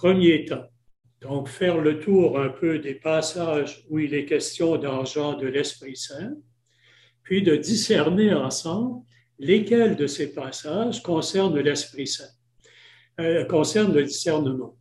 Premier 0.00 0.46
temps. 0.46 0.64
Donc, 1.20 1.48
faire 1.48 1.78
le 1.78 2.00
tour 2.00 2.40
un 2.40 2.48
peu 2.48 2.78
des 2.78 2.94
passages 2.94 3.84
où 3.90 3.98
il 3.98 4.14
est 4.14 4.24
question 4.24 4.78
d'argent 4.78 5.34
de 5.34 5.46
l'Esprit 5.46 5.94
Saint, 5.94 6.36
puis 7.22 7.42
de 7.42 7.56
discerner 7.56 8.32
ensemble 8.32 9.04
lesquels 9.38 9.96
de 9.96 10.06
ces 10.06 10.32
passages 10.32 11.02
concernent 11.02 11.58
l'Esprit 11.58 12.06
Saint, 12.06 12.24
euh, 13.20 13.44
concernent 13.44 13.94
le 13.94 14.04
discernement. 14.04 14.76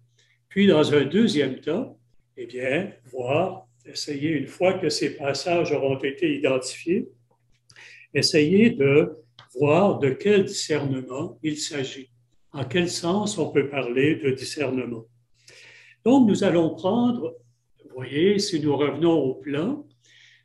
Puis, 0.49 0.67
dans 0.67 0.93
un 0.93 1.05
deuxième 1.05 1.59
temps, 1.59 1.97
eh 2.35 2.45
bien, 2.45 2.91
voir, 3.11 3.67
essayer, 3.85 4.31
une 4.31 4.47
fois 4.47 4.73
que 4.73 4.89
ces 4.89 5.15
passages 5.15 5.71
auront 5.71 5.97
été 5.99 6.37
identifiés, 6.37 7.09
essayer 8.13 8.71
de 8.71 9.13
voir 9.59 9.99
de 9.99 10.09
quel 10.09 10.45
discernement 10.45 11.37
il 11.43 11.57
s'agit 11.57 12.09
en 12.51 12.65
quel 12.65 12.89
sens 12.89 13.37
on 13.37 13.51
peut 13.51 13.69
parler 13.69 14.15
de 14.15 14.31
discernement. 14.31 15.05
Donc, 16.05 16.27
nous 16.27 16.43
allons 16.43 16.75
prendre, 16.75 17.35
vous 17.83 17.93
voyez, 17.93 18.39
si 18.39 18.59
nous 18.59 18.75
revenons 18.75 19.13
au 19.13 19.35
plan, 19.35 19.85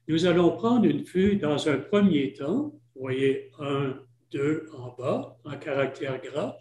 nous 0.07 0.27
allons 0.27 0.51
prendre 0.51 0.85
une 0.85 1.03
vue 1.03 1.37
dans 1.37 1.69
un 1.69 1.79
premier 1.79 2.35
temps, 2.35 2.75
vous 2.95 3.01
voyez, 3.01 3.51
un, 3.59 3.99
deux 4.31 4.69
en 4.77 4.95
bas, 4.99 5.39
en 5.45 5.57
caractère 5.57 6.21
gras. 6.21 6.57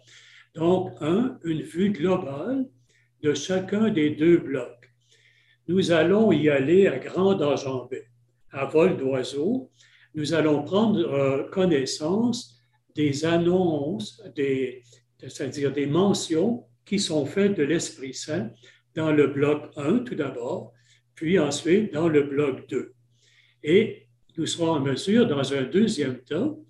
Donc, 0.54 0.92
un, 1.00 1.38
une 1.44 1.62
vue 1.62 1.90
globale 1.90 2.66
de 3.22 3.34
chacun 3.34 3.90
des 3.90 4.10
deux 4.10 4.38
blocs. 4.38 4.90
Nous 5.68 5.92
allons 5.92 6.32
y 6.32 6.48
aller 6.48 6.86
à 6.86 6.98
grande 6.98 7.42
enjambée, 7.42 8.06
à 8.50 8.66
vol 8.66 8.96
d'oiseau. 8.96 9.70
Nous 10.14 10.32
allons 10.34 10.62
prendre 10.62 11.00
euh, 11.00 11.44
connaissance 11.50 12.56
des 12.94 13.24
annonces, 13.24 14.22
c'est-à-dire 15.18 15.72
des 15.72 15.86
mentions 15.86 16.64
qui 16.84 16.98
sont 16.98 17.26
faites 17.26 17.56
de 17.56 17.62
l'Esprit 17.64 18.14
Saint 18.14 18.50
dans 18.94 19.10
le 19.10 19.26
bloc 19.26 19.70
1 19.76 20.00
tout 20.00 20.14
d'abord, 20.14 20.72
puis 21.14 21.38
ensuite 21.38 21.92
dans 21.92 22.08
le 22.08 22.22
bloc 22.22 22.68
2. 22.68 22.93
Et 23.64 24.06
nous 24.36 24.46
serons 24.46 24.72
en 24.72 24.80
mesure, 24.80 25.26
dans 25.26 25.54
un 25.54 25.62
deuxième 25.62 26.18
temps, 26.18 26.60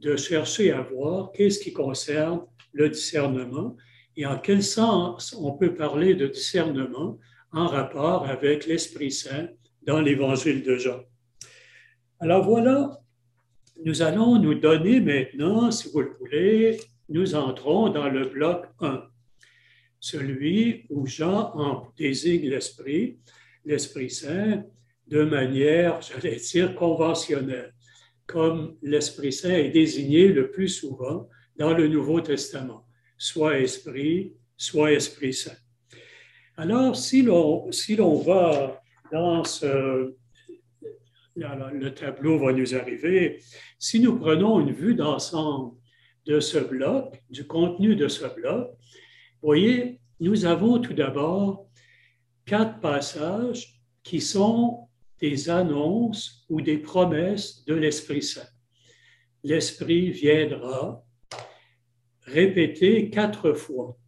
de 0.00 0.16
chercher 0.16 0.72
à 0.72 0.82
voir 0.82 1.30
qu'est-ce 1.32 1.60
qui 1.60 1.72
concerne 1.72 2.42
le 2.72 2.88
discernement 2.88 3.76
et 4.16 4.26
en 4.26 4.38
quel 4.38 4.62
sens 4.62 5.34
on 5.38 5.52
peut 5.52 5.74
parler 5.74 6.14
de 6.14 6.26
discernement 6.26 7.18
en 7.52 7.68
rapport 7.68 8.26
avec 8.26 8.66
l'Esprit 8.66 9.12
Saint 9.12 9.48
dans 9.82 10.00
l'Évangile 10.00 10.62
de 10.62 10.76
Jean. 10.76 11.00
Alors 12.18 12.44
voilà, 12.44 13.00
nous 13.84 14.02
allons 14.02 14.38
nous 14.38 14.54
donner 14.54 15.00
maintenant, 15.00 15.70
si 15.70 15.88
vous 15.88 16.00
le 16.00 16.16
voulez, 16.18 16.80
nous 17.08 17.34
entrons 17.34 17.90
dans 17.90 18.08
le 18.08 18.26
bloc 18.26 18.66
1, 18.80 19.04
celui 20.00 20.86
où 20.90 21.06
Jean 21.06 21.52
en 21.54 21.92
désigne 21.96 22.48
l'Esprit, 22.48 23.18
l'Esprit 23.64 24.10
Saint, 24.10 24.64
de 25.10 25.24
manière, 25.24 26.00
j'allais 26.00 26.36
dire, 26.36 26.74
conventionnelle, 26.74 27.74
comme 28.26 28.76
l'Esprit 28.80 29.32
Saint 29.32 29.50
est 29.50 29.70
désigné 29.70 30.28
le 30.28 30.50
plus 30.52 30.68
souvent 30.68 31.28
dans 31.56 31.74
le 31.74 31.88
Nouveau 31.88 32.20
Testament, 32.20 32.86
soit 33.18 33.58
Esprit, 33.58 34.34
soit 34.56 34.92
Esprit 34.92 35.34
Saint. 35.34 35.56
Alors, 36.56 36.94
si 36.94 37.22
l'on 37.22 37.72
si 37.72 37.96
va 37.96 38.80
dans 39.10 39.42
ce, 39.42 40.14
le 41.34 41.88
tableau 41.88 42.38
va 42.38 42.52
nous 42.52 42.74
arriver, 42.76 43.42
si 43.80 43.98
nous 43.98 44.16
prenons 44.16 44.60
une 44.60 44.72
vue 44.72 44.94
d'ensemble 44.94 45.74
de 46.24 46.38
ce 46.38 46.58
bloc, 46.58 47.20
du 47.30 47.46
contenu 47.48 47.96
de 47.96 48.06
ce 48.06 48.32
bloc, 48.32 48.70
voyez, 49.42 49.98
nous 50.20 50.44
avons 50.44 50.78
tout 50.78 50.94
d'abord 50.94 51.66
quatre 52.46 52.78
passages 52.78 53.80
qui 54.04 54.20
sont 54.20 54.86
des 55.20 55.50
annonces 55.50 56.44
ou 56.48 56.60
des 56.60 56.78
promesses 56.78 57.64
de 57.64 57.74
l'Esprit 57.74 58.22
Saint. 58.22 58.48
L'Esprit 59.44 60.10
viendra 60.10 61.04
répéter 62.22 63.10
quatre 63.10 63.52
fois. 63.52 63.98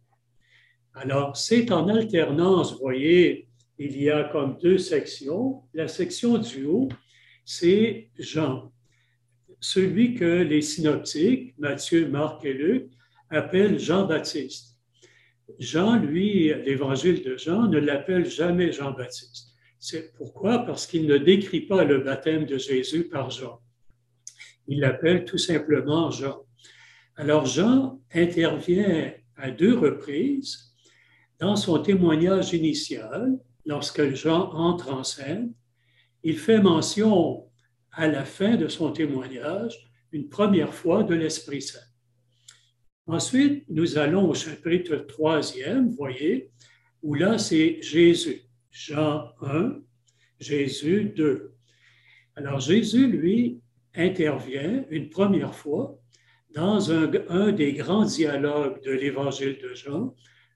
Alors, 0.93 1.35
c'est 1.35 1.71
en 1.71 1.87
alternance, 1.87 2.79
voyez, 2.79 3.47
il 3.79 3.99
y 3.99 4.09
a 4.09 4.25
comme 4.25 4.57
deux 4.61 4.77
sections. 4.77 5.63
La 5.73 5.87
section 5.87 6.37
du 6.37 6.65
haut, 6.65 6.89
c'est 7.45 8.09
Jean 8.17 8.73
celui 9.63 10.13
que 10.13 10.41
les 10.41 10.61
synoptiques, 10.61 11.57
Matthieu, 11.57 12.09
Marc 12.09 12.43
et 12.43 12.53
Luc, 12.53 12.91
appellent 13.29 13.79
Jean-Baptiste. 13.79 14.77
Jean, 15.57 15.95
lui, 15.95 16.53
l'évangile 16.65 17.23
de 17.23 17.37
Jean, 17.37 17.67
ne 17.67 17.77
l'appelle 17.77 18.25
jamais 18.25 18.73
Jean-Baptiste. 18.73 19.52
C'est 19.85 20.13
pourquoi? 20.13 20.59
Parce 20.59 20.87
qu'il 20.87 21.07
ne 21.07 21.17
décrit 21.17 21.59
pas 21.59 21.83
le 21.83 21.99
baptême 21.99 22.45
de 22.45 22.57
Jésus 22.57 23.09
par 23.09 23.29
Jean. 23.31 23.59
Il 24.65 24.79
l'appelle 24.79 25.25
tout 25.25 25.37
simplement 25.37 26.09
Jean. 26.09 26.45
Alors 27.17 27.45
Jean 27.45 27.99
intervient 28.13 29.11
à 29.35 29.51
deux 29.51 29.77
reprises 29.77 30.73
dans 31.37 31.57
son 31.57 31.79
témoignage 31.79 32.53
initial, 32.53 33.37
lorsque 33.65 34.13
Jean 34.13 34.53
entre 34.53 34.93
en 34.93 35.03
scène. 35.03 35.53
Il 36.23 36.39
fait 36.39 36.61
mention 36.61 37.49
à 37.91 38.07
la 38.07 38.23
fin 38.23 38.55
de 38.55 38.69
son 38.69 38.93
témoignage 38.93 39.91
une 40.13 40.29
première 40.29 40.73
fois 40.73 41.03
de 41.03 41.13
l'Esprit 41.13 41.61
Saint. 41.61 41.89
Ensuite, 43.05 43.65
nous 43.67 43.97
allons 43.97 44.29
au 44.29 44.33
chapitre 44.33 44.95
troisième, 44.95 45.89
voyez, 45.89 46.51
où 47.01 47.15
là, 47.15 47.37
c'est 47.37 47.81
Jésus. 47.81 48.42
Jean 48.73 49.29
1, 49.41 49.75
Jésus 50.39 51.13
2. 51.15 51.53
Alors, 52.35 52.59
Jésus, 52.59 53.07
lui, 53.07 53.61
intervient 53.93 54.83
une 54.89 55.09
première 55.09 55.53
fois 55.53 55.99
dans 56.55 56.91
un, 56.91 57.51
des 57.51 57.73
grands 57.73 58.05
dialogues 58.05 58.83
de 58.83 58.91
l'Évangile 58.91 59.59
de 59.61 59.75
Jean 59.75 60.15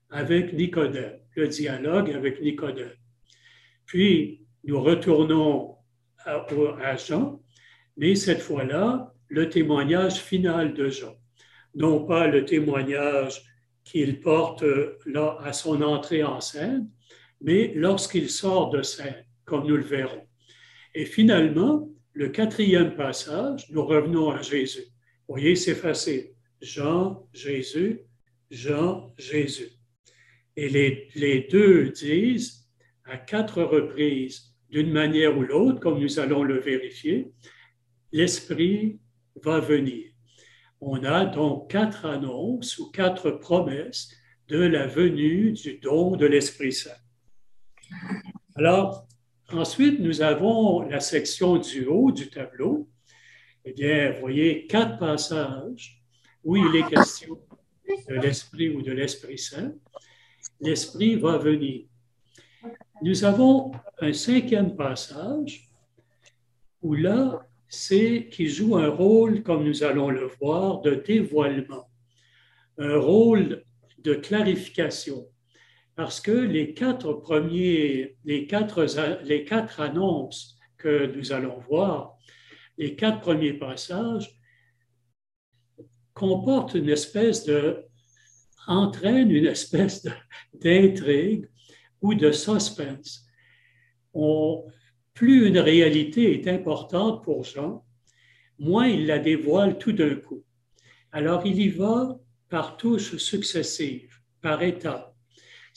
avec 0.09 0.53
Nicodème, 0.53 1.19
le 1.35 1.47
dialogue 1.47 2.11
avec 2.11 2.41
Nicodème. 2.41 2.95
Puis, 3.85 4.47
nous 4.63 4.81
retournons 4.81 5.75
à, 6.25 6.97
Jean, 6.97 7.39
mais 7.97 8.15
cette 8.15 8.41
fois-là, 8.41 9.13
le 9.27 9.47
témoignage 9.47 10.15
final 10.15 10.73
de 10.73 10.89
Jean. 10.89 11.15
Non 11.75 12.03
pas 12.05 12.27
le 12.27 12.45
témoignage 12.45 13.43
qu'il 13.83 14.19
porte 14.21 14.63
là 15.05 15.37
à 15.43 15.53
son 15.53 15.83
entrée 15.83 16.23
en 16.23 16.41
scène, 16.41 16.89
mais 17.41 17.73
lorsqu'il 17.75 18.29
sort 18.29 18.69
de 18.69 18.81
scène, 18.81 19.25
comme 19.45 19.67
nous 19.67 19.77
le 19.77 19.83
verrons. 19.83 20.27
Et 20.93 21.05
finalement, 21.05 21.89
le 22.13 22.29
quatrième 22.29 22.95
passage, 22.95 23.69
nous 23.69 23.85
revenons 23.85 24.31
à 24.31 24.41
Jésus. 24.41 24.85
Vous 25.27 25.35
voyez, 25.35 25.55
c'est 25.55 25.75
facile. 25.75 26.29
Jean, 26.61 27.27
Jésus, 27.33 28.01
Jean, 28.49 29.13
Jésus. 29.17 29.69
Et 30.55 30.69
les, 30.69 31.09
les 31.15 31.41
deux 31.51 31.89
disent 31.89 32.67
à 33.05 33.17
quatre 33.17 33.61
reprises 33.61 34.55
d'une 34.69 34.91
manière 34.91 35.37
ou 35.37 35.43
l'autre, 35.43 35.79
comme 35.79 35.99
nous 35.99 36.19
allons 36.19 36.43
le 36.43 36.59
vérifier, 36.59 37.31
l'Esprit 38.11 38.99
va 39.43 39.59
venir. 39.59 40.05
On 40.81 41.03
a 41.03 41.25
donc 41.25 41.69
quatre 41.69 42.05
annonces 42.05 42.77
ou 42.77 42.91
quatre 42.91 43.31
promesses 43.31 44.11
de 44.47 44.59
la 44.59 44.87
venue 44.87 45.51
du 45.51 45.77
don 45.77 46.15
de 46.15 46.25
l'Esprit 46.25 46.73
Saint. 46.73 46.91
Alors, 48.55 49.07
ensuite, 49.51 49.99
nous 49.99 50.21
avons 50.21 50.81
la 50.81 50.99
section 50.99 51.57
du 51.57 51.85
haut 51.85 52.11
du 52.11 52.29
tableau. 52.29 52.89
Eh 53.65 53.73
bien, 53.73 54.11
vous 54.13 54.21
voyez 54.21 54.65
quatre 54.67 54.97
passages 54.97 56.01
où 56.43 56.55
il 56.55 56.75
est 56.75 56.87
question 56.89 57.39
de 58.09 58.15
l'Esprit 58.15 58.69
ou 58.69 58.81
de 58.81 58.91
l'Esprit 58.91 59.37
Saint. 59.37 59.73
L'Esprit 60.59 61.15
va 61.15 61.37
venir. 61.37 61.85
Nous 63.01 63.23
avons 63.23 63.71
un 63.99 64.13
cinquième 64.13 64.75
passage 64.75 65.69
où 66.81 66.95
là, 66.95 67.45
c'est 67.67 68.29
qui 68.31 68.47
joue 68.47 68.77
un 68.77 68.89
rôle, 68.89 69.43
comme 69.43 69.65
nous 69.65 69.83
allons 69.83 70.09
le 70.09 70.27
voir, 70.39 70.81
de 70.81 70.95
dévoilement, 70.95 71.89
un 72.77 72.97
rôle 72.97 73.63
de 73.99 74.13
clarification. 74.13 75.27
Parce 75.97 76.21
que 76.21 76.31
les 76.31 76.73
quatre 76.73 77.11
premiers, 77.11 78.15
les 78.23 78.47
quatre, 78.47 78.85
les 79.25 79.43
quatre 79.43 79.81
annonces 79.81 80.57
que 80.77 81.07
nous 81.07 81.33
allons 81.33 81.59
voir 81.59 82.17
les 82.77 82.95
quatre 82.95 83.19
premiers 83.19 83.53
passages 83.53 84.39
comportent 86.13 86.75
une 86.75 86.89
espèce 86.89 87.45
de, 87.45 87.83
entraînent 88.67 89.31
une 89.31 89.47
espèce 89.47 90.07
d'intrigue 90.53 91.49
ou 92.01 92.13
de 92.13 92.31
suspense. 92.31 93.25
plus 95.15 95.47
une 95.47 95.57
réalité 95.57 96.39
est 96.39 96.47
importante 96.47 97.23
pour 97.23 97.43
Jean, 97.43 97.83
moins 98.59 98.87
il 98.87 99.07
la 99.07 99.17
dévoile 99.17 99.79
tout 99.79 99.93
d'un 99.93 100.15
coup. 100.15 100.43
Alors 101.11 101.43
il 101.47 101.59
y 101.59 101.69
va 101.69 102.19
par 102.49 102.77
touches 102.77 103.17
successives, 103.17 104.15
par 104.41 104.61
étapes, 104.61 105.16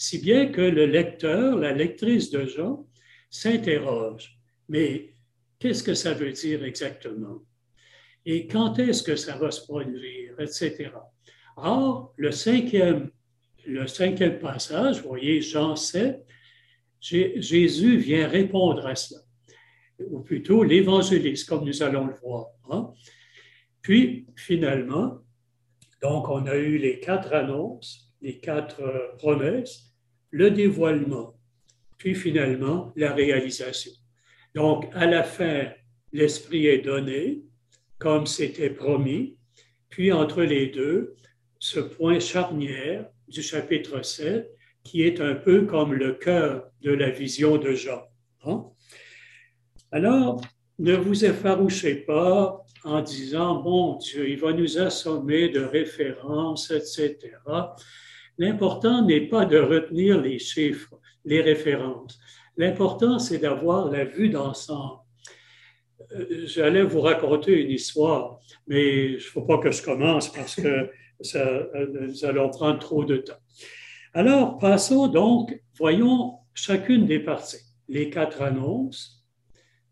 si 0.00 0.18
bien 0.18 0.46
que 0.46 0.62
le 0.62 0.86
lecteur, 0.86 1.58
la 1.58 1.72
lectrice 1.72 2.30
de 2.30 2.46
Jean, 2.46 2.88
s'interroge, 3.28 4.40
mais 4.66 5.12
qu'est-ce 5.58 5.82
que 5.82 5.92
ça 5.92 6.14
veut 6.14 6.32
dire 6.32 6.64
exactement? 6.64 7.42
Et 8.24 8.46
quand 8.46 8.78
est-ce 8.78 9.02
que 9.02 9.14
ça 9.14 9.36
va 9.36 9.50
se 9.50 9.60
produire, 9.66 10.40
etc. 10.40 10.92
Or, 11.58 12.14
le 12.16 12.32
cinquième, 12.32 13.10
passage, 14.40 15.02
vous 15.02 15.08
voyez, 15.10 15.42
Jean 15.42 15.76
7, 15.76 16.26
Jésus 16.98 17.98
vient 17.98 18.26
répondre 18.26 18.86
à 18.86 18.94
cela, 18.94 19.20
ou 19.98 20.20
plutôt 20.20 20.64
l'évangéliste, 20.64 21.46
comme 21.46 21.66
nous 21.66 21.82
allons 21.82 22.06
le 22.06 22.14
voir. 22.14 22.46
Hein. 22.70 22.90
Puis, 23.82 24.28
finalement, 24.34 25.18
donc 26.00 26.30
on 26.30 26.46
a 26.46 26.56
eu 26.56 26.78
les 26.78 27.00
quatre 27.00 27.34
annonces, 27.34 28.10
les 28.22 28.38
quatre 28.38 28.80
euh, 28.80 29.14
promesses, 29.18 29.89
le 30.30 30.50
dévoilement, 30.50 31.34
puis 31.98 32.14
finalement 32.14 32.92
la 32.96 33.12
réalisation. 33.12 33.92
Donc, 34.54 34.86
à 34.92 35.06
la 35.06 35.22
fin, 35.22 35.68
l'Esprit 36.12 36.66
est 36.66 36.78
donné, 36.78 37.42
comme 37.98 38.26
c'était 38.26 38.70
promis, 38.70 39.36
puis 39.88 40.12
entre 40.12 40.42
les 40.42 40.68
deux, 40.68 41.14
ce 41.58 41.80
point 41.80 42.18
charnière 42.18 43.06
du 43.28 43.42
chapitre 43.42 44.02
7, 44.02 44.50
qui 44.82 45.02
est 45.02 45.20
un 45.20 45.34
peu 45.34 45.66
comme 45.66 45.92
le 45.92 46.14
cœur 46.14 46.70
de 46.80 46.90
la 46.90 47.10
vision 47.10 47.58
de 47.58 47.72
Jean. 47.72 48.02
Hein? 48.44 48.64
Alors, 49.92 50.40
ne 50.78 50.96
vous 50.96 51.24
effarouchez 51.24 51.96
pas 51.96 52.64
en 52.84 53.02
disant, 53.02 53.60
bon 53.60 53.96
Dieu, 53.98 54.28
il 54.30 54.38
va 54.38 54.52
nous 54.52 54.78
assommer 54.78 55.50
de 55.50 55.60
références, 55.60 56.70
etc. 56.70 57.18
L'important 58.40 59.04
n'est 59.04 59.28
pas 59.28 59.44
de 59.44 59.58
retenir 59.58 60.18
les 60.18 60.38
chiffres, 60.38 60.98
les 61.26 61.42
références. 61.42 62.18
L'important, 62.56 63.18
c'est 63.18 63.36
d'avoir 63.36 63.90
la 63.90 64.06
vue 64.06 64.30
d'ensemble. 64.30 65.00
Euh, 66.12 66.46
j'allais 66.46 66.82
vous 66.82 67.02
raconter 67.02 67.60
une 67.60 67.70
histoire, 67.70 68.40
mais 68.66 69.08
il 69.08 69.14
ne 69.16 69.18
faut 69.18 69.42
pas 69.42 69.58
que 69.58 69.70
je 69.70 69.82
commence 69.82 70.32
parce 70.32 70.54
que 70.54 70.88
ça, 71.20 71.46
euh, 71.46 71.86
nous 71.92 72.24
allons 72.24 72.48
prendre 72.48 72.78
trop 72.78 73.04
de 73.04 73.18
temps. 73.18 73.42
Alors, 74.14 74.56
passons 74.56 75.08
donc, 75.08 75.62
voyons 75.76 76.38
chacune 76.54 77.04
des 77.04 77.20
parties. 77.20 77.66
Les 77.88 78.08
quatre 78.08 78.40
annonces, 78.40 79.18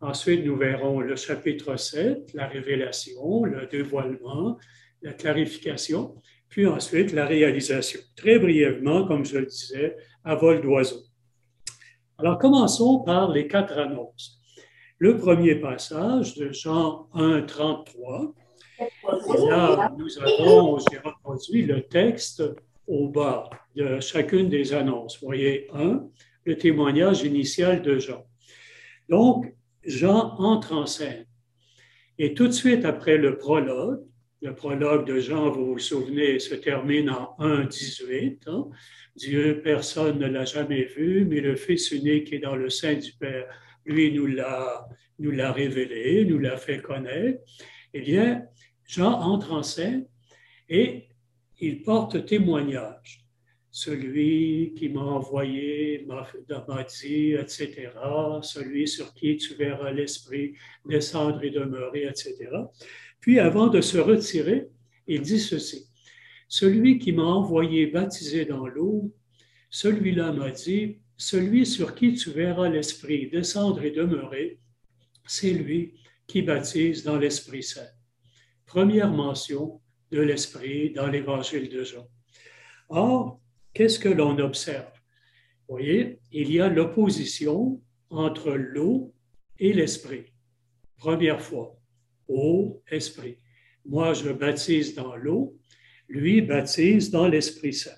Ensuite, 0.01 0.45
nous 0.45 0.55
verrons 0.55 1.01
le 1.01 1.17
chapitre 1.17 1.75
7, 1.75 2.33
la 2.33 2.47
révélation, 2.47 3.43
le 3.43 3.67
dévoilement, 3.67 4.57
la 5.03 5.13
clarification, 5.13 6.15
puis 6.49 6.67
ensuite 6.67 7.13
la 7.13 7.27
réalisation. 7.27 8.01
Très 8.17 8.39
brièvement, 8.39 9.07
comme 9.07 9.25
je 9.25 9.39
le 9.39 9.47
disais, 9.47 9.97
à 10.25 10.35
vol 10.35 10.61
d'oiseau. 10.61 11.03
Alors, 12.19 12.39
commençons 12.39 13.01
par 13.01 13.31
les 13.31 13.47
quatre 13.47 13.79
annonces. 13.79 14.41
Le 14.99 15.17
premier 15.17 15.55
passage 15.55 16.35
de 16.35 16.51
Jean 16.51 17.09
1, 17.15 17.43
33. 17.43 18.35
Et 18.81 19.47
là, 19.49 19.93
nous 19.97 20.19
avons, 20.19 20.79
j'ai 20.91 20.99
reproduit 20.99 21.63
le 21.63 21.83
texte 21.83 22.43
au 22.89 23.09
bas 23.09 23.49
de 23.77 24.01
chacune 24.01 24.49
des 24.49 24.73
annonces. 24.73 25.21
Vous 25.21 25.27
voyez, 25.27 25.69
1, 25.73 26.03
le 26.45 26.57
témoignage 26.57 27.23
initial 27.23 27.83
de 27.83 27.99
Jean. 27.99 28.25
Donc, 29.09 29.55
Jean 29.85 30.35
entre 30.39 30.73
en 30.73 30.87
scène. 30.87 31.27
Et 32.19 32.35
tout 32.35 32.49
de 32.49 32.53
suite 32.53 32.85
après 32.85 33.17
le 33.17 33.39
prologue, 33.39 34.01
le 34.41 34.55
prologue 34.55 35.07
de 35.07 35.19
Jean, 35.19 35.51
vous 35.51 35.73
vous 35.73 35.79
souvenez, 35.79 36.39
se 36.39 36.55
termine 36.55 37.11
en 37.11 37.35
1.18. 37.41 38.39
Hein? 38.47 38.69
Dieu, 39.17 39.61
personne 39.63 40.19
ne 40.19 40.27
l'a 40.27 40.45
jamais 40.45 40.85
vu, 40.85 41.25
mais 41.25 41.41
le 41.41 41.57
Fils 41.57 41.91
unique 41.91 42.29
qui 42.29 42.37
est 42.37 42.41
dans 42.41 42.57
le 42.57 42.71
sein 42.71 42.95
du 42.95 43.13
Père, 43.13 43.47
lui 43.85 44.13
nous 44.13 44.27
l'a, 44.27 44.87
nous 45.19 45.33
l'a 45.33 45.53
révélé, 45.53 46.25
nous 46.25 46.39
l'a 46.39 46.57
fait 46.57 46.81
connaître. 46.81 47.41
Eh 47.95 48.01
bien, 48.01 48.45
Jean 48.87 49.13
entre 49.13 49.53
en 49.53 49.63
scène 49.63 50.07
et 50.69 51.09
il 51.59 51.83
porte 51.83 52.25
témoignage 52.27 53.29
celui 53.71 54.75
qui 54.77 54.89
m'a 54.89 55.03
envoyé 55.03 56.05
m'a 56.07 56.27
dit, 56.85 57.35
etc., 57.35 57.91
celui 58.43 58.89
sur 58.89 59.15
qui 59.15 59.37
tu 59.37 59.55
verras 59.55 59.93
l'Esprit 59.93 60.55
descendre 60.85 61.43
et 61.45 61.51
demeurer, 61.51 62.05
etc. 62.07 62.35
Puis 63.21 63.39
avant 63.39 63.69
de 63.69 63.81
se 63.81 63.99
retirer, 63.99 64.69
il 65.07 65.23
dit 65.23 65.41
ceci, 65.41 65.87
celui 66.49 66.99
qui 66.99 67.13
m'a 67.13 67.25
envoyé 67.25 67.87
baptiser 67.87 68.45
dans 68.45 68.67
l'eau, 68.67 69.15
celui-là 69.71 70.33
m'a 70.33 70.51
dit, 70.51 70.99
celui 71.17 71.67
sur 71.67 71.95
qui 71.95 72.15
tu 72.15 72.31
verras 72.31 72.69
l'Esprit 72.69 73.29
descendre 73.29 73.83
et 73.83 73.91
demeurer, 73.91 74.61
c'est 75.27 75.53
lui 75.53 75.95
qui 76.27 76.43
baptise 76.43 77.03
dans 77.03 77.19
l'Esprit 77.19 77.63
Saint. 77.63 77.91
Première 78.67 79.11
mention 79.11 79.81
de 80.11 80.21
l'Esprit 80.21 80.91
dans 80.91 81.09
l'Évangile 81.09 81.69
de 81.69 81.85
Jean. 81.85 82.07
Or, 82.89 83.41
qu'est-ce 83.75 83.99
que 83.99 84.09
l'on 84.09 84.39
observe? 84.39 84.93
Vous 85.69 85.77
voyez, 85.77 86.21
il 86.33 86.51
y 86.51 86.61
a 86.61 86.69
l'opposition 86.69 87.83
entre 88.09 88.53
l'eau 88.53 89.15
et 89.59 89.75
l'esprit. 89.75 90.33
Première 90.97 91.43
fois, 91.43 91.78
eau, 92.29 92.83
esprit. 92.91 93.39
Moi, 93.85 94.13
je 94.13 94.31
baptise 94.31 94.95
dans 94.95 95.17
l'eau, 95.17 95.57
lui 96.09 96.43
baptise 96.43 97.11
dans 97.11 97.27
l'Esprit 97.27 97.75
Saint. 97.75 97.91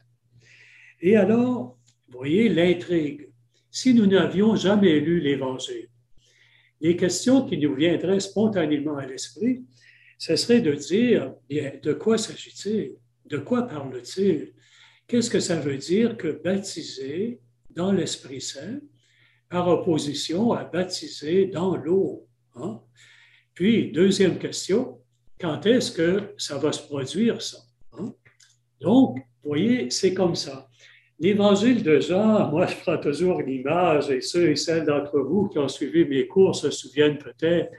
Et 1.01 1.17
alors, 1.17 1.79
voyez 2.09 2.49
l'intrigue. 2.49 3.31
Si 3.71 3.95
nous 3.95 4.07
n'avions 4.07 4.57
jamais 4.57 5.01
lu 5.01 5.21
l'Évangile, 5.21 5.89
les 6.81 6.97
questions 6.97 7.47
qui 7.47 7.59
nous 7.59 7.75
viendraient 7.75 8.21
spontanément 8.21 8.97
à 8.97 9.07
l'esprit, 9.07 9.65
ce 10.19 10.37
serait 10.37 10.61
de 10.61 10.73
dire, 10.73 11.35
bien, 11.49 11.73
de 11.83 11.93
quoi 11.93 12.19
s'agit-il? 12.19 12.97
De 13.27 13.39
quoi 13.39 13.63
parle-t-il? 13.63 14.53
Qu'est-ce 15.07 15.31
que 15.31 15.41
ça 15.41 15.57
veut 15.61 15.77
dire 15.77 16.17
que 16.17 16.29
baptiser 16.29 17.41
dans 17.71 17.93
l'Esprit 17.93 18.41
Saint 18.41 18.81
par 19.49 19.69
opposition 19.69 20.53
à 20.53 20.65
baptiser 20.65 21.47
dans 21.47 21.77
l'eau? 21.77 22.29
Hein? 22.55 22.81
Puis, 23.55 23.93
deuxième 23.93 24.39
question, 24.39 24.99
quand 25.41 25.67
est-ce 25.67 25.93
que 25.93 26.35
ça 26.37 26.59
va 26.59 26.73
se 26.73 26.83
produire, 26.83 27.41
ça? 27.41 27.59
Hein? 27.93 28.13
Donc, 28.81 29.19
vous 29.43 29.51
voyez, 29.51 29.91
c'est 29.91 30.15
comme 30.15 30.35
ça. 30.35 30.69
L'évangile 31.19 31.83
de 31.83 32.01
Jean, 32.01 32.49
moi, 32.51 32.67
je 32.67 32.77
prends 32.77 32.99
toujours 32.99 33.43
l'image, 33.43 34.11
et 34.11 34.21
ceux 34.21 34.51
et 34.51 34.57
celles 34.57 34.87
d'entre 34.87 35.21
vous 35.21 35.49
qui 35.49 35.59
ont 35.59 35.69
suivi 35.69 36.05
mes 36.05 36.27
cours 36.27 36.57
se 36.57 36.71
souviennent 36.71 37.19
peut-être. 37.19 37.71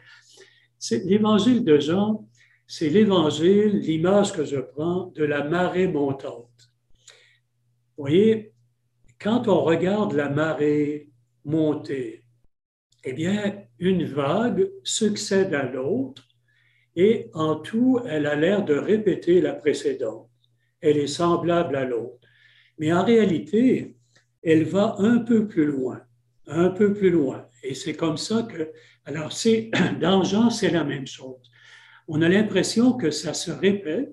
L'évangile 1.05 1.63
de 1.63 1.79
Jean, 1.79 2.27
c'est 2.67 2.89
l'évangile, 2.89 3.79
l'image 3.79 4.31
que 4.31 4.45
je 4.45 4.57
prends 4.57 5.11
de 5.15 5.23
la 5.23 5.43
marée 5.43 5.87
montante. 5.87 6.47
Voyez, 7.97 8.53
quand 9.19 9.47
on 9.47 9.61
regarde 9.61 10.13
la 10.13 10.29
marée 10.29 11.09
monter, 11.45 12.23
eh 13.03 13.13
bien, 13.13 13.63
une 13.79 14.05
vague 14.05 14.69
succède 14.83 15.53
à 15.53 15.63
l'autre 15.63 16.27
et 16.95 17.29
en 17.33 17.55
tout, 17.55 17.99
elle 18.05 18.25
a 18.25 18.35
l'air 18.35 18.65
de 18.65 18.75
répéter 18.75 19.41
la 19.41 19.53
précédente. 19.53 20.29
Elle 20.81 20.97
est 20.97 21.07
semblable 21.07 21.75
à 21.75 21.85
l'autre. 21.85 22.27
Mais 22.77 22.91
en 22.91 23.03
réalité, 23.03 23.95
elle 24.43 24.63
va 24.63 24.95
un 24.99 25.19
peu 25.19 25.47
plus 25.47 25.65
loin, 25.65 26.01
un 26.47 26.69
peu 26.69 26.93
plus 26.93 27.11
loin. 27.11 27.47
Et 27.63 27.75
c'est 27.75 27.93
comme 27.93 28.17
ça 28.17 28.43
que, 28.43 28.71
alors 29.05 29.31
c'est, 29.31 29.71
dans 30.01 30.23
Jean, 30.23 30.49
c'est 30.49 30.71
la 30.71 30.83
même 30.83 31.07
chose. 31.07 31.51
On 32.07 32.21
a 32.21 32.29
l'impression 32.29 32.93
que 32.93 33.11
ça 33.11 33.33
se 33.33 33.51
répète, 33.51 34.11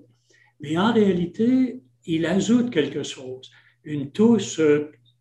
mais 0.61 0.77
en 0.77 0.93
réalité, 0.93 1.81
il 2.05 2.25
ajoute 2.25 2.71
quelque 2.71 3.03
chose 3.03 3.51
une 3.83 4.11
touche 4.11 4.61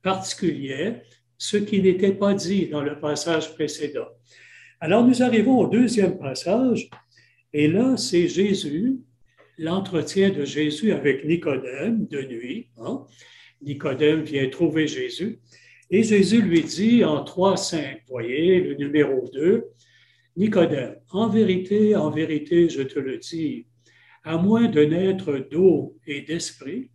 particulière, 0.02 1.00
ce 1.38 1.56
qui 1.56 1.80
n'était 1.80 2.12
pas 2.12 2.34
dit 2.34 2.66
dans 2.66 2.82
le 2.82 2.98
passage 2.98 3.54
précédent. 3.54 4.08
Alors 4.80 5.06
nous 5.06 5.22
arrivons 5.22 5.58
au 5.58 5.68
deuxième 5.68 6.18
passage, 6.18 6.90
et 7.52 7.68
là 7.68 7.96
c'est 7.96 8.28
Jésus, 8.28 8.98
l'entretien 9.56 10.30
de 10.30 10.44
Jésus 10.44 10.92
avec 10.92 11.24
Nicodème 11.24 12.06
de 12.06 12.22
nuit. 12.22 12.68
Hein. 12.78 13.04
Nicodème 13.62 14.22
vient 14.22 14.48
trouver 14.48 14.86
Jésus, 14.86 15.40
et 15.90 16.02
Jésus 16.02 16.42
lui 16.42 16.62
dit 16.62 17.04
en 17.04 17.24
3, 17.24 17.56
5, 17.56 18.02
voyez, 18.08 18.60
le 18.60 18.74
numéro 18.74 19.28
2, 19.32 19.64
Nicodème, 20.36 20.96
en 21.10 21.28
vérité, 21.28 21.96
en 21.96 22.10
vérité, 22.10 22.68
je 22.68 22.82
te 22.82 22.98
le 22.98 23.18
dis, 23.18 23.66
à 24.22 24.36
moins 24.36 24.68
de 24.68 24.84
naître 24.84 25.48
d'eau 25.50 25.96
et 26.06 26.20
d'esprit, 26.20 26.90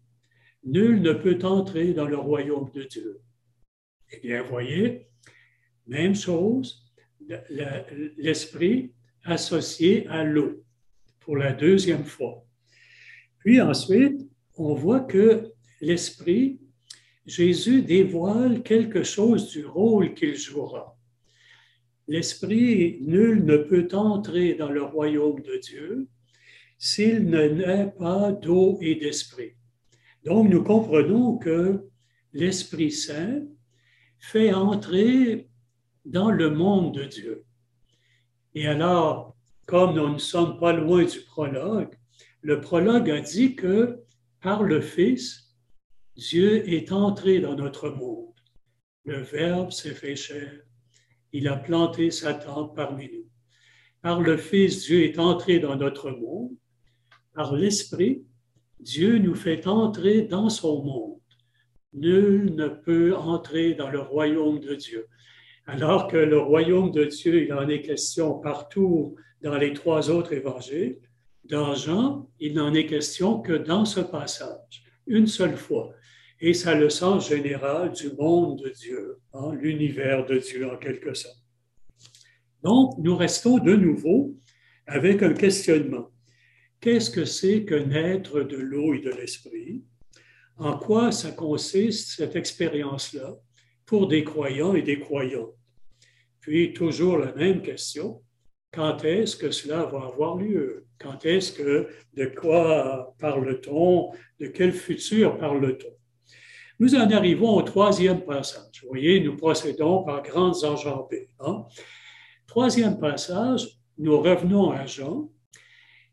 nul 0.64 1.02
ne 1.02 1.12
peut 1.12 1.40
entrer 1.44 1.94
dans 1.94 2.06
le 2.06 2.18
royaume 2.18 2.70
de 2.74 2.84
Dieu. 2.84 3.20
Eh 4.14 4.20
bien, 4.20 4.44
voyez, 4.44 5.08
même 5.88 6.14
chose, 6.14 6.86
l'esprit 8.18 8.92
associé 9.24 10.08
à 10.08 10.24
l'eau 10.24 10.64
pour 11.20 11.36
la 11.36 11.52
deuxième 11.52 12.06
fois. 12.06 12.46
Puis 13.40 13.60
ensuite, 13.60 14.22
on 14.56 14.76
voit 14.76 15.00
que 15.00 15.52
l'esprit, 15.82 16.60
Jésus 17.26 17.82
dévoile 17.82 18.62
quelque 18.62 19.04
chose 19.04 19.50
du 19.50 19.66
rôle 19.66 20.14
qu'il 20.14 20.36
jouera. 20.36 20.96
L'esprit, 22.08 23.00
nul 23.02 23.44
ne 23.46 23.58
peut 23.58 23.88
entrer 23.94 24.54
dans 24.54 24.70
le 24.70 24.84
royaume 24.84 25.42
de 25.42 25.58
Dieu 25.58 26.08
s'il 26.78 27.26
ne 27.30 27.48
naît 27.48 27.92
pas 27.98 28.32
d'eau 28.32 28.78
et 28.82 28.96
d'esprit. 28.96 29.54
Donc, 30.24 30.50
nous 30.50 30.64
comprenons 30.64 31.38
que 31.38 31.90
l'Esprit 32.34 32.92
Saint 32.92 33.42
fait 34.24 34.54
entrer 34.54 35.50
dans 36.06 36.32
le 36.32 36.50
monde 36.50 36.96
de 36.96 37.04
Dieu. 37.04 37.44
Et 38.56 38.66
alors, 38.68 39.36
comme 39.66 39.96
nous 39.96 40.14
ne 40.14 40.18
sommes 40.18 40.58
pas 40.60 40.72
loin 40.72 41.04
du 41.04 41.20
prologue, 41.20 41.94
le 42.42 42.62
prologue 42.62 43.10
a 43.10 43.20
dit 43.20 43.56
que 43.56 44.00
par 44.40 44.64
le 44.64 44.80
Fils, 44.80 45.54
Dieu 46.16 46.68
est 46.70 46.94
entré 46.94 47.42
dans 47.42 47.56
notre 47.56 47.90
monde. 47.90 48.34
Le 49.04 49.20
Verbe 49.20 49.72
s'est 49.72 49.94
fait 49.94 50.16
chair. 50.16 50.54
Il 51.34 51.50
a 51.50 51.58
planté 51.58 52.10
sa 52.10 52.34
tente 52.34 52.74
parmi 52.76 53.08
nous. 53.08 53.30
Par 54.02 54.22
le 54.22 54.38
Fils, 54.38 54.86
Dieu 54.86 55.04
est 55.04 55.20
entré 55.20 55.60
dans 55.60 55.76
notre 55.76 56.12
monde. 56.12 56.56
Par 57.34 57.54
l'Esprit, 57.54 58.26
Dieu 58.80 59.18
nous 59.18 59.36
fait 59.36 59.68
entrer 59.68 60.22
dans 60.22 60.50
son 60.50 60.82
monde. 60.82 61.20
Nul 61.94 62.56
ne 62.56 62.68
peut 62.68 63.16
entrer 63.16 63.74
dans 63.74 63.90
le 63.90 64.00
royaume 64.00 64.60
de 64.60 64.76
Dieu. 64.76 65.08
Alors 65.66 66.08
que 66.08 66.18
le 66.18 66.40
royaume 66.40 66.92
de 66.92 67.06
Dieu, 67.06 67.44
il 67.44 67.54
en 67.54 67.68
est 67.68 67.82
question 67.82 68.40
partout 68.40 69.16
dans 69.42 69.58
les 69.58 69.74
trois 69.74 70.10
autres 70.10 70.34
évangiles, 70.34 70.98
dans 71.46 71.76
Jean, 71.76 72.30
il 72.40 72.54
n'en 72.54 72.74
est 72.74 72.86
question 72.86 73.42
que 73.42 73.54
dans 73.54 73.86
ce 73.86 74.00
passage, 74.00 74.84
une 75.08 75.28
seule 75.28 75.58
fois. 75.58 75.94
Et 76.40 76.54
ça 76.54 76.72
a 76.72 76.76
le 76.76 76.90
sens 76.90 77.30
général 77.30 77.92
du 77.92 78.12
monde 78.14 78.62
de 78.62 78.70
Dieu, 78.70 79.20
hein, 79.34 79.54
l'univers 79.54 80.26
de 80.26 80.38
Dieu 80.38 80.70
en 80.70 80.78
quelque 80.78 81.14
sorte. 81.14 81.44
Donc, 82.64 82.98
nous 82.98 83.16
restons 83.16 83.58
de 83.60 83.76
nouveau 83.76 84.36
avec 84.88 85.22
un 85.22 85.34
questionnement. 85.34 86.10
Qu'est-ce 86.80 87.12
que 87.12 87.26
c'est 87.26 87.64
que 87.64 87.76
naître 87.76 88.42
de 88.42 88.58
l'eau 88.58 88.94
et 88.94 89.00
de 89.00 89.12
l'esprit? 89.12 89.84
En 90.58 90.78
quoi 90.78 91.12
ça 91.12 91.32
consiste, 91.32 92.18
cette 92.18 92.36
expérience-là, 92.36 93.36
pour 93.86 94.08
des 94.08 94.24
croyants 94.24 94.76
et 94.76 94.82
des 94.82 95.00
croyants? 95.00 95.52
Puis, 96.40 96.74
toujours 96.74 97.18
la 97.18 97.34
même 97.34 97.62
question, 97.62 98.22
quand 98.72 99.04
est-ce 99.04 99.36
que 99.36 99.52
cela 99.52 99.84
va 99.86 100.06
avoir 100.06 100.36
lieu? 100.38 100.86
Quand 101.00 101.26
est-ce 101.26 101.52
que, 101.52 101.88
de 102.14 102.26
quoi 102.26 103.16
parle-t-on? 103.20 104.12
De 104.40 104.48
quel 104.48 104.74
futur 104.74 105.38
parle-t-on? 105.38 105.94
Nous 106.80 106.96
en 106.96 107.10
arrivons 107.12 107.56
au 107.56 107.62
troisième 107.62 108.26
passage. 108.26 108.82
Vous 108.82 108.90
voyez, 108.90 109.20
nous 109.20 109.38
procédons 109.38 110.04
par 110.04 110.24
grandes 110.24 110.64
enjambées. 110.64 111.30
Hein? 111.40 111.66
Troisième 112.48 113.00
passage, 113.00 113.68
nous 113.98 114.20
revenons 114.20 114.72
à 114.72 114.86
Jean, 114.86 115.30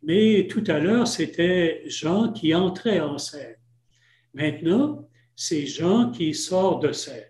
mais 0.03 0.47
tout 0.49 0.65
à 0.67 0.79
l'heure, 0.79 1.07
c'était 1.07 1.83
Jean 1.87 2.33
qui 2.33 2.55
entrait 2.55 3.01
en 3.01 3.19
scène. 3.19 3.57
Maintenant, 4.35 5.09
c'est 5.35 5.67
Jean 5.67 6.11
qui 6.11 6.35
sort 6.35 6.79
de 6.81 6.93
scène. 6.93 7.25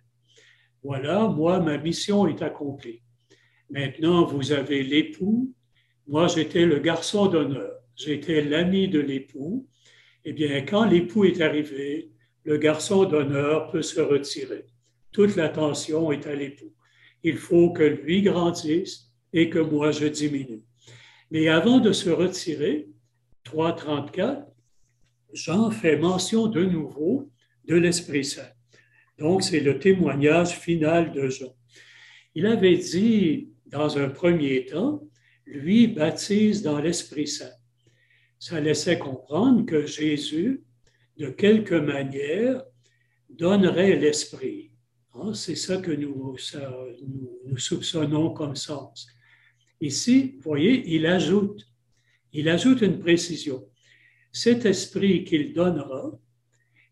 Voilà, 0.83 1.29
moi, 1.29 1.61
ma 1.61 1.79
mission 1.79 2.27
est 2.27 2.43
accomplie. 2.43 3.03
Maintenant, 3.71 4.25
vous 4.25 4.53
avez 4.53 4.83
l'époux. 4.83 5.55
Moi, 6.07 6.27
j'étais 6.27 6.67
le 6.67 6.79
garçon 6.79 7.27
d'honneur. 7.27 7.73
J'étais 7.95 8.43
l'ami 8.43 8.89
de 8.89 9.01
l'époux. 9.01 9.69
Eh 10.25 10.33
bien, 10.33 10.63
quand 10.63 10.85
l'époux 10.85 11.25
est 11.25 11.41
arrivé, 11.41 12.11
le 12.45 12.57
garçon 12.57 13.05
d'honneur 13.05 13.71
peut 13.71 13.83
se 13.83 14.01
retirer. 14.01 14.65
Toute 15.13 15.37
l'attention 15.37 16.13
est 16.13 16.27
à 16.27 16.35
l'époux. 16.35 16.75
Il 17.23 17.37
faut 17.37 17.73
que 17.73 17.83
lui 17.83 18.23
grandisse 18.23 19.13
et 19.33 19.51
que 19.51 19.59
moi, 19.59 19.91
je 19.91 20.07
diminue. 20.07 20.63
Mais 21.31 21.49
avant 21.49 21.79
de 21.79 21.93
se 21.93 22.11
retirer, 22.11 22.89
3.34, 23.45 24.47
Jean 25.33 25.71
fait 25.71 25.97
mention 25.97 26.47
de 26.47 26.65
nouveau 26.65 27.31
de 27.65 27.77
l'Esprit 27.77 28.25
Saint. 28.25 28.51
Donc, 29.19 29.43
c'est 29.43 29.61
le 29.61 29.79
témoignage 29.79 30.59
final 30.59 31.13
de 31.13 31.29
Jean. 31.29 31.55
Il 32.35 32.47
avait 32.47 32.77
dit 32.77 33.51
dans 33.67 33.99
un 33.99 34.09
premier 34.09 34.67
temps, 34.67 35.03
lui 35.47 35.87
baptise 35.87 36.63
dans 36.63 36.81
l'Esprit 36.81 37.27
Saint. 37.27 37.53
Ça 38.39 38.61
laissait 38.61 38.99
comprendre 38.99 39.67
que 39.67 39.87
Jésus, 39.87 40.65
de 41.19 41.29
quelque 41.29 41.75
manière, 41.75 42.63
donnerait 43.29 43.97
l'Esprit. 43.97 44.71
Hein, 45.15 45.35
c'est 45.35 45.57
ça 45.57 45.77
que 45.77 45.91
nous, 45.91 46.37
nous, 47.47 47.59
soupçonnons 47.59 48.33
comme 48.33 48.57
sens. 48.57 49.09
Ici, 49.81 50.35
vous 50.37 50.43
voyez, 50.43 50.95
il 50.95 51.07
ajoute, 51.07 51.67
il 52.33 52.49
ajoute 52.49 52.81
une 52.81 52.99
précision. 52.99 53.70
Cet 54.33 54.65
esprit 54.65 55.25
qu'il 55.25 55.53
donnera, 55.53 56.19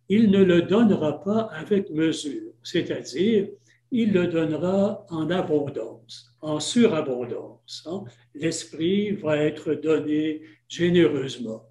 il 0.09 0.31
ne 0.31 0.43
le 0.43 0.63
donnera 0.63 1.23
pas 1.23 1.51
avec 1.53 1.91
mesure, 1.91 2.53
c'est-à-dire 2.63 3.49
il 3.91 4.13
le 4.13 4.27
donnera 4.27 5.07
en 5.09 5.31
abondance, 5.31 6.35
en 6.41 6.61
surabondance. 6.61 7.87
Hein. 7.87 8.05
L'esprit 8.35 9.13
va 9.13 9.37
être 9.37 9.75
donné 9.75 10.43
généreusement. 10.69 11.65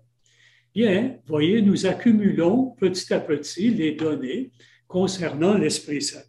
Bien, 0.74 1.18
voyez, 1.26 1.62
nous 1.62 1.86
accumulons 1.86 2.76
petit 2.80 3.14
à 3.14 3.20
petit 3.20 3.72
les 3.72 3.94
données 3.94 4.52
concernant 4.88 5.58
l'Esprit 5.58 6.02
Saint. 6.02 6.24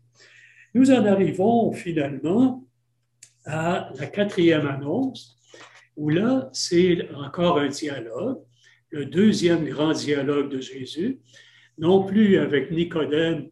Nous 0.75 0.91
en 0.91 1.05
arrivons 1.05 1.73
finalement 1.73 2.65
à 3.45 3.91
la 3.95 4.07
quatrième 4.07 4.67
annonce, 4.67 5.37
où 5.97 6.11
là, 6.11 6.49
c'est 6.53 7.09
encore 7.15 7.59
un 7.59 7.69
dialogue, 7.69 8.39
le 8.91 9.07
deuxième 9.07 9.65
grand 9.65 9.93
dialogue 9.93 10.51
de 10.51 10.61
Jésus, 10.61 11.21
non 11.79 12.05
plus 12.05 12.39
avec 12.39 12.71
Nicodème 12.71 13.49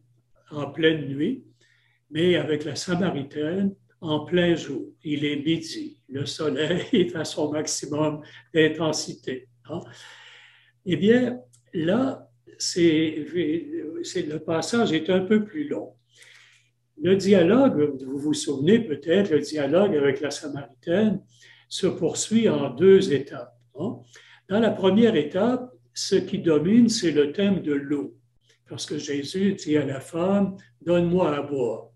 en 0.51 0.71
pleine 0.71 1.07
nuit, 1.07 1.43
mais 2.09 2.35
avec 2.35 2.65
la 2.65 2.75
Samaritaine 2.75 3.75
en 4.01 4.21
plein 4.21 4.55
jour. 4.55 4.85
Il 5.03 5.25
est 5.25 5.37
midi, 5.37 6.01
le 6.09 6.25
soleil 6.25 6.83
est 6.93 7.15
à 7.15 7.25
son 7.25 7.51
maximum 7.51 8.21
d'intensité. 8.53 9.47
Hein. 9.69 9.81
Eh 10.85 10.95
bien, 10.95 11.39
là, 11.73 12.29
c'est, 12.57 13.25
le 13.33 14.37
passage 14.37 14.93
est 14.93 15.09
un 15.09 15.21
peu 15.21 15.43
plus 15.43 15.67
long. 15.67 15.93
Le 17.01 17.15
dialogue, 17.15 17.95
vous 18.03 18.17
vous 18.17 18.33
souvenez 18.33 18.79
peut-être, 18.79 19.29
le 19.31 19.39
dialogue 19.39 19.95
avec 19.95 20.19
la 20.21 20.31
Samaritaine 20.31 21.21
se 21.69 21.85
poursuit 21.85 22.49
en 22.49 22.69
deux 22.71 23.13
étapes. 23.13 23.55
Hein. 23.79 23.99
Dans 24.49 24.59
la 24.59 24.71
première 24.71 25.15
étape, 25.15 25.73
ce 25.93 26.15
qui 26.15 26.39
domine, 26.39 26.89
c'est 26.89 27.11
le 27.11 27.31
thème 27.31 27.61
de 27.61 27.73
l'eau, 27.73 28.15
parce 28.69 28.85
que 28.85 28.97
Jésus 28.97 29.53
dit 29.53 29.77
à 29.77 29.85
la 29.85 29.99
femme, 29.99 30.55
Donne-moi 30.81 31.35
à 31.35 31.41
boire. 31.41 31.89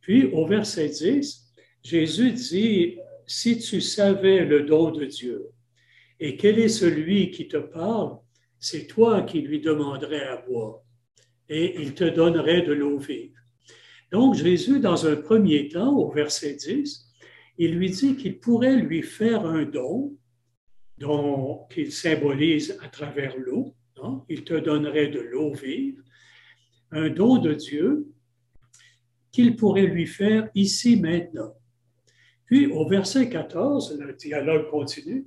Puis 0.00 0.26
au 0.26 0.46
verset 0.46 0.88
10, 0.88 1.52
Jésus 1.82 2.32
dit, 2.32 2.98
si 3.26 3.58
tu 3.58 3.80
savais 3.80 4.44
le 4.44 4.62
don 4.62 4.90
de 4.90 5.04
Dieu, 5.04 5.46
et 6.20 6.36
quel 6.36 6.58
est 6.58 6.68
celui 6.68 7.30
qui 7.30 7.48
te 7.48 7.56
parle, 7.56 8.18
c'est 8.58 8.86
toi 8.86 9.22
qui 9.22 9.40
lui 9.40 9.60
demanderais 9.60 10.26
à 10.26 10.36
boire, 10.36 10.82
et 11.48 11.80
il 11.80 11.94
te 11.94 12.04
donnerait 12.04 12.62
de 12.62 12.72
l'eau 12.72 12.98
vive. 12.98 13.34
Donc 14.12 14.34
Jésus, 14.34 14.80
dans 14.80 15.06
un 15.06 15.16
premier 15.16 15.68
temps, 15.68 15.96
au 15.96 16.10
verset 16.10 16.54
10, 16.54 17.06
il 17.58 17.74
lui 17.74 17.90
dit 17.90 18.16
qu'il 18.16 18.38
pourrait 18.38 18.76
lui 18.76 19.02
faire 19.02 19.44
un 19.46 19.64
don, 19.64 20.16
qu'il 21.70 21.92
symbolise 21.92 22.78
à 22.82 22.88
travers 22.88 23.36
l'eau. 23.38 23.74
Hein. 24.02 24.22
Il 24.28 24.44
te 24.44 24.54
donnerait 24.54 25.08
de 25.08 25.20
l'eau 25.20 25.52
vive, 25.52 26.02
un 26.90 27.08
don 27.08 27.38
de 27.38 27.54
Dieu 27.54 28.06
qu'il 29.32 29.56
pourrait 29.56 29.86
lui 29.86 30.06
faire 30.06 30.50
ici 30.54 31.00
maintenant. 31.00 31.54
Puis 32.46 32.66
au 32.66 32.86
verset 32.88 33.28
14, 33.28 33.98
le 33.98 34.12
dialogue 34.14 34.68
continue, 34.70 35.26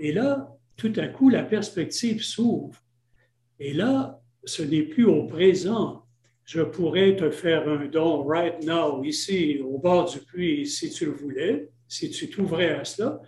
et 0.00 0.12
là, 0.12 0.52
tout 0.76 0.92
à 0.96 1.08
coup, 1.08 1.28
la 1.28 1.44
perspective 1.44 2.22
s'ouvre. 2.22 2.80
Et 3.58 3.72
là, 3.72 4.20
ce 4.44 4.62
n'est 4.62 4.82
plus 4.82 5.04
au 5.04 5.24
présent. 5.24 6.04
Je 6.44 6.62
pourrais 6.62 7.16
te 7.16 7.30
faire 7.30 7.68
un 7.68 7.86
don 7.86 8.24
right 8.24 8.64
now, 8.64 9.04
ici, 9.04 9.60
au 9.60 9.78
bord 9.78 10.10
du 10.10 10.20
puits, 10.20 10.66
si 10.66 10.90
tu 10.90 11.06
le 11.06 11.12
voulais. 11.12 11.70
si 11.90 12.10
tu 12.10 12.28
t'ouvrais 12.28 12.70
à 12.70 12.84
cela, 12.84 13.20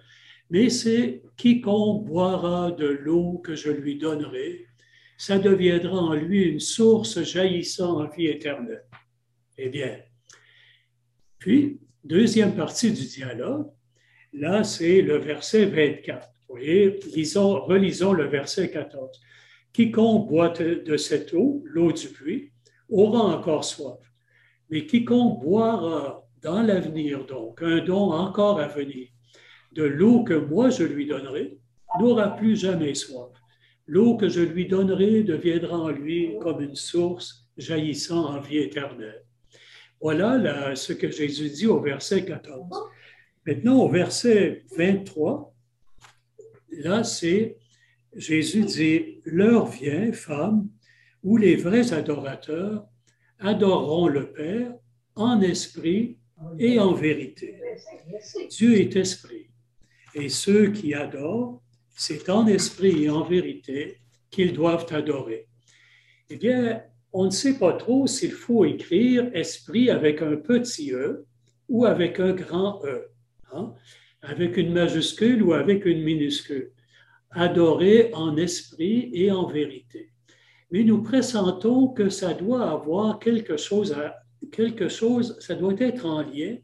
mais 0.51 0.69
c'est 0.69 1.23
quiconque 1.37 2.05
boira 2.07 2.73
de 2.73 2.87
l'eau 2.87 3.39
que 3.39 3.55
je 3.55 3.71
lui 3.71 3.97
donnerai, 3.97 4.67
ça 5.17 5.39
deviendra 5.39 5.99
en 5.99 6.15
lui 6.15 6.45
une 6.45 6.61
source 6.61 7.23
jaillissant 7.23 8.01
en 8.01 8.09
vie 8.09 8.27
éternelle. 8.27 8.85
Eh 9.57 9.69
bien, 9.69 9.99
puis, 11.39 11.81
deuxième 12.05 12.55
partie 12.55 12.93
du 12.93 13.07
dialogue, 13.07 13.71
là, 14.33 14.63
c'est 14.65 15.03
le 15.03 15.17
verset 15.17 15.67
24. 15.67 16.29
Vous 16.49 16.57
voyez, 16.57 16.99
relisons 16.99 18.13
le 18.13 18.27
verset 18.27 18.71
14. 18.71 19.21
Quiconque 19.73 20.29
boit 20.29 20.51
de 20.51 20.97
cette 20.97 21.33
eau, 21.33 21.63
l'eau 21.65 21.93
du 21.93 22.09
puits, 22.09 22.53
aura 22.89 23.37
encore 23.37 23.65
soif. 23.65 23.99
Mais 24.69 24.85
quiconque 24.87 25.43
boira 25.43 26.27
dans 26.43 26.63
l'avenir, 26.63 27.25
donc, 27.27 27.63
un 27.63 27.85
don 27.85 28.13
encore 28.13 28.61
à 28.61 28.69
venir, 28.69 29.09
de 29.73 29.85
l'eau 29.85 30.25
que 30.25 30.35
moi 30.35 30.71
je 30.71 30.85
lui 30.85 31.07
donnerai, 31.07 31.59
n'aura 31.99 32.37
plus 32.37 32.57
jamais 32.57 32.95
soif. 32.95 33.31
L'eau 33.87 34.17
que 34.17 34.29
je 34.29 34.41
lui 34.41 34.67
donnerai 34.67 35.23
deviendra 35.23 35.79
en 35.79 35.89
lui 35.89 36.37
comme 36.41 36.61
une 36.61 36.77
source 36.77 37.49
jaillissant 37.57 38.37
en 38.37 38.41
vie 38.41 38.59
éternelle. 38.59 39.25
Voilà 40.01 40.75
ce 40.75 40.93
que 40.93 41.11
Jésus 41.11 41.51
dit 41.51 41.67
au 41.67 41.81
verset 41.81 42.25
14. 42.25 42.67
Maintenant, 43.47 43.81
au 43.81 43.89
verset 43.89 44.65
23, 44.77 45.55
là, 46.71 47.05
c'est 47.05 47.59
Jésus 48.15 48.65
dit, 48.65 49.21
L'heure 49.25 49.67
vient, 49.67 50.13
femme, 50.13 50.69
où 51.23 51.37
les 51.37 51.57
vrais 51.57 51.93
adorateurs 51.93 52.87
adoreront 53.39 54.09
le 54.09 54.33
Père 54.33 54.73
en 55.15 55.41
esprit 55.43 56.19
et 56.59 56.79
en 56.79 56.95
vérité. 56.95 57.61
Dieu 58.49 58.81
est 58.81 58.97
esprit, 58.97 59.50
et 60.15 60.29
ceux 60.29 60.71
qui 60.71 60.95
adorent, 60.95 61.63
c'est 61.91 62.29
en 62.31 62.47
esprit 62.47 63.05
et 63.05 63.11
en 63.11 63.25
vérité 63.25 63.99
qu'ils 64.31 64.53
doivent 64.53 64.87
adorer. 64.91 65.47
Eh 66.31 66.37
bien, 66.37 66.83
on 67.13 67.27
ne 67.27 67.31
sait 67.31 67.59
pas 67.59 67.73
trop 67.73 68.07
s'il 68.07 68.33
faut 68.33 68.65
écrire 68.65 69.31
esprit 69.35 69.91
avec 69.91 70.23
un 70.23 70.37
petit 70.37 70.93
e 70.93 71.27
ou 71.69 71.85
avec 71.85 72.21
un 72.21 72.33
grand 72.33 72.85
e, 72.85 73.09
hein, 73.53 73.75
avec 74.23 74.57
une 74.57 74.73
majuscule 74.73 75.43
ou 75.43 75.53
avec 75.53 75.85
une 75.85 76.03
minuscule. 76.03 76.73
Adorer 77.33 78.11
en 78.15 78.37
esprit 78.37 79.11
et 79.13 79.31
en 79.31 79.47
vérité. 79.47 80.11
Mais 80.71 80.85
nous 80.85 81.03
pressentons 81.03 81.89
que 81.89 82.09
ça 82.09 82.35
doit 82.35 82.71
avoir 82.71 83.19
quelque 83.19 83.57
chose 83.57 83.95
quelque 84.51 84.89
chose, 84.89 85.37
ça 85.41 85.55
doit 85.55 85.75
être 85.79 86.07
en 86.07 86.23
lien 86.23 86.57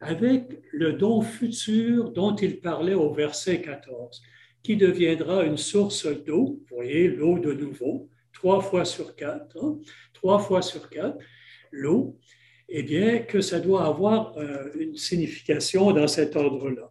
avec 0.00 0.60
le 0.72 0.92
don 0.92 1.22
futur 1.22 2.10
dont 2.10 2.34
il 2.36 2.60
parlait 2.60 2.94
au 2.94 3.12
verset 3.12 3.60
14, 3.62 4.22
qui 4.62 4.76
deviendra 4.76 5.44
une 5.44 5.56
source 5.56 6.06
d'eau, 6.24 6.60
vous 6.68 6.76
voyez, 6.76 7.08
l'eau 7.08 7.38
de 7.38 7.52
nouveau, 7.52 8.08
trois 8.32 8.60
fois 8.60 8.84
sur 8.84 9.16
quatre, 9.16 9.56
hein, 9.62 9.78
trois 10.12 10.38
fois 10.38 10.60
sur 10.60 10.90
quatre, 10.90 11.18
l'eau, 11.70 12.18
eh 12.68 12.82
bien, 12.82 13.20
que 13.20 13.40
ça 13.40 13.60
doit 13.60 13.86
avoir 13.86 14.36
euh, 14.36 14.70
une 14.78 14.96
signification 14.96 15.92
dans 15.92 16.08
cet 16.08 16.36
ordre-là. 16.36 16.90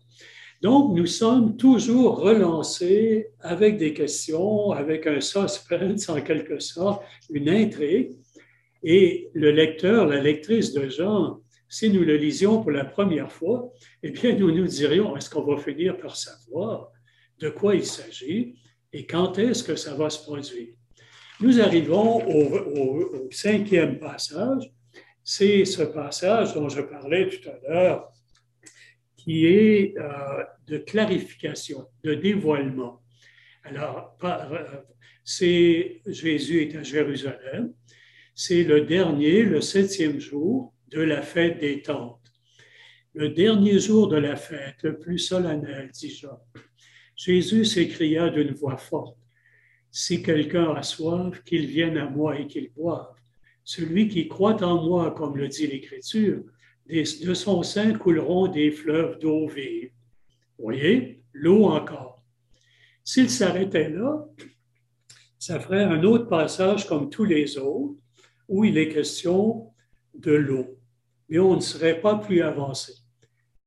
Donc, 0.61 0.95
nous 0.95 1.05
sommes 1.05 1.57
toujours 1.57 2.17
relancés 2.19 3.27
avec 3.41 3.77
des 3.77 3.93
questions, 3.93 4.71
avec 4.71 5.05
un 5.05 5.19
suspense 5.19 6.07
en 6.09 6.21
quelque 6.21 6.59
sorte, 6.59 7.03
une 7.29 7.49
intrigue, 7.49 8.13
et 8.83 9.29
le 9.33 9.51
lecteur, 9.51 10.05
la 10.05 10.21
lectrice 10.21 10.71
de 10.73 10.87
Jean, 10.87 11.41
si 11.67 11.89
nous 11.89 12.03
le 12.03 12.17
lisions 12.17 12.61
pour 12.61 12.71
la 12.71 12.85
première 12.85 13.31
fois, 13.31 13.71
eh 14.03 14.11
bien, 14.11 14.35
nous 14.35 14.51
nous 14.51 14.67
dirions, 14.67 15.15
est-ce 15.17 15.29
qu'on 15.29 15.43
va 15.43 15.57
finir 15.61 15.97
par 15.97 16.15
savoir 16.15 16.91
de 17.39 17.49
quoi 17.49 17.75
il 17.75 17.85
s'agit 17.85 18.55
et 18.93 19.05
quand 19.05 19.37
est-ce 19.37 19.63
que 19.63 19.75
ça 19.75 19.93
va 19.95 20.09
se 20.09 20.23
produire? 20.23 20.73
Nous 21.41 21.59
arrivons 21.59 22.25
au, 22.27 23.29
cinquième 23.31 23.99
passage. 23.99 24.71
C'est 25.23 25.65
ce 25.65 25.83
passage 25.83 26.53
dont 26.53 26.69
je 26.69 26.81
parlais 26.81 27.27
tout 27.27 27.49
à 27.49 27.59
l'heure, 27.67 28.09
qui 29.17 29.47
est 29.47 29.97
euh, 29.97 30.43
de 30.67 30.77
clarification, 30.77 31.87
de 32.03 32.13
dévoilement. 32.13 33.01
Alors, 33.63 34.15
euh, 34.23 34.65
c'est 35.23 36.01
Jésus 36.05 36.61
est 36.61 36.75
à 36.77 36.83
Jérusalem 36.83 37.73
c'est 38.35 38.63
le 38.63 38.81
dernier, 38.81 39.43
le 39.43 39.61
septième 39.61 40.19
jour 40.19 40.73
de 40.89 41.01
la 41.01 41.21
fête 41.21 41.59
des 41.59 41.81
tentes. 41.81 42.19
Le 43.13 43.29
dernier 43.29 43.79
jour 43.79 44.07
de 44.07 44.17
la 44.17 44.35
fête, 44.35 44.83
le 44.83 44.99
plus 44.99 45.19
solennel, 45.19 45.89
dit. 45.91 46.21
Jésus 47.15 47.63
s'écria 47.63 48.29
d'une 48.29 48.51
voix 48.51 48.77
forte, 48.77 49.17
Si 49.89 50.21
quelqu'un 50.21 50.73
a 50.73 50.83
soif, 50.83 51.41
qu'il 51.43 51.65
vienne 51.65 51.97
à 51.97 52.09
moi 52.09 52.37
et 52.37 52.47
qu'il 52.47 52.69
boive. 52.71 53.15
Celui 53.63 54.09
qui 54.09 54.27
croit 54.27 54.61
en 54.63 54.83
moi, 54.83 55.11
comme 55.11 55.37
le 55.37 55.47
dit 55.47 55.67
l'Écriture, 55.67 56.43
de 56.87 57.33
son 57.33 57.63
sein 57.63 57.93
couleront 57.93 58.47
des 58.47 58.69
fleuves 58.71 59.17
d'eau 59.19 59.47
vive. 59.47 59.91
Voyez, 60.59 61.23
l'eau 61.33 61.65
encore. 61.65 62.23
S'il 63.03 63.29
s'arrêtait 63.29 63.89
là, 63.89 64.27
ça 65.39 65.59
ferait 65.59 65.83
un 65.83 66.03
autre 66.03 66.27
passage 66.27 66.87
comme 66.87 67.09
tous 67.09 67.23
les 67.23 67.57
autres, 67.57 67.95
où 68.47 68.65
il 68.65 68.77
est 68.77 68.89
question 68.89 69.71
de 70.13 70.31
l'eau. 70.31 70.74
Mais 71.29 71.39
on 71.39 71.55
ne 71.55 71.61
serait 71.61 71.99
pas 71.99 72.15
plus 72.15 72.41
avancé. 72.41 72.93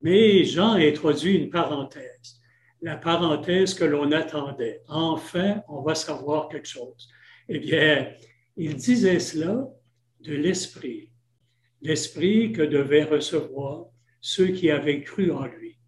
Mais 0.01 0.45
Jean 0.45 0.75
introduit 0.75 1.37
une 1.37 1.51
parenthèse, 1.51 2.41
la 2.81 2.97
parenthèse 2.97 3.75
que 3.75 3.85
l'on 3.85 4.13
attendait. 4.13 4.81
Enfin, 4.87 5.63
on 5.69 5.83
va 5.83 5.95
savoir 5.95 6.49
quelque 6.49 6.69
chose. 6.69 7.09
Eh 7.49 7.59
bien, 7.59 8.13
il 8.57 8.77
disait 8.77 9.19
cela 9.19 9.69
de 10.21 10.35
l'Esprit, 10.35 11.11
l'Esprit 11.81 12.53
que 12.53 12.63
devaient 12.63 13.05
recevoir 13.05 13.87
ceux 14.21 14.49
qui 14.49 14.71
avaient 14.71 15.03
cru 15.03 15.31
en 15.31 15.47
lui. 15.47 15.79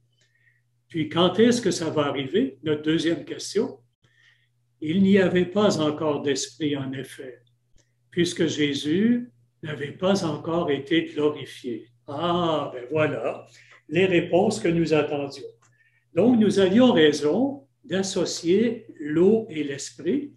Puis 0.88 1.08
quand 1.08 1.38
est-ce 1.38 1.62
que 1.62 1.70
ça 1.70 1.90
va 1.90 2.06
arriver? 2.06 2.58
Notre 2.62 2.82
deuxième 2.82 3.24
question. 3.24 3.78
Il 4.80 5.02
n'y 5.02 5.18
avait 5.18 5.46
pas 5.46 5.78
encore 5.80 6.22
d'Esprit, 6.22 6.76
en 6.76 6.92
effet, 6.92 7.42
puisque 8.10 8.46
Jésus 8.46 9.30
n'avait 9.62 9.92
pas 9.92 10.24
encore 10.24 10.70
été 10.70 11.04
glorifié. 11.04 11.88
Ah, 12.06 12.70
ben 12.72 12.84
voilà 12.90 13.46
les 13.90 14.06
réponses 14.06 14.60
que 14.60 14.68
nous 14.68 14.94
attendions. 14.94 15.48
Donc, 16.14 16.38
nous 16.38 16.58
avions 16.58 16.92
raison 16.92 17.66
d'associer 17.84 18.86
l'eau 18.98 19.46
et 19.50 19.64
l'esprit. 19.64 20.32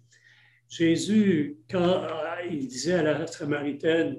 Jésus, 0.68 1.58
quand 1.70 2.06
il 2.50 2.66
disait 2.66 2.94
à 2.94 3.02
la 3.02 3.26
Samaritaine 3.26 4.18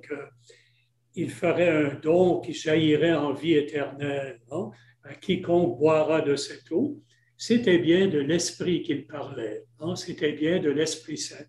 qu'il 1.13 1.29
ferait 1.29 1.69
un 1.69 1.95
don 1.95 2.39
qui 2.39 2.53
jaillirait 2.53 3.13
en 3.13 3.33
vie 3.33 3.53
éternelle 3.53 4.39
hein, 4.51 4.71
à 5.03 5.15
quiconque 5.15 5.77
boira 5.77 6.21
de 6.21 6.35
cette 6.35 6.71
eau, 6.71 7.01
c'était 7.37 7.79
bien 7.79 8.07
de 8.07 8.19
l'Esprit 8.19 8.81
qu'il 8.81 9.05
parlait, 9.05 9.65
hein, 9.81 9.95
c'était 9.97 10.31
bien 10.31 10.59
de 10.59 10.69
l'Esprit 10.69 11.17
Saint. 11.17 11.45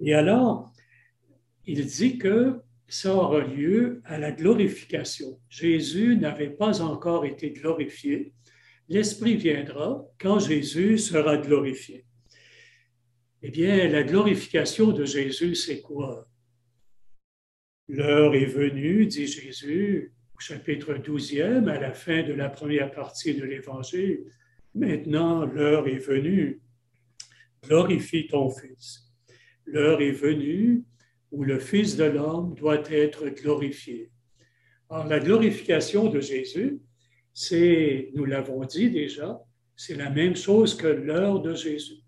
Et 0.00 0.14
alors, 0.14 0.72
il 1.66 1.86
dit 1.86 2.18
que 2.18 2.60
ça 2.86 3.14
aura 3.14 3.40
lieu 3.40 4.02
à 4.04 4.18
la 4.18 4.30
glorification. 4.30 5.40
Jésus 5.48 6.16
n'avait 6.16 6.50
pas 6.50 6.82
encore 6.82 7.24
été 7.24 7.50
glorifié. 7.50 8.34
L'Esprit 8.88 9.36
viendra 9.36 10.04
quand 10.18 10.38
Jésus 10.38 10.98
sera 10.98 11.38
glorifié. 11.38 12.04
Eh 13.42 13.50
bien, 13.50 13.88
la 13.88 14.02
glorification 14.02 14.92
de 14.92 15.04
Jésus, 15.04 15.54
c'est 15.54 15.80
quoi? 15.80 16.28
L'heure 17.88 18.34
est 18.34 18.46
venue, 18.46 19.06
dit 19.06 19.26
Jésus, 19.26 20.12
au 20.34 20.40
chapitre 20.40 20.94
12e, 20.94 21.68
à 21.68 21.78
la 21.78 21.92
fin 21.92 22.22
de 22.22 22.32
la 22.32 22.48
première 22.48 22.90
partie 22.90 23.34
de 23.34 23.44
l'Évangile. 23.44 24.24
Maintenant, 24.74 25.44
l'heure 25.44 25.86
est 25.88 25.98
venue. 25.98 26.60
Glorifie 27.62 28.26
ton 28.26 28.50
Fils. 28.50 29.12
L'heure 29.66 30.00
est 30.00 30.12
venue 30.12 30.84
où 31.34 31.42
le 31.42 31.58
Fils 31.58 31.96
de 31.96 32.04
l'homme 32.04 32.54
doit 32.54 32.88
être 32.90 33.28
glorifié. 33.28 34.10
Alors, 34.88 35.06
la 35.06 35.18
glorification 35.18 36.08
de 36.08 36.20
Jésus, 36.20 36.78
c'est, 37.32 38.10
nous 38.14 38.24
l'avons 38.24 38.64
dit 38.64 38.88
déjà, 38.88 39.40
c'est 39.74 39.96
la 39.96 40.10
même 40.10 40.36
chose 40.36 40.76
que 40.76 40.86
l'heure 40.86 41.40
de 41.40 41.52
Jésus. 41.52 42.02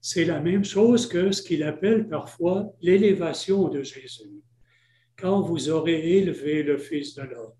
C'est 0.00 0.24
la 0.24 0.40
même 0.40 0.64
chose 0.64 1.06
que 1.06 1.30
ce 1.30 1.42
qu'il 1.42 1.62
appelle 1.62 2.08
parfois 2.08 2.72
l'élévation 2.80 3.68
de 3.68 3.82
Jésus. 3.82 4.40
Quand 5.18 5.42
vous 5.42 5.68
aurez 5.68 6.16
élevé 6.16 6.62
le 6.62 6.78
Fils 6.78 7.14
de 7.14 7.22
l'homme. 7.22 7.52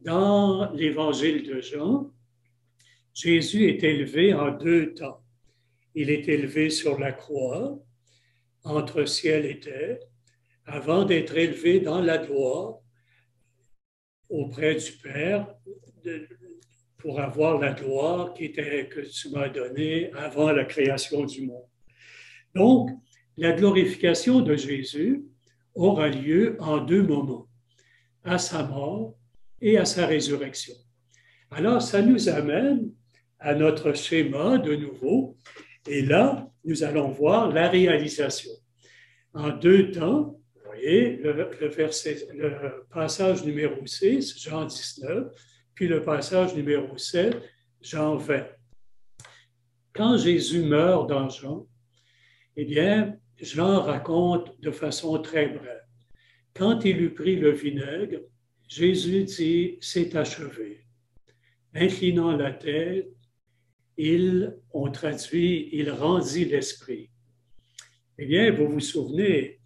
Dans 0.00 0.72
l'évangile 0.72 1.44
de 1.44 1.60
Jean, 1.60 2.10
Jésus 3.14 3.68
est 3.68 3.84
élevé 3.84 4.34
en 4.34 4.50
deux 4.50 4.94
temps. 4.94 5.22
Il 5.94 6.10
est 6.10 6.26
élevé 6.28 6.70
sur 6.70 6.98
la 6.98 7.12
croix 7.12 7.78
entre 8.64 9.04
ciel 9.04 9.46
et 9.46 9.60
terre, 9.60 9.98
avant 10.66 11.04
d'être 11.04 11.36
élevé 11.36 11.80
dans 11.80 12.00
la 12.00 12.18
gloire 12.18 12.78
auprès 14.28 14.74
du 14.76 14.92
Père, 14.92 15.54
pour 16.98 17.20
avoir 17.20 17.58
la 17.58 17.72
gloire 17.72 18.32
qui 18.32 18.44
était, 18.44 18.88
que 18.88 19.00
tu 19.00 19.30
m'as 19.30 19.48
donnée 19.48 20.12
avant 20.12 20.52
la 20.52 20.64
création 20.64 21.24
du 21.24 21.46
monde. 21.46 21.66
Donc, 22.54 22.90
la 23.36 23.52
glorification 23.52 24.40
de 24.40 24.54
Jésus 24.54 25.24
aura 25.74 26.08
lieu 26.08 26.56
en 26.60 26.78
deux 26.78 27.02
moments, 27.02 27.48
à 28.22 28.38
sa 28.38 28.62
mort 28.62 29.16
et 29.60 29.78
à 29.78 29.84
sa 29.84 30.06
résurrection. 30.06 30.74
Alors, 31.50 31.82
ça 31.82 32.02
nous 32.02 32.28
amène 32.28 32.92
à 33.38 33.54
notre 33.54 33.94
schéma 33.94 34.58
de 34.58 34.76
nouveau, 34.76 35.36
et 35.86 36.02
là, 36.02 36.50
nous 36.64 36.84
allons 36.84 37.08
voir 37.10 37.52
la 37.52 37.68
réalisation. 37.68 38.52
En 39.34 39.50
deux 39.50 39.90
temps, 39.90 40.38
vous 40.54 40.60
voyez, 40.64 41.16
le, 41.16 42.86
passage 42.90 43.44
numéro 43.44 43.84
6, 43.84 44.38
Jean 44.38 44.64
19, 44.66 45.28
puis 45.74 45.88
le 45.88 46.04
passage 46.04 46.54
numéro 46.54 46.96
7, 46.96 47.42
Jean 47.80 48.16
20. 48.16 48.46
Quand 49.94 50.16
Jésus 50.16 50.62
meurt 50.62 51.08
dans 51.08 51.28
Jean, 51.28 51.66
eh 52.56 52.64
bien, 52.64 53.16
Jean 53.40 53.80
raconte 53.82 54.60
de 54.60 54.70
façon 54.70 55.18
très 55.20 55.48
brève. 55.48 55.82
Quand 56.54 56.84
il 56.84 57.00
eut 57.00 57.14
pris 57.14 57.36
le 57.36 57.50
vinaigre, 57.50 58.20
Jésus 58.68 59.24
dit, 59.24 59.78
c'est 59.80 60.14
achevé. 60.16 60.86
Inclinant 61.74 62.36
la 62.36 62.52
tête, 62.52 63.08
il, 63.96 64.56
on 64.72 64.90
traduit, 64.90 65.68
il 65.72 65.90
rendit 65.90 66.44
l'esprit. 66.44 67.10
Eh 68.18 68.26
bien, 68.26 68.52
vous 68.52 68.68
vous 68.68 68.80
souvenez, 68.80 69.58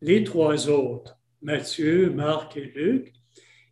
les 0.00 0.24
trois 0.24 0.68
autres, 0.68 1.18
Matthieu, 1.42 2.10
Marc 2.10 2.56
et 2.56 2.72
Luc, 2.74 3.12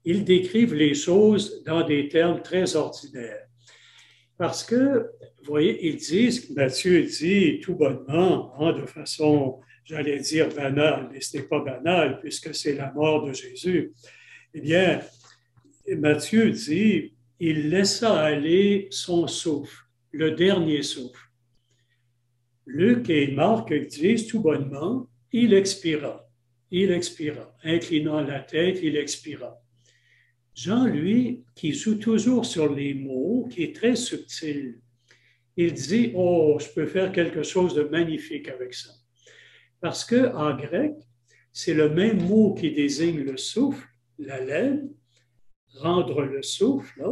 ils 0.05 0.25
décrivent 0.25 0.75
les 0.75 0.95
choses 0.95 1.63
dans 1.65 1.87
des 1.87 2.09
termes 2.09 2.43
très 2.43 2.77
ordinaires. 2.77 3.47
Parce 4.37 4.63
que, 4.65 5.11
vous 5.39 5.49
voyez, 5.49 5.89
ils 5.89 5.97
disent, 5.97 6.51
Matthieu 6.51 7.03
dit 7.03 7.61
tout 7.61 7.75
bonnement, 7.75 8.55
hein, 8.59 8.73
de 8.73 8.87
façon, 8.87 9.61
j'allais 9.85 10.21
dire 10.21 10.49
banale, 10.55 11.09
mais 11.13 11.21
ce 11.21 11.37
n'est 11.37 11.43
pas 11.43 11.61
banal 11.61 12.21
puisque 12.21 12.55
c'est 12.55 12.75
la 12.75 12.93
mort 12.93 13.27
de 13.27 13.33
Jésus. 13.33 13.93
Eh 14.55 14.61
bien, 14.61 15.01
Matthieu 15.97 16.51
dit, 16.51 17.15
il 17.41 17.71
laissa 17.71 18.21
aller 18.21 18.89
son 18.91 19.27
souffle, 19.27 19.85
le 20.19 20.33
dernier 20.33 20.83
souffle. 20.83 21.31
Luc 22.67 23.09
et 23.09 23.31
Marc 23.31 23.73
disent 23.73 24.27
tout 24.27 24.41
bonnement, 24.41 25.07
il 25.31 25.55
expira, 25.55 26.29
il 26.73 26.91
expira, 26.91 27.57
inclinant 27.63 28.21
la 28.23 28.41
tête, 28.41 28.81
il 28.83 28.97
expira. 28.97 29.63
Jean, 30.57 30.87
lui, 30.87 31.45
qui 31.55 31.73
joue 31.73 31.99
toujours 31.99 32.45
sur 32.45 32.75
les 32.75 32.95
mots, 32.95 33.47
qui 33.49 33.63
est 33.63 33.77
très 33.77 33.95
subtil, 33.95 34.81
il 35.57 35.73
dit, 35.73 36.11
oh, 36.17 36.59
je 36.61 36.67
peux 36.75 36.87
faire 36.87 37.13
quelque 37.13 37.45
chose 37.45 37.75
de 37.77 37.85
magnifique 37.85 38.49
avec 38.49 38.75
ça. 38.75 38.91
Parce 39.81 40.05
que 40.05 40.35
en 40.35 40.57
grec, 40.57 40.95
c'est 41.53 41.75
le 41.75 41.91
même 41.91 42.27
mot 42.27 42.55
qui 42.55 42.73
désigne 42.73 43.21
le 43.21 43.37
souffle, 43.37 43.87
la 44.19 44.45
laine, 44.45 44.91
rendre 45.75 46.23
le 46.23 46.43
souffle, 46.43 47.05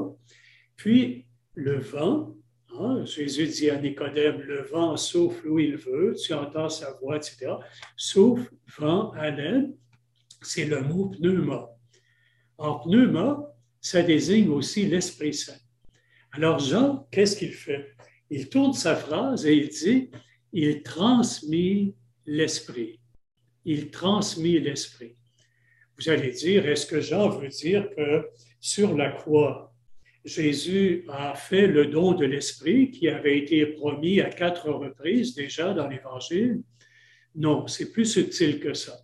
puis 0.75 1.27
le 1.55 1.79
vent, 1.79 2.37
Hein, 2.79 3.05
Jésus 3.05 3.47
dit 3.47 3.71
à 3.71 3.81
Nicodème, 3.81 4.41
le 4.41 4.63
vent 4.63 4.97
souffle 4.97 5.49
où 5.49 5.59
il 5.59 5.77
veut, 5.77 6.15
tu 6.15 6.33
entends 6.35 6.69
sa 6.69 6.93
voix, 6.95 7.17
etc. 7.17 7.53
Souffle, 7.97 8.51
vent, 8.79 9.13
haleine, 9.13 9.75
c'est 10.43 10.67
le 10.67 10.83
mot 10.83 11.09
pneuma. 11.09 11.71
En 12.59 12.81
pneuma, 12.81 13.55
ça 13.81 14.03
désigne 14.03 14.49
aussi 14.51 14.87
l'Esprit 14.87 15.35
Saint. 15.35 15.59
Alors 16.33 16.59
Jean, 16.59 17.07
qu'est-ce 17.11 17.37
qu'il 17.37 17.53
fait? 17.53 17.95
Il 18.31 18.49
tourne 18.49 18.73
sa 18.73 18.97
phrase 18.97 19.47
et 19.47 19.55
il 19.55 19.69
dit, 19.69 20.11
il 20.53 20.83
transmit 20.83 21.95
l'Esprit. 22.27 23.01
Il 23.65 23.91
transmit 23.91 24.59
l'Esprit. 24.59 25.17
Vous 25.99 26.11
allez 26.11 26.33
dire, 26.33 26.69
est-ce 26.69 26.87
que 26.87 27.01
Jean 27.01 27.29
veut 27.29 27.49
dire 27.49 27.89
que 27.97 28.29
sur 28.61 28.95
la 28.97 29.11
croix, 29.11 29.73
Jésus 30.27 31.05
a 31.09 31.37
fait 31.37 31.69
le 31.69 31.87
don 31.87 32.13
de 32.13 32.25
l'Esprit 32.25 32.91
qui 32.91 33.09
avait 33.09 33.39
été 33.39 33.65
promis 33.65 34.21
à 34.21 34.29
quatre 34.29 34.69
reprises 34.69 35.37
déjà 35.37 35.73
dans 35.73 35.87
l'Évangile. 35.87 36.63
Non, 37.37 37.69
c'est 37.69 37.93
plus 37.93 38.07
subtil 38.07 38.59
que 38.59 38.75
ça. 38.75 38.99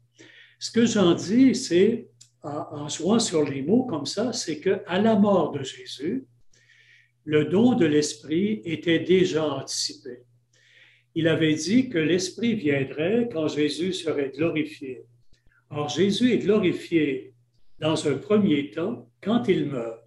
Ce 0.58 0.72
que 0.72 0.84
j'en 0.84 1.14
dis, 1.14 1.54
c'est, 1.54 2.08
en 2.42 2.88
jouant 2.88 3.20
sur 3.20 3.48
les 3.48 3.62
mots 3.62 3.84
comme 3.84 4.04
ça, 4.04 4.32
c'est 4.32 4.58
qu'à 4.58 4.98
la 4.98 5.14
mort 5.14 5.52
de 5.52 5.62
Jésus, 5.62 6.26
le 7.24 7.44
don 7.44 7.76
de 7.76 7.86
l'Esprit 7.86 8.60
était 8.64 8.98
déjà 8.98 9.48
anticipé. 9.48 10.24
Il 11.14 11.28
avait 11.28 11.54
dit 11.54 11.88
que 11.88 11.98
l'Esprit 11.98 12.54
viendrait 12.54 13.28
quand 13.32 13.46
Jésus 13.46 13.92
serait 13.92 14.32
glorifié. 14.34 15.04
Or, 15.70 15.88
Jésus 15.88 16.32
est 16.32 16.38
glorifié 16.38 17.32
dans 17.78 18.08
un 18.08 18.16
premier 18.16 18.72
temps 18.72 19.08
quand 19.22 19.46
il 19.46 19.66
meurt. 19.66 20.01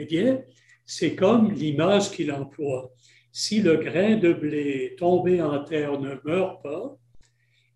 Eh 0.00 0.04
bien, 0.04 0.44
c'est 0.86 1.16
comme 1.16 1.50
l'image 1.50 2.12
qu'il 2.12 2.30
emploie. 2.30 2.92
Si 3.32 3.60
le 3.60 3.76
grain 3.76 4.16
de 4.16 4.32
blé 4.32 4.94
tombé 4.96 5.42
en 5.42 5.64
terre 5.64 5.98
ne 6.00 6.14
meurt 6.24 6.62
pas, 6.62 6.96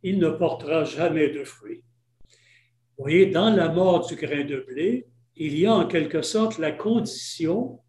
il 0.04 0.20
ne 0.20 0.30
portera 0.30 0.85
jamais 0.85 1.30
de 1.30 1.42
fruits. 1.42 1.82
Vous 2.96 3.04
voyez, 3.04 3.26
dans 3.26 3.50
la 3.50 3.68
mort 3.70 4.06
du 4.06 4.14
grain 4.14 4.44
de 4.44 4.64
blé, 4.68 5.08
il 5.35 5.58
y 5.58 5.66
a 5.66 5.74
en 5.74 5.88
quelque 5.88 6.22
sorte 6.22 6.58
la 6.58 6.70
condition 6.70 7.80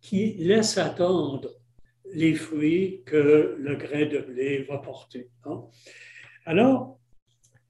qui 0.00 0.34
laisse 0.38 0.78
attendre 0.78 1.50
les 2.14 2.34
fruits 2.34 3.02
que 3.04 3.56
le 3.58 3.76
grain 3.76 4.06
de 4.06 4.20
blé 4.20 4.62
va 4.62 4.78
porter. 4.78 5.28
Hein. 5.44 5.64
Alors, 6.46 6.98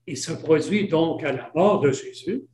il 0.05 0.15
se 0.15 0.31
produit 0.31 0.87
donc 0.87 1.21
à 1.25 1.33
la 1.33 1.51
mort 1.53 1.81
de 1.81 1.91
Jésus, 1.91 2.45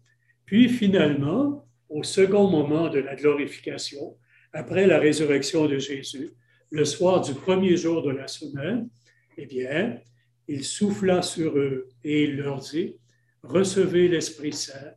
puis 0.43 0.69
finalement, 0.69 1.67
au 1.93 2.01
second 2.01 2.49
moment 2.49 2.89
de 2.89 2.97
la 2.97 3.15
glorification, 3.15 4.17
après 4.51 4.87
la 4.87 4.97
résurrection 4.97 5.67
de 5.67 5.77
Jésus, 5.77 6.31
le 6.71 6.85
soir 6.85 7.21
du 7.21 7.35
premier 7.35 7.77
jour 7.77 8.01
de 8.01 8.09
la 8.09 8.27
semaine, 8.27 8.89
eh 9.37 9.45
bien, 9.45 9.99
il 10.47 10.63
souffla 10.63 11.21
sur 11.21 11.55
eux 11.55 11.89
et 12.03 12.23
il 12.23 12.37
leur 12.37 12.59
dit, 12.61 12.95
recevez 13.43 14.07
l'Esprit 14.07 14.53
Saint, 14.53 14.93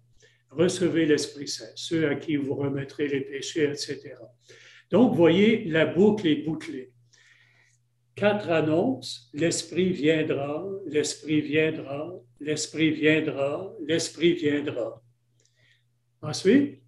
recevez 0.51 1.05
l'Esprit 1.05 1.49
Saint, 1.49 1.71
ceux 1.75 2.09
à 2.09 2.15
qui 2.15 2.37
vous 2.37 2.55
remettrez 2.55 3.09
les 3.09 3.21
péchés, 3.21 3.65
etc. 3.65 4.15
Donc, 4.91 5.15
voyez, 5.15 5.65
la 5.65 5.85
boucle 5.85 6.27
est 6.27 6.45
bouclée. 6.47 6.93
Quatre 8.15 8.49
annonces, 8.49 9.29
l'Esprit 9.35 9.93
viendra, 9.93 10.67
l'Esprit 10.87 11.43
viendra, 11.43 12.15
l'Esprit 12.41 12.91
viendra, 12.93 13.75
l'Esprit 13.87 14.33
viendra. 14.33 15.03
Ensuite, 16.23 16.86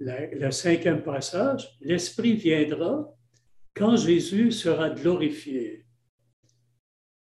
le 0.00 0.50
cinquième 0.50 1.02
passage, 1.02 1.76
l'Esprit 1.80 2.34
viendra 2.34 3.08
quand 3.74 3.96
Jésus 3.96 4.52
sera 4.52 4.90
glorifié. 4.90 5.84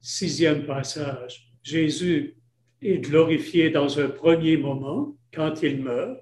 Sixième 0.02 0.66
passage, 0.66 1.52
Jésus 1.64 2.38
est 2.82 3.00
glorifié 3.00 3.70
dans 3.70 4.00
un 4.00 4.10
premier 4.10 4.58
moment, 4.58 5.18
quand 5.34 5.64
il 5.64 5.82
meurt. 5.82 6.20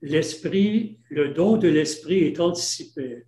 L'Esprit, 0.00 0.98
le 1.08 1.28
don 1.28 1.56
de 1.56 1.68
l'Esprit 1.68 2.24
est 2.24 2.40
anticipé. 2.40 3.24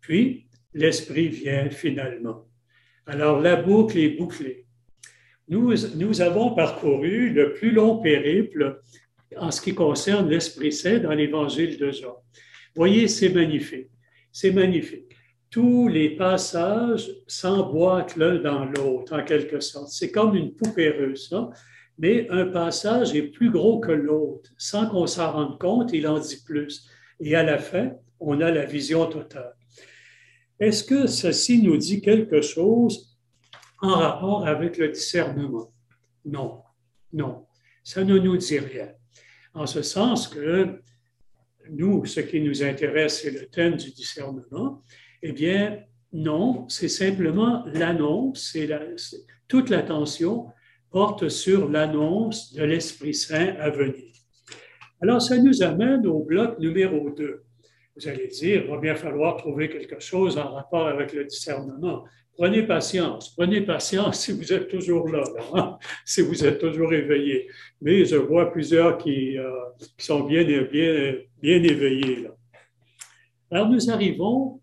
Puis, 0.00 0.46
l'Esprit 0.74 1.28
vient 1.28 1.70
finalement. 1.70 2.46
Alors, 3.06 3.40
la 3.40 3.56
boucle 3.56 3.98
est 3.98 4.10
bouclée. 4.10 4.66
Nous, 5.48 5.74
nous 5.96 6.20
avons 6.20 6.54
parcouru 6.54 7.30
le 7.30 7.54
plus 7.54 7.70
long 7.70 8.02
périple 8.02 8.82
en 9.38 9.50
ce 9.50 9.60
qui 9.60 9.74
concerne 9.74 10.28
l'Esprit 10.28 10.72
Saint 10.72 10.98
dans 10.98 11.12
l'Évangile 11.12 11.78
de 11.78 11.90
Jean. 11.90 12.16
Voyez, 12.74 13.08
c'est 13.08 13.30
magnifique. 13.30 13.90
C'est 14.32 14.52
magnifique. 14.52 15.16
Tous 15.50 15.88
les 15.88 16.16
passages 16.16 17.10
s'emboîtent 17.26 18.16
l'un 18.16 18.36
dans 18.36 18.64
l'autre, 18.64 19.18
en 19.18 19.24
quelque 19.24 19.60
sorte. 19.60 19.88
C'est 19.88 20.10
comme 20.10 20.36
une 20.36 20.54
poupée 20.54 20.90
russe, 20.90 21.32
mais 21.98 22.28
un 22.30 22.46
passage 22.46 23.14
est 23.14 23.28
plus 23.28 23.50
gros 23.50 23.80
que 23.80 23.92
l'autre. 23.92 24.50
Sans 24.58 24.88
qu'on 24.88 25.06
s'en 25.06 25.32
rende 25.32 25.58
compte, 25.58 25.92
il 25.92 26.06
en 26.06 26.18
dit 26.18 26.42
plus. 26.44 26.88
Et 27.20 27.34
à 27.34 27.42
la 27.42 27.58
fin, 27.58 27.92
on 28.20 28.40
a 28.40 28.50
la 28.50 28.66
vision 28.66 29.06
totale. 29.06 29.54
Est-ce 30.60 30.84
que 30.84 31.06
ceci 31.06 31.62
nous 31.62 31.76
dit 31.76 32.00
quelque 32.00 32.42
chose 32.42 33.16
en 33.80 33.94
rapport 33.94 34.46
avec 34.46 34.78
le 34.78 34.88
discernement? 34.88 35.72
Non, 36.24 36.62
non, 37.12 37.46
ça 37.84 38.04
ne 38.04 38.18
nous 38.18 38.36
dit 38.36 38.58
rien 38.58 38.88
en 39.56 39.66
ce 39.66 39.82
sens 39.82 40.28
que 40.28 40.80
nous, 41.70 42.04
ce 42.04 42.20
qui 42.20 42.40
nous 42.40 42.62
intéresse, 42.62 43.22
c'est 43.22 43.30
le 43.30 43.46
thème 43.46 43.76
du 43.76 43.90
discernement. 43.90 44.82
Eh 45.22 45.32
bien, 45.32 45.80
non, 46.12 46.68
c'est 46.68 46.88
simplement 46.88 47.64
l'annonce, 47.72 48.56
toute 49.48 49.70
l'attention 49.70 50.46
porte 50.90 51.28
sur 51.28 51.68
l'annonce 51.68 52.52
de 52.52 52.64
l'Esprit 52.64 53.14
Saint 53.14 53.56
à 53.58 53.70
venir. 53.70 54.12
Alors, 55.00 55.20
ça 55.20 55.38
nous 55.38 55.62
amène 55.62 56.06
au 56.06 56.22
bloc 56.22 56.58
numéro 56.58 57.10
2. 57.10 57.42
Vous 57.96 58.08
allez 58.08 58.28
dire, 58.28 58.62
il 58.64 58.70
va 58.70 58.78
bien 58.78 58.94
falloir 58.94 59.36
trouver 59.36 59.68
quelque 59.68 60.00
chose 60.00 60.38
en 60.38 60.52
rapport 60.52 60.86
avec 60.86 61.12
le 61.12 61.24
discernement. 61.24 62.04
Prenez 62.36 62.64
patience, 62.64 63.30
prenez 63.34 63.62
patience 63.62 64.20
si 64.20 64.32
vous 64.32 64.52
êtes 64.52 64.68
toujours 64.68 65.08
là, 65.08 65.24
hein, 65.54 65.78
si 66.04 66.20
vous 66.20 66.44
êtes 66.44 66.58
toujours 66.58 66.92
éveillé. 66.92 67.48
Mais 67.80 68.04
je 68.04 68.16
vois 68.16 68.52
plusieurs 68.52 68.98
qui, 68.98 69.38
euh, 69.38 69.50
sont 69.96 70.24
bien, 70.24 70.44
bien, 70.44 71.14
bien 71.40 71.62
éveillés. 71.62 72.28
Alors 73.50 73.70
nous 73.70 73.90
arrivons 73.90 74.60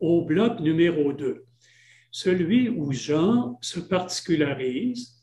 au 0.00 0.24
bloc 0.24 0.58
numéro 0.58 1.12
2, 1.12 1.44
celui 2.10 2.68
où 2.68 2.92
Jean 2.92 3.56
se 3.60 3.78
particularise 3.78 5.14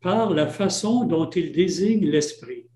par 0.00 0.30
la 0.30 0.48
façon 0.48 1.04
dont 1.04 1.30
il 1.30 1.52
désigne 1.52 2.10
l'Esprit. 2.10 2.66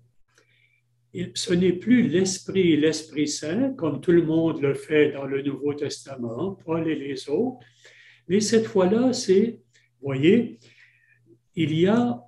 Ce 1.33 1.53
n'est 1.53 1.73
plus 1.73 2.07
l'Esprit 2.07 2.73
et 2.73 2.77
l'Esprit 2.77 3.27
Saint, 3.27 3.73
comme 3.73 3.99
tout 3.99 4.11
le 4.11 4.21
monde 4.23 4.61
le 4.61 4.73
fait 4.73 5.11
dans 5.11 5.25
le 5.25 5.41
Nouveau 5.41 5.73
Testament, 5.73 6.57
Paul 6.65 6.87
et 6.87 6.95
les 6.95 7.29
autres, 7.29 7.59
mais 8.27 8.39
cette 8.39 8.65
fois-là, 8.65 9.13
c'est, 9.13 9.59
vous 10.01 10.07
voyez, 10.07 10.59
il 11.55 11.77
y 11.77 11.87
a 11.87 12.21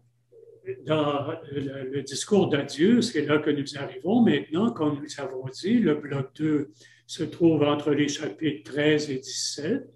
dans 0.85 1.33
le, 1.51 2.01
discours 2.01 2.49
d'adieu, 2.49 3.01
c'est 3.01 3.25
là 3.25 3.39
que 3.39 3.49
nous 3.49 3.77
arrivons 3.77 4.21
maintenant, 4.21 4.71
comme 4.71 5.01
nous 5.01 5.23
avons 5.23 5.45
dit, 5.61 5.79
le 5.79 5.95
bloc 5.95 6.35
2 6.35 6.71
se 7.05 7.23
trouve 7.23 7.63
entre 7.63 7.91
les 7.91 8.07
chapitres 8.09 8.71
13 8.71 9.09
et 9.11 9.19
17. 9.19 9.89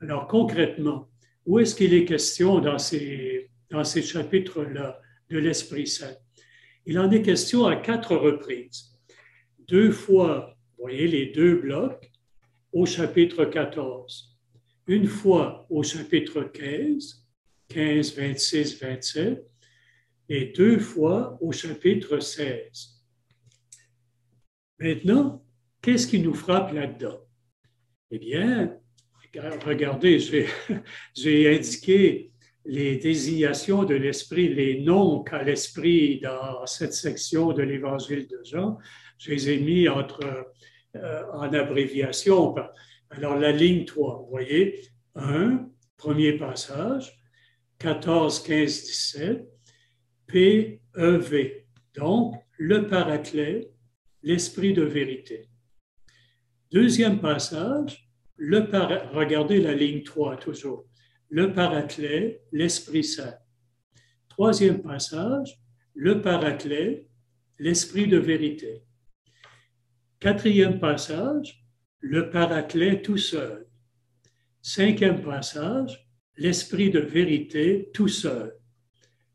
Alors 0.00 0.26
concrètement, 0.26 1.08
où 1.44 1.58
est-ce 1.58 1.74
qu'il 1.74 1.94
est 1.94 2.04
question 2.04 2.60
dans 2.60 2.78
ces, 2.78 3.50
dans 3.70 3.84
ces 3.84 4.02
chapitres-là 4.02 5.00
de 5.30 5.38
l'Esprit 5.38 5.86
Saint? 5.86 6.16
Il 6.86 6.98
en 6.98 7.10
est 7.10 7.22
question 7.22 7.66
à 7.66 7.76
quatre 7.76 8.16
reprises. 8.16 8.92
Deux 9.68 9.90
fois, 9.90 10.56
vous 10.76 10.84
voyez 10.84 11.08
les 11.08 11.26
deux 11.26 11.56
blocs, 11.56 12.10
au 12.72 12.86
chapitre 12.86 13.44
14 13.44 14.35
une 14.86 15.06
fois 15.06 15.66
au 15.68 15.82
chapitre 15.82 16.42
15, 16.42 17.26
15, 17.68 18.16
26, 18.16 18.80
27, 18.80 19.46
et 20.28 20.46
deux 20.46 20.78
fois 20.78 21.38
au 21.40 21.52
chapitre 21.52 22.18
16. 22.18 23.02
Maintenant, 24.78 25.44
qu'est-ce 25.82 26.06
qui 26.06 26.20
nous 26.20 26.34
frappe 26.34 26.72
là-dedans? 26.72 27.20
Eh 28.10 28.18
bien, 28.18 28.78
regardez, 29.64 30.18
j'ai 31.14 31.56
indiqué 31.56 32.32
les 32.64 32.96
désignations 32.96 33.84
de 33.84 33.94
l'Esprit, 33.94 34.52
les 34.52 34.80
noms 34.80 35.22
qu'a 35.22 35.42
l'Esprit 35.42 36.20
dans 36.20 36.66
cette 36.66 36.94
section 36.94 37.52
de 37.52 37.62
l'Évangile 37.62 38.26
de 38.26 38.40
Jean. 38.44 38.78
Je 39.18 39.30
les 39.30 39.50
ai 39.50 39.58
mis 39.58 39.88
entre, 39.88 40.20
euh, 40.96 41.22
en 41.32 41.52
abréviation 41.52 42.54
alors, 43.10 43.36
la 43.36 43.52
ligne 43.52 43.84
3, 43.84 44.18
vous 44.22 44.30
voyez, 44.30 44.80
1, 45.14 45.68
premier 45.96 46.32
passage, 46.34 47.16
14, 47.78 48.42
15, 48.42 48.82
17, 48.82 49.48
PEV. 50.26 51.66
Donc, 51.94 52.34
le 52.58 52.86
paraclet, 52.86 53.70
l'esprit 54.22 54.72
de 54.72 54.82
vérité. 54.82 55.48
Deuxième 56.72 57.20
passage, 57.20 58.10
le 58.36 58.58
regardez 59.14 59.60
la 59.60 59.72
ligne 59.72 60.02
3 60.02 60.36
toujours, 60.36 60.84
le 61.28 61.52
paraclet, 61.52 62.42
l'Esprit 62.52 63.04
Saint. 63.04 63.34
Troisième 64.28 64.82
passage, 64.82 65.58
le 65.94 66.20
paraclet, 66.20 67.08
l'Esprit 67.58 68.06
de 68.06 68.18
vérité. 68.18 68.82
Quatrième 70.20 70.78
passage, 70.78 71.65
le 72.00 72.30
paraclet 72.30 73.02
tout 73.02 73.18
seul. 73.18 73.66
Cinquième 74.62 75.22
passage, 75.22 76.08
l'esprit 76.36 76.90
de 76.90 77.00
vérité 77.00 77.90
tout 77.94 78.08
seul. 78.08 78.54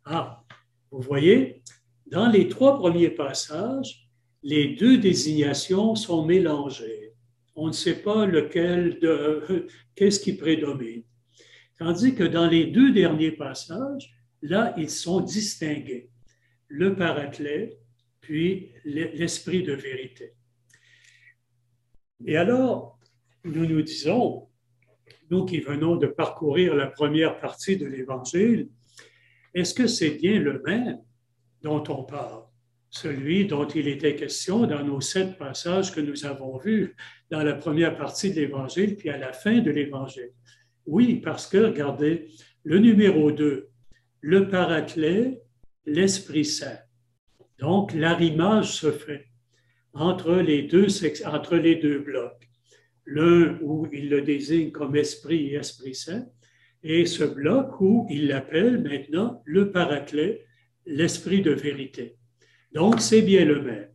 Ah, 0.05 0.43
vous 0.91 1.01
voyez, 1.01 1.63
dans 2.07 2.29
les 2.29 2.47
trois 2.47 2.77
premiers 2.77 3.09
passages, 3.09 4.09
les 4.43 4.75
deux 4.75 4.97
désignations 4.97 5.95
sont 5.95 6.25
mélangées. 6.25 7.13
On 7.55 7.67
ne 7.67 7.73
sait 7.73 8.01
pas 8.01 8.25
lequel 8.25 8.99
de 8.99 9.67
qu'est-ce 9.95 10.19
qui 10.19 10.33
prédomine. 10.33 11.03
Tandis 11.77 12.15
que 12.15 12.23
dans 12.23 12.47
les 12.47 12.65
deux 12.65 12.91
derniers 12.91 13.31
passages, 13.31 14.13
là, 14.41 14.73
ils 14.77 14.89
sont 14.89 15.21
distingués. 15.21 16.09
Le 16.67 16.95
paraclet, 16.95 17.77
puis 18.21 18.71
l'esprit 18.85 19.63
de 19.63 19.73
vérité. 19.73 20.33
Et 22.25 22.37
alors, 22.37 22.99
nous 23.43 23.65
nous 23.65 23.81
disons, 23.81 24.47
nous 25.29 25.45
qui 25.45 25.59
venons 25.59 25.95
de 25.95 26.07
parcourir 26.07 26.75
la 26.75 26.87
première 26.87 27.39
partie 27.39 27.77
de 27.77 27.85
l'Évangile, 27.85 28.69
est-ce 29.53 29.73
que 29.73 29.87
c'est 29.87 30.11
bien 30.11 30.39
le 30.39 30.61
même 30.65 30.99
dont 31.61 31.83
on 31.89 32.03
parle, 32.03 32.43
celui 32.89 33.45
dont 33.45 33.67
il 33.67 33.87
était 33.87 34.15
question 34.15 34.65
dans 34.65 34.83
nos 34.83 35.01
sept 35.01 35.37
passages 35.37 35.93
que 35.93 36.01
nous 36.01 36.25
avons 36.25 36.57
vus 36.57 36.95
dans 37.29 37.43
la 37.43 37.53
première 37.53 37.95
partie 37.95 38.31
de 38.31 38.41
l'Évangile, 38.41 38.97
puis 38.97 39.09
à 39.09 39.17
la 39.17 39.33
fin 39.33 39.59
de 39.59 39.71
l'Évangile? 39.71 40.31
Oui, 40.85 41.15
parce 41.15 41.47
que, 41.47 41.57
regardez, 41.57 42.29
le 42.63 42.79
numéro 42.79 43.31
2, 43.31 43.69
le 44.21 44.49
paraclet, 44.49 45.41
l'Esprit 45.85 46.45
Saint. 46.45 46.79
Donc, 47.59 47.93
l'arrimage 47.93 48.73
se 48.73 48.91
fait 48.91 49.30
entre 49.93 50.33
les 50.33 50.63
deux, 50.63 51.99
blocs. 51.99 52.49
L'un 53.05 53.59
où 53.61 53.87
il 53.91 54.09
le 54.09 54.21
désigne 54.21 54.71
comme 54.71 54.95
esprit 54.95 55.47
et 55.47 55.55
esprit 55.55 55.95
saint, 55.95 56.27
et 56.83 57.05
ce 57.05 57.23
bloc 57.23 57.79
où 57.79 58.07
il 58.09 58.27
l'appelle 58.27 58.81
maintenant 58.81 59.41
le 59.45 59.71
paraclet, 59.71 60.45
l'esprit 60.85 61.41
de 61.41 61.51
vérité. 61.51 62.17
Donc, 62.73 63.01
c'est 63.01 63.21
bien 63.21 63.45
le 63.45 63.61
même. 63.61 63.89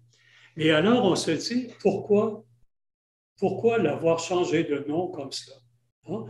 Et 0.56 0.70
alors, 0.70 1.04
on 1.04 1.16
se 1.16 1.30
dit, 1.32 1.68
pourquoi, 1.80 2.44
pourquoi 3.38 3.78
l'avoir 3.78 4.18
changé 4.20 4.64
de 4.64 4.84
nom 4.86 5.08
comme 5.08 5.32
cela? 5.32 5.56
Hein? 6.08 6.24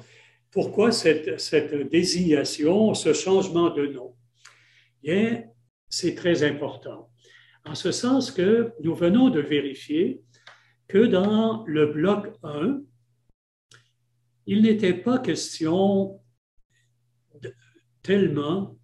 Pourquoi 0.51 0.93
cette, 0.93 1.39
cette 1.39 1.75
désignation, 1.91 2.95
ce 2.95 3.13
changement 3.13 3.71
de 3.71 3.87
nom? 3.89 4.17
Bien, 5.03 5.45
c'est 5.89 6.15
très 6.15 6.43
important 6.43 7.11
en 7.67 7.75
ce 7.75 7.91
sens 7.91 8.31
que 8.31 8.73
nous 8.83 8.95
venons 8.95 9.29
de 9.29 9.41
vérifier 9.41 10.23
que 10.89 11.07
dans 11.07 11.65
le 11.67 11.87
bloc 11.87 12.29
1, 12.43 12.81
il 14.47 14.63
n'était 14.63 14.95
pas 14.95 15.19
question 15.19 16.21
tellement 18.03 18.79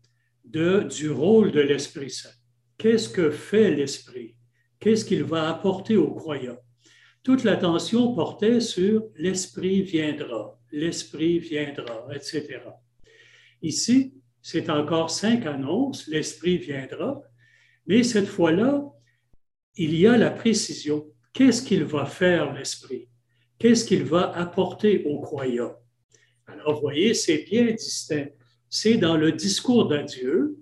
de, 0.44 0.88
du 0.90 1.10
rôle 1.10 1.52
de 1.52 1.60
l'Esprit 1.60 2.10
Saint. 2.10 2.34
Qu'est-ce 2.76 3.08
que 3.08 3.30
fait 3.30 3.70
l'Esprit? 3.70 4.34
Qu'est-ce 4.80 5.04
qu'il 5.04 5.22
va 5.22 5.48
apporter 5.48 5.96
aux 5.96 6.12
croyants? 6.12 6.58
Toute 7.22 7.44
l'attention 7.44 8.14
portait 8.14 8.58
sur 8.58 9.04
l'Esprit 9.14 9.82
viendra, 9.82 10.58
l'Esprit 10.72 11.38
viendra, 11.38 12.08
etc. 12.12 12.58
Ici, 13.62 14.14
c'est 14.40 14.68
encore 14.68 15.10
cinq 15.10 15.46
annonces, 15.46 16.08
l'Esprit 16.08 16.58
viendra, 16.58 17.22
mais 17.86 18.02
cette 18.02 18.26
fois-là, 18.26 18.84
il 19.76 19.94
y 19.96 20.06
a 20.06 20.16
la 20.16 20.30
précision. 20.30 21.06
Qu'est-ce 21.32 21.62
qu'il 21.62 21.84
va 21.84 22.04
faire 22.04 22.52
l'Esprit? 22.52 23.08
Qu'est-ce 23.58 23.84
qu'il 23.84 24.04
va 24.04 24.30
apporter 24.36 25.04
aux 25.04 25.20
croyants? 25.20 25.76
Alors, 26.46 26.74
vous 26.74 26.80
voyez, 26.80 27.14
c'est 27.14 27.44
bien 27.44 27.66
distinct. 27.72 28.28
C'est 28.68 28.96
dans 28.96 29.16
le 29.16 29.32
discours 29.32 29.88
d'adieu 29.88 30.58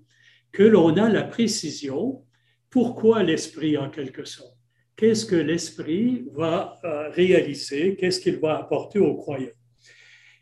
que 0.53 0.63
l'on 0.63 0.97
a 0.97 1.09
la 1.09 1.25
précision. 1.25 2.25
Pourquoi 2.69 3.23
l'Esprit, 3.23 3.77
en 3.77 3.91
quelque 3.91 4.25
sorte? 4.25 4.57
Qu'est-ce 4.97 5.25
que 5.25 5.37
l'Esprit 5.37 6.27
va 6.33 6.79
euh, 6.85 7.09
réaliser? 7.11 7.97
Qu'est-ce 7.97 8.21
qu'il 8.21 8.39
va 8.39 8.59
apporter 8.59 8.99
aux 8.99 9.17
croyants? 9.17 9.49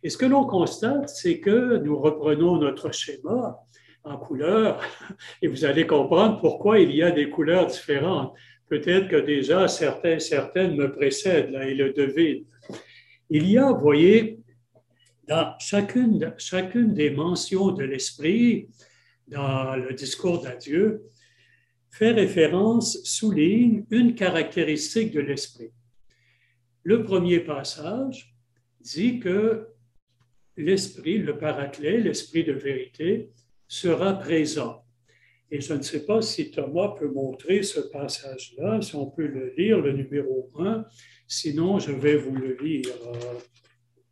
Et 0.02 0.10
ce 0.10 0.16
que 0.16 0.26
l'on 0.26 0.44
constate, 0.44 1.08
c'est 1.08 1.40
que 1.40 1.78
nous 1.78 1.98
reprenons 1.98 2.58
notre 2.58 2.92
schéma 2.92 3.58
en 4.04 4.16
couleurs 4.16 4.80
et 5.42 5.48
vous 5.48 5.64
allez 5.64 5.86
comprendre 5.86 6.40
pourquoi 6.40 6.78
il 6.78 6.94
y 6.94 7.02
a 7.02 7.10
des 7.10 7.30
couleurs 7.30 7.66
différentes. 7.66 8.34
Peut-être 8.68 9.08
que 9.08 9.16
déjà 9.16 9.66
certains, 9.68 10.18
certaines 10.18 10.76
me 10.76 10.92
précèdent 10.92 11.50
là, 11.50 11.66
et 11.66 11.74
le 11.74 11.92
devinent. 11.92 12.44
Il 13.30 13.50
y 13.50 13.58
a, 13.58 13.72
vous 13.72 13.80
voyez, 13.80 14.40
dans 15.26 15.54
chacune, 15.58 16.34
chacune 16.38 16.94
des 16.94 17.10
mentions 17.10 17.72
de 17.72 17.84
l'esprit, 17.84 18.68
dans 19.26 19.76
le 19.76 19.92
discours 19.92 20.42
d'adieu, 20.42 21.04
fait 21.90 22.12
référence, 22.12 23.02
souligne 23.04 23.84
une 23.90 24.14
caractéristique 24.14 25.12
de 25.12 25.20
l'esprit. 25.20 25.70
Le 26.82 27.02
premier 27.02 27.40
passage 27.40 28.34
dit 28.80 29.20
que 29.20 29.68
l'esprit, 30.56 31.18
le 31.18 31.36
paraclet, 31.36 31.98
l'esprit 31.98 32.44
de 32.44 32.52
vérité, 32.52 33.30
sera 33.68 34.14
présent. 34.14 34.84
Et 35.50 35.60
je 35.60 35.74
ne 35.74 35.82
sais 35.82 36.04
pas 36.04 36.20
si 36.20 36.50
Thomas 36.50 36.94
peut 36.98 37.08
montrer 37.08 37.62
ce 37.62 37.80
passage-là, 37.80 38.80
si 38.82 38.94
on 38.96 39.06
peut 39.06 39.26
le 39.26 39.54
lire, 39.56 39.80
le 39.80 39.92
numéro 39.92 40.50
1. 40.58 40.84
Sinon, 41.26 41.78
je 41.78 41.92
vais 41.92 42.16
vous 42.16 42.34
le 42.34 42.56
lire. 42.56 42.90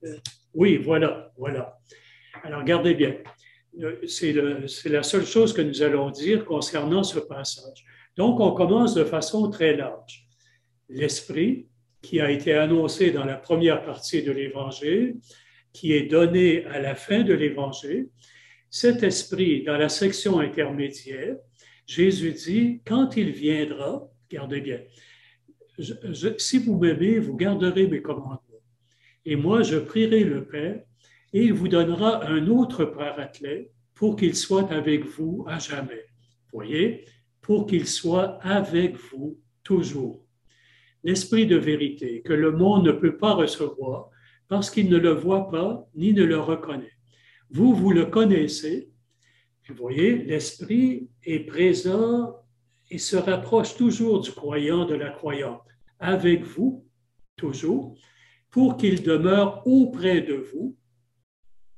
Euh, 0.05 0.17
oui, 0.55 0.79
voilà, 0.79 1.33
voilà. 1.37 1.79
Alors, 2.43 2.61
regardez 2.61 2.95
bien. 2.95 3.17
C'est 4.07 4.33
la 4.87 5.03
seule 5.03 5.27
chose 5.27 5.53
que 5.53 5.61
nous 5.61 5.83
allons 5.83 6.11
dire 6.11 6.47
concernant 6.47 7.03
ce 7.03 7.19
passage. 7.19 7.85
Donc, 8.17 8.41
on 8.41 8.53
commence 8.53 8.95
de 8.95 9.05
façon 9.05 9.51
très 9.51 9.77
large. 9.77 10.27
L'Esprit, 10.89 11.69
qui 12.01 12.21
a 12.21 12.31
été 12.31 12.55
annoncé 12.55 13.11
dans 13.11 13.25
la 13.25 13.37
première 13.37 13.85
partie 13.85 14.23
de 14.23 14.33
l'Évangile, 14.33 15.17
qui 15.73 15.93
est 15.93 16.05
donné 16.05 16.65
à 16.67 16.79
la 16.81 16.95
fin 16.95 17.23
de 17.23 17.35
l'Évangile, 17.35 18.09
cet 18.77 19.03
esprit, 19.03 19.63
dans 19.63 19.79
la 19.79 19.89
section 19.89 20.39
intermédiaire, 20.39 21.39
Jésus 21.87 22.33
dit, 22.33 22.83
quand 22.85 23.17
il 23.17 23.31
viendra, 23.31 24.07
gardez 24.29 24.61
bien, 24.61 24.81
si 26.37 26.59
vous 26.59 26.77
m'aimez, 26.77 27.19
vous 27.19 27.37
garderez 27.37 27.87
mes 27.87 28.03
commandements. 28.03 28.65
Et 29.25 29.35
moi, 29.35 29.63
je 29.63 29.79
prierai 29.79 30.25
le 30.25 30.45
Père, 30.45 30.83
et 31.33 31.43
il 31.45 31.55
vous 31.55 31.69
donnera 31.69 32.27
un 32.27 32.49
autre 32.49 32.85
paraclet 32.85 33.71
pour 33.95 34.15
qu'il 34.15 34.35
soit 34.35 34.71
avec 34.71 35.07
vous 35.07 35.47
à 35.49 35.59
jamais. 35.59 36.05
Voyez, 36.53 37.07
pour 37.41 37.65
qu'il 37.67 37.87
soit 37.87 38.39
avec 38.43 38.95
vous 39.11 39.41
toujours. 39.63 40.23
L'esprit 41.03 41.47
de 41.47 41.57
vérité 41.57 42.21
que 42.21 42.35
le 42.35 42.53
monde 42.53 42.89
ne 42.89 42.93
peut 42.93 43.17
pas 43.17 43.33
recevoir 43.33 44.11
parce 44.49 44.69
qu'il 44.69 44.91
ne 44.91 44.99
le 44.99 45.13
voit 45.13 45.49
pas 45.49 45.89
ni 45.95 46.13
ne 46.13 46.25
le 46.25 46.39
reconnaît. 46.39 46.96
Vous, 47.51 47.75
vous 47.75 47.93
le 47.93 48.07
connaissez. 48.07 48.91
Vous 49.69 49.75
voyez, 49.75 50.17
l'esprit 50.17 51.09
est 51.25 51.41
présent 51.41 52.37
et 52.91 52.99
se 52.99 53.17
rapproche 53.17 53.77
toujours 53.77 54.21
du 54.21 54.31
croyant, 54.31 54.85
de 54.85 54.95
la 54.95 55.11
croyante, 55.11 55.67
avec 55.99 56.45
vous, 56.45 56.87
toujours, 57.37 57.97
pour 58.51 58.77
qu'il 58.77 59.03
demeure 59.03 59.67
auprès 59.67 60.21
de 60.21 60.35
vous 60.35 60.77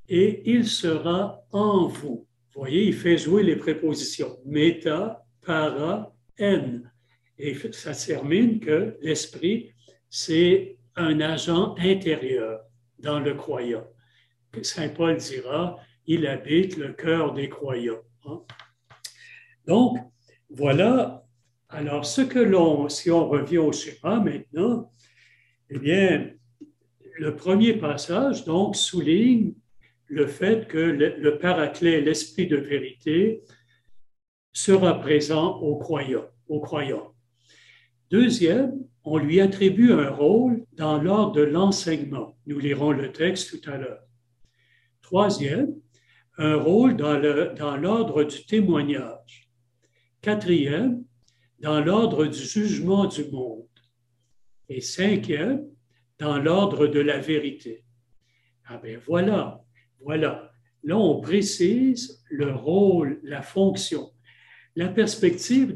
et 0.09 0.51
il 0.51 0.67
sera 0.67 1.45
en 1.53 1.87
vous. 1.87 2.27
Vous 2.55 2.61
voyez, 2.63 2.87
il 2.87 2.95
fait 2.95 3.19
jouer 3.19 3.43
les 3.43 3.57
prépositions 3.57 4.39
méta, 4.45 5.25
para, 5.43 6.15
en. 6.41 6.81
Et 7.39 7.55
ça 7.73 7.95
termine 7.95 8.59
que 8.59 8.97
l'esprit, 9.01 9.73
c'est 10.11 10.79
un 10.97 11.21
agent 11.21 11.75
intérieur 11.79 12.61
dans 12.99 13.21
le 13.21 13.35
croyant. 13.35 13.87
Saint 14.67 14.89
Paul 14.89 15.17
dira, 15.17 15.79
il 16.07 16.27
habite 16.27 16.77
le 16.77 16.93
cœur 16.93 17.33
des 17.35 17.49
croyants. 17.49 18.03
Hein. 18.25 18.43
Donc, 19.67 19.99
voilà. 20.51 21.25
Alors, 21.69 22.07
ce 22.07 22.23
que 22.23 22.39
l'on, 22.39 22.89
si 22.89 23.11
on 23.11 23.29
revient 23.29 23.59
au 23.59 23.73
schéma 23.73 24.21
maintenant, 24.21 24.91
eh 25.71 25.79
bien, 25.79 26.31
le 27.19 27.37
premier 27.37 27.75
passage, 27.75 28.45
donc, 28.45 28.77
souligne 28.77 29.55
le 30.07 30.27
fait 30.27 30.67
que 30.67 30.79
le, 30.79 31.17
le 31.19 31.39
paraclet, 31.39 32.01
l'esprit 32.01 32.47
de 32.47 32.57
vérité, 32.57 33.43
sera 34.53 34.99
présent 34.99 35.59
aux 35.59 35.77
croyants. 35.77 36.29
Aux 36.49 36.61
croyants. 36.61 37.13
Deuxième, 38.11 38.73
on 39.05 39.19
lui 39.19 39.41
attribue 39.41 39.93
un 39.93 40.09
rôle 40.09 40.65
dans 40.73 41.01
l'ordre 41.01 41.33
de 41.33 41.43
l'enseignement. 41.43 42.37
Nous 42.47 42.59
lirons 42.59 42.93
le 42.93 43.13
texte 43.13 43.51
tout 43.51 43.71
à 43.71 43.77
l'heure. 43.77 44.08
Troisième, 45.09 45.75
un 46.37 46.57
rôle 46.57 46.95
dans 46.95 47.77
l'ordre 47.79 48.25
du 48.25 48.45
témoignage. 48.45 49.49
Quatrième, 50.21 51.03
dans 51.61 51.83
l'ordre 51.83 52.27
du 52.27 52.39
jugement 52.39 53.07
du 53.07 53.25
monde. 53.31 53.65
Et 54.69 54.83
cinquième, 54.83 55.65
dans 56.19 56.37
l'ordre 56.37 56.87
de 56.89 57.01
la 57.01 57.17
vérité. 57.21 57.87
Ah 58.67 58.77
bien 58.77 59.01
voilà, 59.07 59.65
voilà. 59.99 60.53
Là, 60.83 60.99
on 60.99 61.23
précise 61.23 62.23
le 62.29 62.53
rôle, 62.53 63.19
la 63.23 63.41
fonction 63.41 64.11
la 64.77 64.89
perspective 64.89 65.75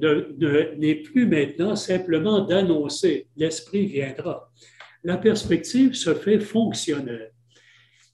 n'est 0.79 0.97
plus 0.97 1.27
maintenant 1.27 1.75
simplement 1.75 2.43
d'annoncer 2.43 3.27
l'Esprit 3.35 3.87
viendra. 3.87 4.53
La 5.03 5.17
perspective 5.17 5.95
se 5.95 6.15
fait 6.15 6.39
fonctionnelle. 6.39 7.32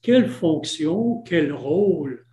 Quelle 0.01 0.29
fonction, 0.29 1.23
quel 1.23 1.53
rôle, 1.53 2.25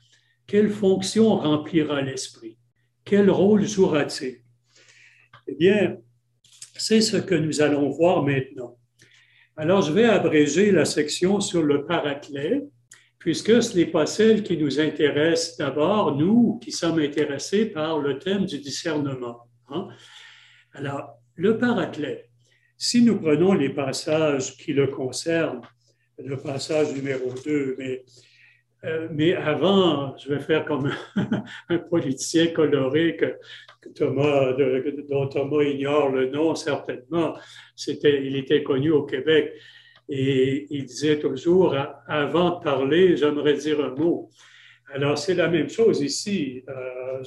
quelle 0.48 0.70
fonction 0.70 1.36
remplira 1.38 2.02
l'Esprit? 2.02 2.58
Quel 3.04 3.30
rôle 3.30 3.66
jouera-t-il? 3.66 4.38
Eh 5.48 5.56
bien, 5.56 5.98
c'est 6.78 7.02
ce 7.02 7.18
que 7.18 7.36
nous 7.36 7.62
allons 7.62 7.90
voir 7.90 8.24
maintenant. 8.24 8.78
Alors, 9.58 9.82
je 9.82 9.94
vais 9.94 10.06
abréger 10.06 10.72
la 10.72 10.86
section 10.86 11.40
sur 11.40 11.64
le 11.64 11.86
paraclet 11.86 12.64
puisque 13.26 13.64
ce 13.64 13.76
n'est 13.76 13.88
pas 13.88 14.06
celle 14.06 14.44
qui 14.44 14.56
nous 14.56 14.80
intéresse 14.80 15.58
d'abord, 15.58 16.16
nous 16.16 16.60
qui 16.62 16.72
sommes 16.72 17.00
intéressés 17.00 17.66
par 17.66 17.98
le 17.98 18.20
thème 18.20 18.46
du 18.46 18.60
discernement. 18.60 19.48
Hein. 19.70 19.88
Alors, 20.74 21.18
le 21.34 21.58
paraclet, 21.58 22.30
si 22.78 23.02
nous 23.02 23.20
prenons 23.20 23.54
les 23.54 23.70
passages 23.70 24.56
qui 24.58 24.74
le 24.74 24.88
concernent, 24.88 25.62
le 26.18 26.38
passage 26.38 26.94
numéro 26.94 27.34
2, 27.44 27.76
mais, 27.78 28.04
euh, 28.86 29.08
mais 29.12 29.34
avant, 29.34 30.18
je 30.18 30.34
vais 30.34 30.40
faire 30.40 30.66
comme 30.66 30.92
un 31.70 31.78
politicien 31.78 32.48
coloré 32.48 33.18
que, 33.18 33.38
Thomas, 33.94 34.54
dont 35.10 35.28
Thomas 35.28 35.64
ignore 35.64 36.10
le 36.10 36.30
nom 36.30 36.56
certainement. 36.56 37.38
C'était, 37.76 38.26
il 38.26 38.36
était 38.36 38.64
connu 38.64 38.92
au 38.92 39.04
Québec. 39.04 39.54
Et 40.08 40.68
il 40.70 40.86
disait 40.86 41.20
toujours, 41.20 41.76
avant 42.08 42.60
de 42.60 42.64
parler, 42.64 43.18
j'aimerais 43.18 43.56
dire 43.56 43.84
un 43.84 43.90
mot. 43.90 44.30
Alors, 44.94 45.18
c'est 45.18 45.34
la 45.34 45.48
même 45.48 45.70
chose 45.70 46.02
ici. 46.02 46.64
Euh, 46.70 47.24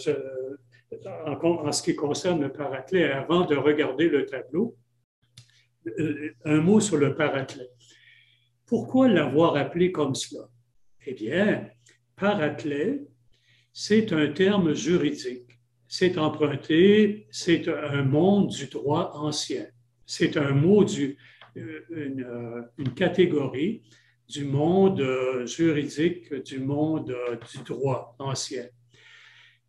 en, 1.05 1.73
ce 1.73 1.83
qui 1.83 1.95
concerne 1.95 2.41
le 2.43 2.53
paraclet, 2.53 3.11
avant 3.11 3.45
de 3.47 3.57
regarder 3.57 4.09
le 4.09 4.25
tableau, 4.27 4.77
euh, 5.99 6.31
un 6.45 6.61
mot 6.61 6.81
sur 6.81 6.97
le 6.97 7.15
paraclet. 7.15 7.69
Pourquoi 8.69 9.09
l'avoir 9.09 9.57
appelé 9.57 9.91
comme 9.91 10.15
cela? 10.15 10.47
Eh 11.07 11.15
bien, 11.15 11.71
paraclet, 12.17 13.01
c'est 13.73 14.13
un 14.13 14.29
terme 14.29 14.75
juridique. 14.75 15.59
C'est 15.89 16.19
emprunté, 16.19 17.27
c'est 17.31 17.67
un 17.67 18.03
monde 18.03 18.49
du 18.49 18.67
droit 18.67 19.13
ancien. 19.15 19.67
C'est 20.05 20.37
un 20.37 20.51
mot 20.51 20.85
du, 20.85 21.17
euh, 21.57 22.63
une, 22.77 22.95
catégorie 22.95 23.83
du 24.29 24.45
monde 24.45 25.01
euh, 25.01 25.47
juridique, 25.47 26.35
du 26.45 26.59
monde 26.59 27.11
euh, 27.11 27.37
du 27.37 27.63
droit 27.65 28.15
ancien. 28.19 28.67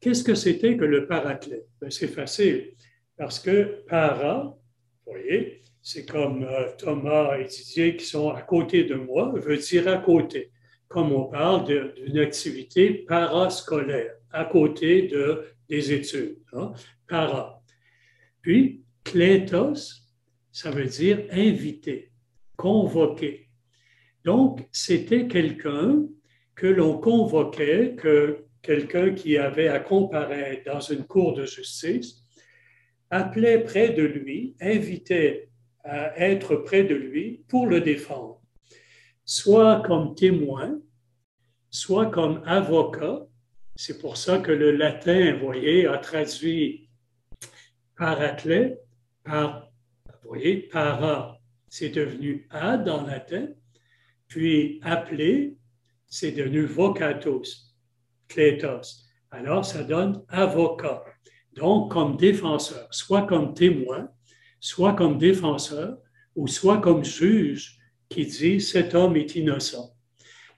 Qu'est-ce 0.01 0.25
que 0.25 0.35
c'était 0.35 0.75
que 0.75 0.83
le 0.83 1.07
paraclet? 1.07 1.65
Ben, 1.79 1.89
c'est 1.89 2.09
facile, 2.09 2.73
parce 3.17 3.39
que 3.39 3.85
para, 3.87 4.57
vous 5.05 5.13
voyez, 5.13 5.61
c'est 5.81 6.05
comme 6.05 6.47
Thomas 6.77 7.37
et 7.37 7.45
Didier 7.45 7.95
qui 7.95 8.05
sont 8.05 8.29
à 8.29 8.41
côté 8.41 8.83
de 8.83 8.95
moi, 8.95 9.31
veut 9.35 9.57
dire 9.57 9.87
à 9.87 9.97
côté, 9.97 10.51
comme 10.87 11.11
on 11.11 11.25
parle 11.25 11.93
d'une 11.95 12.19
activité 12.19 13.05
parascolaire, 13.07 14.15
à 14.31 14.45
côté 14.45 15.03
de, 15.03 15.45
des 15.69 15.93
études. 15.93 16.37
Hein? 16.53 16.73
Para. 17.07 17.61
Puis, 18.41 18.83
kletos, 19.03 20.03
ça 20.51 20.71
veut 20.71 20.85
dire 20.85 21.25
inviter, 21.31 22.11
convoquer. 22.55 23.49
Donc, 24.25 24.67
c'était 24.71 25.27
quelqu'un 25.27 26.05
que 26.55 26.67
l'on 26.67 26.97
convoquait, 26.97 27.95
que 27.95 28.45
quelqu'un 28.61 29.13
qui 29.13 29.37
avait 29.37 29.69
à 29.69 29.79
comparaître 29.79 30.63
dans 30.65 30.81
une 30.81 31.05
cour 31.05 31.33
de 31.33 31.45
justice, 31.45 32.21
appelait 33.09 33.63
près 33.63 33.89
de 33.89 34.03
lui, 34.03 34.55
invitait 34.59 35.48
à 35.89 36.17
être 36.19 36.55
près 36.55 36.83
de 36.83 36.95
lui 36.95 37.43
pour 37.47 37.67
le 37.67 37.81
défendre, 37.81 38.41
soit 39.25 39.81
comme 39.85 40.15
témoin, 40.15 40.79
soit 41.69 42.07
comme 42.07 42.41
avocat. 42.45 43.25
C'est 43.75 43.99
pour 43.99 44.17
ça 44.17 44.39
que 44.39 44.51
le 44.51 44.71
latin, 44.71 45.37
vous 45.37 45.45
voyez, 45.45 45.87
a 45.87 45.97
traduit 45.97 46.89
paraclet 47.95 48.79
par 49.23 49.69
vous 50.29 50.35
voyez, 50.35 50.57
para, 50.57 51.39
c'est 51.69 51.89
devenu 51.89 52.47
ad 52.51 52.87
en 52.87 53.07
latin, 53.07 53.47
puis 54.27 54.79
appelé, 54.83 55.57
c'est 56.05 56.31
devenu 56.31 56.65
vocatus, 56.65 57.75
kletos. 58.27 59.07
Alors, 59.31 59.65
ça 59.65 59.83
donne 59.83 60.23
avocat. 60.27 61.03
Donc, 61.53 61.91
comme 61.91 62.15
défenseur, 62.15 62.87
soit 62.91 63.23
comme 63.23 63.55
témoin, 63.55 64.11
soit 64.59 64.93
comme 64.93 65.17
défenseur, 65.17 65.97
ou 66.35 66.47
soit 66.47 66.79
comme 66.79 67.03
juge 67.03 67.77
qui 68.09 68.25
dit 68.25 68.61
cet 68.61 68.95
homme 68.95 69.15
est 69.15 69.35
innocent. 69.35 69.93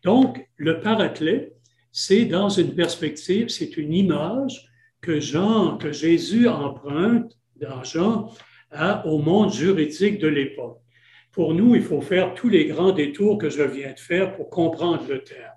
Donc, 0.04 0.48
le 0.58 0.80
paraclet, 0.80 1.54
c'est 1.92 2.26
dans 2.26 2.50
une 2.50 2.74
perspective, 2.74 3.50
c'est 3.50 3.78
une 3.78 3.94
image 3.94 4.68
que 5.02 5.20
Jean, 5.20 5.78
que 5.78 5.92
Jésus 5.92 6.48
emprunte 6.48 7.38
dans 7.58 7.84
Jean 7.84 8.32
au 9.06 9.18
monde 9.18 9.52
juridique 9.52 10.20
de 10.20 10.28
l'époque. 10.28 10.80
Pour 11.32 11.54
nous, 11.54 11.76
il 11.76 11.82
faut 11.82 12.02
faire 12.02 12.34
tous 12.34 12.50
les 12.50 12.66
grands 12.66 12.92
détours 12.92 13.38
que 13.38 13.50
je 13.50 13.64
viens 13.64 13.94
de 13.94 14.00
faire 14.00 14.36
pour 14.36 14.50
comprendre 14.50 15.06
le 15.08 15.24
terme. 15.24 15.52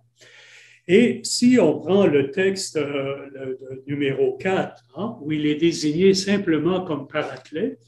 Et 0.87 1.21
si 1.25 1.59
on 1.59 1.79
prend 1.79 2.07
le 2.07 2.31
texte 2.31 2.77
euh, 2.77 3.57
numéro 3.87 4.37
4, 4.37 4.85
hein, 4.97 5.17
où 5.23 5.33
il 5.33 5.47
est 5.47 5.55
désigné 5.55 6.13
simplement 6.13 6.83
comme 6.83 7.09
paraclet, 7.09 7.79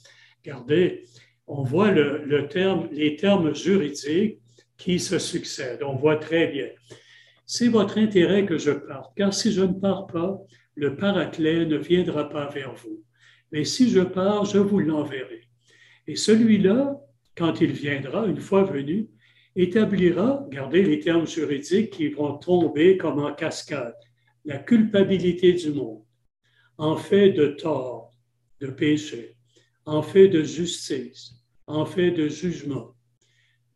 regardez, 0.46 1.04
on 1.46 1.62
voit 1.62 1.90
les 1.90 3.16
termes 3.16 3.54
juridiques 3.54 4.40
qui 4.76 4.98
se 4.98 5.18
succèdent. 5.18 5.82
On 5.82 5.96
voit 5.96 6.16
très 6.16 6.48
bien. 6.48 6.68
C'est 7.46 7.68
votre 7.68 7.98
intérêt 7.98 8.44
que 8.44 8.58
je 8.58 8.72
parte, 8.72 9.12
car 9.16 9.32
si 9.32 9.52
je 9.52 9.62
ne 9.62 9.74
pars 9.74 10.06
pas, 10.06 10.38
le 10.74 10.96
paraclet 10.96 11.64
ne 11.66 11.76
viendra 11.76 12.28
pas 12.28 12.48
vers 12.48 12.74
vous. 12.74 13.02
Mais 13.52 13.64
si 13.64 13.90
je 13.90 14.00
pars, 14.00 14.44
je 14.44 14.58
vous 14.58 14.80
l'enverrai. 14.80 15.42
Et 16.06 16.16
celui-là, 16.16 16.96
quand 17.36 17.60
il 17.60 17.72
viendra, 17.72 18.26
une 18.26 18.40
fois 18.40 18.64
venu, 18.64 19.08
établira, 19.54 20.44
gardez 20.50 20.82
les 20.82 21.00
termes 21.00 21.26
juridiques 21.26 21.90
qui 21.90 22.08
vont 22.08 22.36
tomber 22.38 22.96
comme 22.96 23.20
en 23.20 23.32
cascade, 23.32 23.94
la 24.44 24.58
culpabilité 24.58 25.52
du 25.52 25.70
monde, 25.70 26.02
en 26.78 26.96
fait 26.96 27.30
de 27.30 27.46
tort, 27.46 28.10
de 28.60 28.68
péché, 28.68 29.35
en 29.86 30.02
fait 30.02 30.28
de 30.28 30.42
justice, 30.42 31.34
en 31.66 31.86
fait 31.86 32.10
de 32.10 32.28
jugement, 32.28 32.94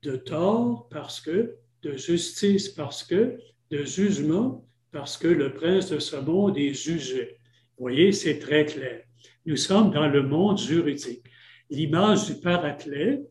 de 0.02 0.16
tort 0.16 0.88
parce 0.90 1.20
que, 1.20 1.56
de 1.82 1.96
justice 1.96 2.68
parce 2.68 3.04
que, 3.04 3.38
de 3.70 3.84
jugement 3.84 4.66
parce 4.92 5.16
que 5.16 5.28
le 5.28 5.52
prince 5.52 5.90
de 5.90 5.98
ce 5.98 6.16
monde 6.16 6.58
est 6.58 6.74
jugé. 6.74 7.38
Vous 7.76 7.84
voyez, 7.84 8.12
c'est 8.12 8.38
très 8.38 8.66
clair. 8.66 9.04
Nous 9.46 9.56
sommes 9.56 9.90
dans 9.90 10.08
le 10.08 10.22
monde 10.22 10.58
juridique. 10.58 11.24
L'image 11.70 12.26
du 12.26 12.40
paraclet, 12.40 13.22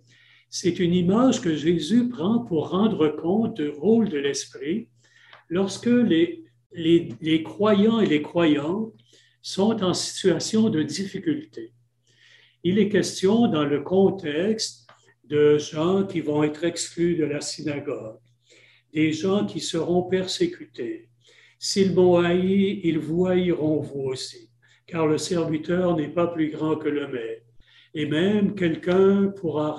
c'est 0.50 0.80
une 0.80 0.94
image 0.94 1.42
que 1.42 1.56
Jésus 1.56 2.10
prend 2.10 2.40
pour 2.40 2.70
rendre 2.70 3.10
compte 3.10 3.58
du 3.62 3.70
rôle 3.70 4.10
de 4.10 4.18
l'Esprit 4.18 4.88
lorsque 5.50 5.86
les, 5.86 6.46
les, 6.72 7.44
croyants 7.44 8.00
et 8.00 8.06
les 8.06 8.22
croyantes 8.22 8.94
sont 9.42 9.84
en 9.84 9.94
situation 9.94 10.70
de 10.70 10.82
difficulté. 10.82 11.74
Il 12.64 12.80
est 12.80 12.90
question 12.90 13.48
dans 13.48 13.66
le 13.66 13.82
contexte 13.82 14.88
de 15.26 15.58
gens 15.58 16.06
qui 16.06 16.22
vont 16.22 16.44
être 16.44 16.64
exclus 16.64 17.16
de 17.16 17.26
la 17.26 17.42
synagogue, 17.42 18.20
des 18.94 19.12
gens 19.14 19.46
qui 19.46 19.60
seront 19.60 20.04
persécutés. 20.04 21.10
S'ils 21.58 21.94
m'ont 21.94 22.18
haï, 22.18 22.82
ils 22.84 23.00
vous 23.00 23.28
haïront 23.28 23.80
vous 23.82 24.02
aussi, 24.02 24.50
car 24.88 25.08
le 25.08 25.18
serviteur 25.18 25.96
n'est 25.96 26.10
pas 26.10 26.28
plus 26.28 26.50
grand 26.50 26.76
que 26.76 26.90
le 26.90 27.08
maître 27.08 27.50
et 27.94 28.06
même 28.06 28.56
quelqu'un 28.56 29.28
pourra 29.28 29.78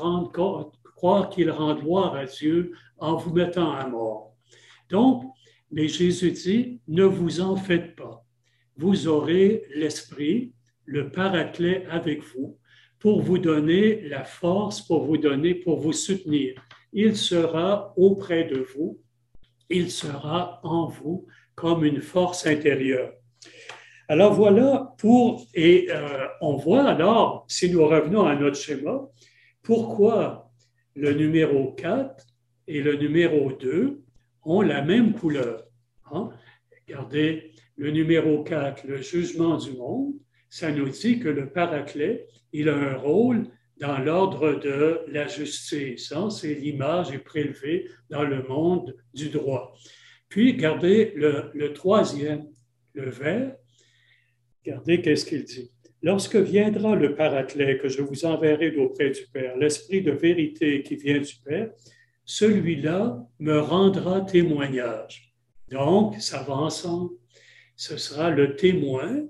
croire 0.97 1.31
qu'il 1.31 1.51
rend 1.51 1.75
gloire 1.75 2.15
à 2.15 2.27
Dieu 2.27 2.73
en 2.99 3.17
vous 3.17 3.33
mettant 3.33 3.73
à 3.73 3.89
mort. 3.89 4.35
Donc, 4.89 5.25
mais 5.71 5.87
Jésus 5.87 6.33
dit, 6.33 6.81
ne 6.89 7.05
vous 7.05 7.41
en 7.41 7.57
faites 7.57 7.95
pas. 7.95 8.25
Vous 8.77 9.07
aurez 9.07 9.65
l'Esprit, 9.75 10.53
le 10.85 11.11
Paraclet 11.11 11.87
avec 11.87 12.23
vous 12.23 12.59
pour 13.01 13.23
vous 13.23 13.39
donner 13.39 14.03
la 14.03 14.25
force, 14.25 14.83
pour 14.83 15.05
vous 15.05 15.17
donner, 15.17 15.55
pour 15.55 15.81
vous 15.81 15.93
soutenir. 15.93 16.55
Il 16.93 17.17
sera 17.17 17.95
auprès 17.97 18.45
de 18.45 18.61
vous, 18.61 19.01
il 19.71 19.91
sera 19.91 20.61
en 20.63 20.87
vous 20.87 21.27
comme 21.55 21.85
une 21.85 22.03
force 22.03 22.47
intérieure. 22.47 23.13
Alors 24.09 24.35
voilà 24.35 24.95
pour, 24.99 25.47
et 25.55 25.87
euh, 25.91 26.27
on 26.41 26.57
voit 26.57 26.83
alors, 26.83 27.45
si 27.49 27.71
nous 27.71 27.87
revenons 27.87 28.27
à 28.27 28.35
notre 28.35 28.57
schéma, 28.57 29.09
pourquoi 29.63 30.51
le 30.95 31.13
numéro 31.13 31.73
4 31.73 32.27
et 32.67 32.83
le 32.83 32.97
numéro 32.97 33.53
2 33.53 34.03
ont 34.45 34.63
la 34.63 34.83
même 34.83 35.15
couleur. 35.15 35.65
Hein? 36.13 36.31
Regardez, 36.87 37.53
le 37.77 37.91
numéro 37.93 38.43
4, 38.43 38.85
le 38.87 38.97
jugement 39.01 39.57
du 39.57 39.73
monde, 39.73 40.15
ça 40.51 40.71
nous 40.71 40.89
dit 40.89 41.21
que 41.21 41.29
le 41.29 41.49
paraclet, 41.49 42.27
il 42.53 42.69
a 42.69 42.77
un 42.77 42.97
rôle 42.97 43.47
dans 43.79 43.99
l'ordre 43.99 44.53
de 44.61 45.01
la 45.09 45.27
justice. 45.27 46.13
Hein? 46.13 46.29
C'est 46.29 46.55
l'image 46.55 47.13
est 47.13 47.19
prélevée 47.19 47.89
dans 48.11 48.25
le 48.25 48.43
monde 48.43 48.95
du 49.15 49.31
droit. 49.31 49.75
Puis, 50.29 50.53
regardez 50.53 51.13
le, 51.17 51.73
troisième, 51.73 52.47
le 52.95 53.11
vert, 53.11 53.57
Regardez 54.65 55.01
qu'est-ce 55.01 55.25
qu'il 55.25 55.45
dit. 55.45 55.71
Lorsque 56.03 56.37
viendra 56.37 56.95
le 56.95 57.15
paraclet 57.15 57.79
que 57.79 57.89
je 57.89 58.03
vous 58.03 58.25
enverrai 58.25 58.71
d'auprès 58.71 59.11
du 59.11 59.23
Père, 59.33 59.57
l'Esprit 59.57 60.03
de 60.03 60.13
vérité 60.13 60.83
qui 60.83 60.97
vient 60.97 61.19
du 61.19 61.35
Père, 61.45 61.71
celui-là 62.25 63.27
me 63.39 63.59
rendra 63.59 64.21
témoignage. 64.21 65.35
Donc, 65.71 66.17
ça 66.21 66.43
va 66.43 66.55
ensemble. 66.55 67.11
Ce 67.77 67.97
sera 67.97 68.31
le 68.31 68.55
témoin, 68.57 69.27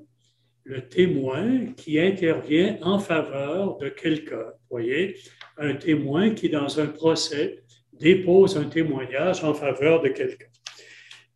le 0.65 0.89
témoin 0.89 1.67
qui 1.77 1.99
intervient 1.99 2.79
en 2.83 2.99
faveur 2.99 3.77
de 3.79 3.89
quelqu'un. 3.89 4.53
Voyez, 4.69 5.17
un 5.57 5.75
témoin 5.75 6.31
qui, 6.31 6.49
dans 6.49 6.81
un 6.81 6.87
procès, 6.87 7.63
dépose 7.93 8.57
un 8.57 8.65
témoignage 8.65 9.43
en 9.45 9.55
faveur 9.55 10.01
de 10.03 10.09
quelqu'un. 10.09 10.47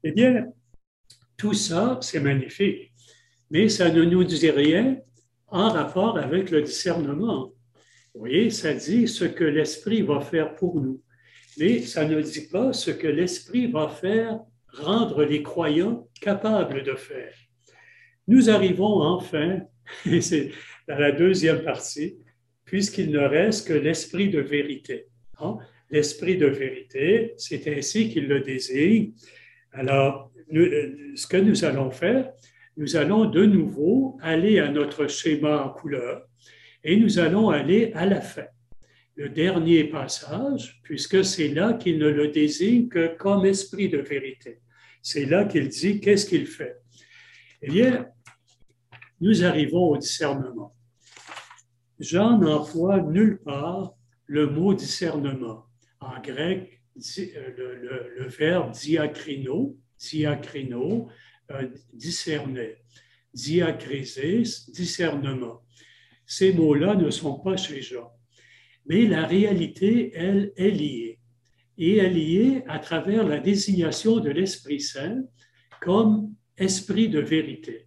Eh 0.03 0.13
bien, 0.13 0.47
tout 1.37 1.55
ça, 1.55 1.99
c'est 2.01 2.21
magnifique 2.21 2.95
mais 3.55 3.69
ça 3.69 3.89
ne 3.91 4.03
nous 4.05 4.25
dit 4.25 4.51
rien 4.51 4.99
en 5.47 5.69
rapport 5.69 6.19
avec 6.19 6.51
le 6.51 6.63
discernement. 6.63 7.53
Vous 8.13 8.21
voyez, 8.21 8.51
ça 8.51 8.75
dit 8.75 9.07
ce 9.07 9.25
que 9.25 9.45
l'Esprit 9.45 10.03
va 10.03 10.21
faire 10.21 10.57
pour 10.57 10.81
nous, 10.81 11.01
mais 11.59 11.81
ça 11.83 12.05
ne 12.05 12.21
dit 12.21 12.49
pas 12.49 12.73
ce 12.73 12.91
que 12.91 13.07
l'Esprit 13.07 13.71
va 13.71 13.89
faire, 13.89 14.41
rendre 14.69 15.25
les 15.25 15.45
croyants 15.45 16.09
capables 16.21 16.83
de 16.83 16.95
faire. 16.95 17.33
Nous 18.27 18.51
arrivons 18.51 19.03
enfin, 19.03 19.61
et 20.07 20.21
c'est 20.21 20.51
dans 20.89 20.99
la 20.99 21.13
deuxième 21.13 21.63
partie, 21.63 22.17
puisqu'il 22.65 23.11
ne 23.11 23.19
reste 23.19 23.69
que 23.69 23.75
l'Esprit 23.75 24.31
de 24.31 24.41
vérité. 24.41 25.07
Hein? 25.39 25.59
L'Esprit 25.91 26.37
de 26.37 26.47
vérité, 26.47 27.35
c'est 27.37 27.67
ainsi 27.77 28.11
qu'il 28.11 28.27
le 28.27 28.41
désigne. 28.41 29.13
Alors, 29.73 30.31
euh, 30.53 31.13
ce 31.15 31.27
que 31.27 31.37
nous 31.37 31.65
allons 31.65 31.91
faire, 31.91 32.33
nous 32.77 32.97
allons 32.97 33.27
de 33.27 33.45
nouveau 33.45 34.19
aller 34.21 34.59
à 34.59 34.71
notre 34.71 35.07
schéma 35.07 35.63
en 35.63 35.69
couleur 35.71 36.27
et 36.83 36.97
nous 36.97 37.19
allons 37.19 37.51
aller 37.51 37.93
à 37.95 38.07
la 38.07 38.21
fin. 38.21 38.47
Le 39.17 39.29
dernier 39.29 39.85
passage, 39.85 40.81
puisque 40.83 41.25
c'est 41.25 41.49
là 41.49 41.75
qu'il 41.75 41.99
ne 41.99 42.09
le 42.09 42.29
désigne 42.29 42.89
que 42.89 43.17
comme 43.17 43.47
esprit 43.47 43.89
de 43.89 43.99
vérité. 43.99 44.59
C'est 45.03 45.27
là 45.27 45.45
qu'il 45.45 45.69
dit 45.69 46.01
qu'est-ce 46.01 46.27
qu'il 46.27 46.47
fait. 46.47 46.77
Eh 47.67 47.71
bien, 47.71 48.07
nous 49.23 49.43
arrivons 49.43 49.93
au 49.93 49.97
discernement. 49.97 50.77
Jean 51.99 52.39
n'emploie 52.39 53.01
nulle 53.01 53.41
part 53.43 53.95
le 54.27 54.51
mot 54.51 54.75
discernement. 54.75 55.65
En 55.99 56.21
grec, 56.21 56.83
le, 56.95 58.29
verbe 58.29 58.71
diacrino, 58.73 59.79
diacrino 59.99 61.09
euh, 61.53 61.69
discerner. 61.95 62.77
Diacrisis, 63.33 64.71
discernement. 64.71 65.63
Ces 66.27 66.53
mots-là 66.53 66.97
ne 66.97 67.09
sont 67.09 67.41
pas 67.41 67.57
chez 67.57 67.81
Jean. 67.81 68.13
Mais 68.85 69.07
la 69.07 69.27
réalité, 69.27 70.13
elle, 70.15 70.53
est 70.57 70.71
liée. 70.71 71.19
Et 71.79 71.97
elle 71.97 72.19
est 72.19 72.21
liée 72.21 72.65
à 72.69 72.79
travers 72.79 73.27
la 73.27 73.39
désignation 73.39 74.21
de 74.21 74.29
l'Esprit 74.29 74.83
Saint 74.83 75.23
comme 75.81 76.35
esprit 76.57 77.09
de 77.09 77.21
vérité. 77.21 77.87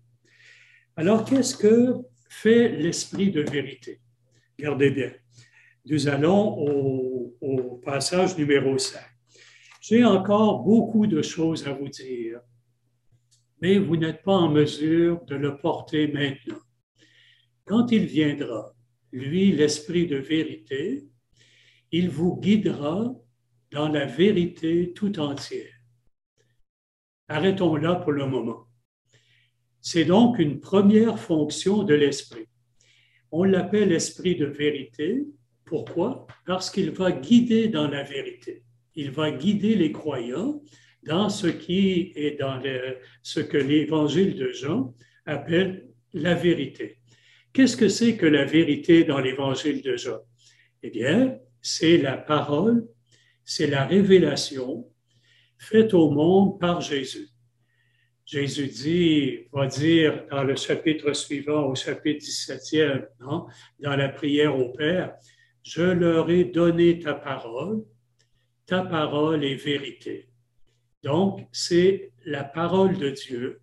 Alors, 0.96 1.26
qu'est-ce 1.26 1.56
que 1.56 1.96
fait 2.30 2.70
l'esprit 2.70 3.32
de 3.32 3.42
vérité? 3.42 4.02
Gardez 4.60 4.92
bien. 4.92 5.14
Nous 5.86 6.08
allons 6.08 6.58
au, 6.58 7.38
au 7.40 7.78
passage 7.78 8.38
numéro 8.38 8.78
5. 8.78 9.00
J'ai 9.82 10.04
encore 10.04 10.64
beaucoup 10.64 11.08
de 11.08 11.22
choses 11.22 11.68
à 11.68 11.74
vous 11.74 11.88
dire 11.88 12.42
mais 13.62 13.80
vous 13.80 13.98
n'êtes 13.98 14.24
pas 14.24 14.36
en 14.36 14.50
mesure 14.50 15.24
de 15.26 15.36
le 15.36 15.58
porter 15.58 16.08
maintenant. 16.08 16.62
Quand 17.66 17.92
il 17.92 18.06
viendra, 18.06 18.74
lui, 19.12 19.52
l'Esprit 19.52 20.08
de 20.08 20.18
vérité, 20.18 21.08
il 21.92 22.10
vous 22.10 22.40
guidera 22.40 23.16
dans 23.72 23.90
la 23.90 24.06
vérité 24.06 24.94
tout 24.94 25.20
entière. 25.20 25.74
Arrêtons 27.28 27.76
là 27.76 27.96
pour 27.96 28.14
le 28.14 28.26
moment. 28.26 28.68
C'est 29.82 30.06
donc 30.06 30.40
une 30.40 30.60
première 30.60 31.20
fonction 31.20 31.84
de 31.84 31.94
l'Esprit. 31.94 32.48
On 33.32 33.44
l'appelle 33.44 33.90
l'Esprit 33.90 34.36
de 34.36 34.46
vérité. 34.46 35.26
Pourquoi? 35.66 36.28
Parce 36.46 36.70
qu'il 36.70 36.92
va 36.92 37.12
guider 37.12 37.68
dans 37.68 37.88
la 37.88 38.04
vérité. 38.04 38.64
Il 38.96 39.12
va 39.12 39.32
guider 39.32 39.76
les 39.76 39.92
croyants 39.92 40.62
dans 41.04 41.30
ce 41.30 41.48
qui 41.48 42.14
est 42.16 42.40
dans 42.40 42.62
ce 43.24 43.40
que 43.40 43.58
l'évangile 43.58 44.36
de 44.36 44.50
Jean 44.52 44.94
appelle 45.26 45.90
la 46.14 46.34
vérité. 46.34 47.00
Qu'est-ce 47.54 47.78
que 47.78 47.90
c'est 47.90 48.18
que 48.18 48.26
la 48.26 48.46
vérité 48.46 49.04
dans 49.04 49.20
l'évangile 49.20 49.82
de 49.82 49.98
Jean? 49.98 50.20
Eh 50.84 50.90
bien, 50.90 51.38
c'est 51.62 51.98
la 51.98 52.18
parole, 52.18 52.88
c'est 53.44 53.68
la 53.68 53.86
révélation 53.86 54.88
faite 55.58 55.94
au 55.94 56.10
monde 56.10 56.60
par 56.60 56.82
Jésus. 56.82 57.30
Jésus 58.26 58.68
dit, 58.68 59.40
va 59.54 59.68
dire 59.68 60.26
dans 60.30 60.44
le 60.44 60.56
chapitre 60.56 61.14
suivant, 61.14 61.66
au 61.68 61.76
chapitre 61.76 62.26
17e, 62.26 63.08
dans 63.80 63.96
la 63.96 64.10
prière 64.10 64.58
au 64.58 64.74
Père, 64.74 65.16
je 65.64 65.84
leur 65.84 66.30
ai 66.30 66.44
donné 66.44 67.00
ta 67.00 67.14
parole, 67.14 67.86
ta 68.66 68.84
parole 68.84 69.46
est 69.46 69.56
vérité. 69.56 70.30
Donc, 71.04 71.48
c'est 71.54 72.12
la 72.26 72.44
parole 72.44 72.98
de 72.98 73.12
Dieu 73.12 73.62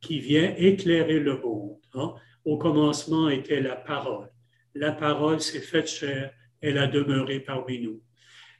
qui 0.00 0.20
vient 0.20 0.54
éclairer 0.56 1.18
le 1.18 1.40
monde. 1.40 1.78
Au 2.44 2.56
commencement 2.58 3.28
était 3.28 3.60
la 3.60 3.74
parole. 3.74 4.30
La 4.74 4.92
parole 4.92 5.40
s'est 5.40 5.60
faite 5.60 5.88
chair, 5.88 6.32
elle 6.60 6.78
a 6.78 6.86
demeuré 6.86 7.40
parmi 7.40 7.80
nous. 7.80 8.00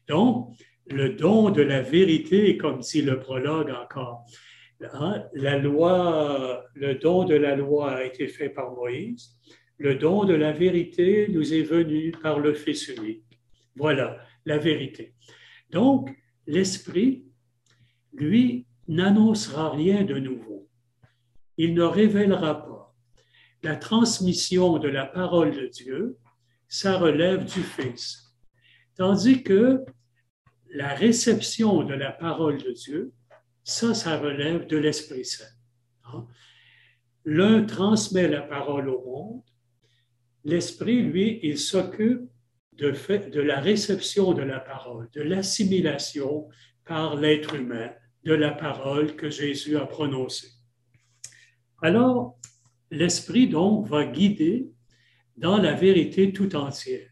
Donc, 0.09 0.57
le 0.87 1.11
don 1.11 1.51
de 1.51 1.63
la 1.63 1.83
vérité, 1.83 2.57
comme 2.57 2.81
dit 2.81 3.03
le 3.03 3.19
prologue 3.19 3.71
encore, 3.71 4.25
hein, 4.93 5.25
la 5.33 5.59
loi, 5.59 6.65
le 6.75 6.95
don 6.97 7.25
de 7.25 7.35
la 7.35 7.57
loi 7.57 7.93
a 7.93 8.05
été 8.05 8.29
fait 8.29 8.51
par 8.51 8.73
Moïse. 8.73 9.37
Le 9.79 9.97
don 9.97 10.25
de 10.25 10.35
la 10.35 10.53
vérité 10.53 11.27
nous 11.29 11.53
est 11.53 11.63
venu 11.63 12.13
par 12.23 12.39
le 12.39 12.55
Fils 12.55 12.89
unique. 12.89 13.25
Voilà 13.77 14.19
la 14.45 14.59
vérité. 14.59 15.15
Donc, 15.71 16.11
l'Esprit, 16.47 17.25
lui, 18.13 18.67
n'annoncera 18.87 19.71
rien 19.71 20.05
de 20.05 20.19
nouveau. 20.19 20.69
Il 21.57 21.75
ne 21.75 21.83
révélera 21.83 22.67
pas. 22.67 22.95
La 23.63 23.77
transmission 23.77 24.79
de 24.79 24.89
la 24.89 25.07
parole 25.07 25.53
de 25.53 25.67
Dieu, 25.67 26.19
ça 26.69 26.99
relève 26.99 27.45
du 27.45 27.63
Fils. 27.63 28.35
Tandis 28.97 29.43
que 29.43 29.85
la 30.75 30.93
réception 30.93 31.85
de 31.85 31.95
la 31.95 32.11
parole 32.11 32.61
de 32.61 32.73
Dieu, 32.73 33.13
ça, 33.63 33.95
ça 33.95 34.19
relève 34.19 34.67
de 34.67 34.77
l'Esprit 34.77 35.25
Saint. 35.25 35.45
Hein? 36.05 36.27
L'un 37.25 37.65
transmet 37.65 38.29
la 38.29 38.43
parole 38.43 38.89
au 38.89 39.03
monde, 39.05 39.43
l'Esprit, 40.43 41.01
lui, 41.01 41.39
il 41.45 41.59
s'occupe 41.59 42.29
de, 42.73 42.91
de 43.31 43.41
la 43.41 43.61
réception 43.61 44.33
de 44.33 44.43
la 44.43 44.59
parole, 44.59 45.09
de 45.13 45.23
l'assimilation 45.23 46.49
par 46.85 47.17
l'être 47.17 47.55
humain 47.55 47.93
de 48.25 48.35
la 48.35 48.51
parole 48.51 49.15
que 49.15 49.31
Jésus 49.31 49.77
a 49.77 49.87
prononcée. 49.87 50.51
Alors, 51.83 52.37
l'Esprit, 52.91 53.47
donc, 53.49 53.87
va 53.87 54.05
guider 54.05 54.71
dans 55.37 55.59
la 55.59 55.75
vérité 55.75 56.33
tout 56.33 56.57
entière. 56.57 57.11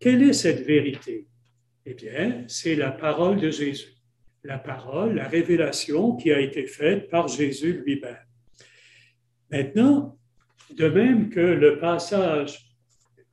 Quelle 0.00 0.22
est 0.24 0.32
cette 0.32 0.66
vérité? 0.66 1.28
Eh 1.88 1.94
bien, 1.94 2.44
c'est 2.48 2.74
la 2.74 2.90
parole 2.90 3.38
de 3.38 3.50
Jésus. 3.50 3.94
La 4.42 4.58
parole, 4.58 5.14
la 5.14 5.28
révélation 5.28 6.16
qui 6.16 6.32
a 6.32 6.40
été 6.40 6.66
faite 6.66 7.08
par 7.08 7.28
Jésus 7.28 7.82
lui-même. 7.84 8.18
Maintenant, 9.50 10.18
de 10.76 10.88
même 10.88 11.30
que 11.30 11.40
le 11.40 11.78
passage 11.78 12.74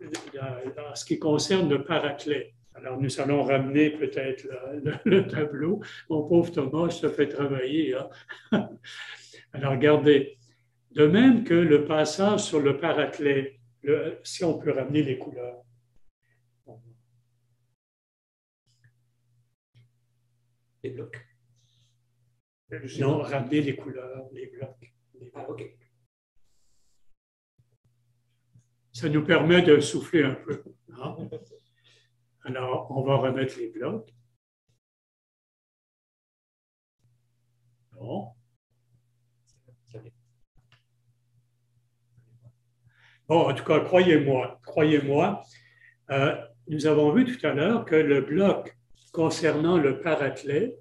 en 0.02 0.96
ce 0.96 1.06
qui 1.06 1.18
concerne 1.18 1.68
le 1.70 1.84
paraclet, 1.84 2.54
alors, 2.76 3.00
nous 3.00 3.22
allons 3.22 3.44
ramener 3.44 3.92
peut-être 3.92 4.48
le, 5.06 5.28
tableau. 5.28 5.82
Mon 6.10 6.24
pauvre 6.24 6.52
Thomas, 6.52 6.90
je 6.90 7.02
te 7.02 7.10
fais 7.10 7.28
travailler. 7.28 7.96
Hein. 8.52 8.70
Alors, 9.54 9.74
regardez. 9.74 10.38
De 10.92 11.08
même 11.08 11.44
que 11.44 11.54
le 11.54 11.86
passage 11.86 12.42
sur 12.42 12.60
le 12.60 12.78
paraclet, 12.78 13.60
si 14.24 14.44
on 14.44 14.58
peut 14.58 14.72
ramener 14.72 15.04
les 15.04 15.18
couleurs. 15.18 15.64
Les 20.84 20.90
blocs. 20.90 21.26
Non, 23.00 23.22
ramener 23.22 23.62
les 23.62 23.76
couleurs, 23.76 24.28
les 24.34 24.48
blocs. 24.48 24.94
Ah, 25.34 25.50
OK. 25.50 25.64
Ça 28.92 29.10
nous 29.10 29.24
permet 29.24 29.62
de 29.62 29.80
souffler 29.80 30.24
un 30.24 30.36
peu. 30.36 30.64
Hein. 30.90 31.18
Alors, 32.44 32.92
on 32.92 33.04
va 33.04 33.16
remettre 33.16 33.58
les 33.58 33.70
blocs. 33.70 34.14
Bon. 37.94 38.34
Bon, 43.28 43.50
en 43.50 43.54
tout 43.54 43.64
cas, 43.64 43.80
croyez-moi, 43.80 44.60
croyez-moi, 44.64 45.44
euh, 46.10 46.46
nous 46.68 46.86
avons 46.86 47.14
vu 47.14 47.26
tout 47.26 47.48
à 47.48 47.54
l'heure 47.54 47.86
que 47.86 47.96
le 47.96 48.22
bloc 48.22 48.78
concernant 49.14 49.78
le 49.78 50.02
paraclet 50.02 50.76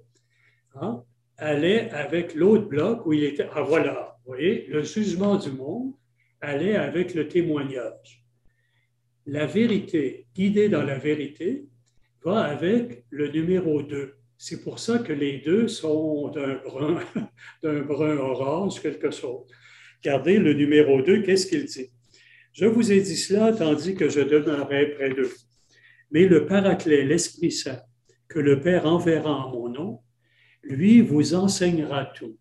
hein, 0.75 1.05
allait 1.37 1.91
avec 1.91 2.35
l'autre 2.35 2.67
bloc 2.67 3.07
où 3.07 3.13
il 3.13 3.23
était. 3.23 3.47
Ah 3.55 3.63
voilà, 3.63 4.19
vous 4.25 4.33
voyez, 4.33 4.67
le 4.67 4.83
jugement 4.83 5.37
du 5.37 5.53
monde 5.53 5.93
allait 6.41 6.75
avec 6.75 7.15
le 7.15 7.29
témoignage 7.29 8.23
la 9.27 9.47
vérité, 9.47 10.27
guidée 10.35 10.69
dans 10.69 10.83
la 10.83 10.99
vérité, 10.99 11.67
va 12.25 12.41
avec 12.41 13.05
le 13.11 13.29
numéro 13.29 13.83
2. 13.83 14.15
C'est 14.37 14.63
pour 14.63 14.79
ça 14.79 14.99
que 14.99 15.13
les 15.13 15.39
deux 15.39 15.69
sont 15.69 16.29
d'un 16.29 16.57
brun, 16.57 17.01
d'un 17.63 17.83
brun 17.83 18.17
orange, 18.17 18.81
quelque 18.81 19.11
chose. 19.11 19.47
Regardez 20.05 20.39
le 20.39 20.55
numéro 20.55 21.03
2, 21.03 21.23
qu'est-ce 21.23 21.47
qu'il 21.47 21.65
dit? 21.65 21.89
Je 22.53 22.67
vous 22.67 22.93
ai 22.93 23.01
dit 23.01 23.17
cela 23.17 23.53
tandis 23.53 23.95
que 23.95 24.09
je 24.09 24.21
demeurais 24.21 24.91
près 24.95 25.11
de 25.11 25.23
vous. 25.23 25.41
Mais 26.11 26.27
le 26.27 26.45
Paraclet, 26.45 27.05
l'Esprit 27.05 27.53
Saint, 27.53 27.81
que 28.33 28.39
le 28.39 28.61
Père 28.61 28.87
enverra 28.87 29.47
en 29.47 29.51
mon 29.51 29.69
nom, 29.69 30.01
lui 30.63 31.03
vous 31.03 31.35
enseignera 31.35 32.07
tout. 32.07 32.39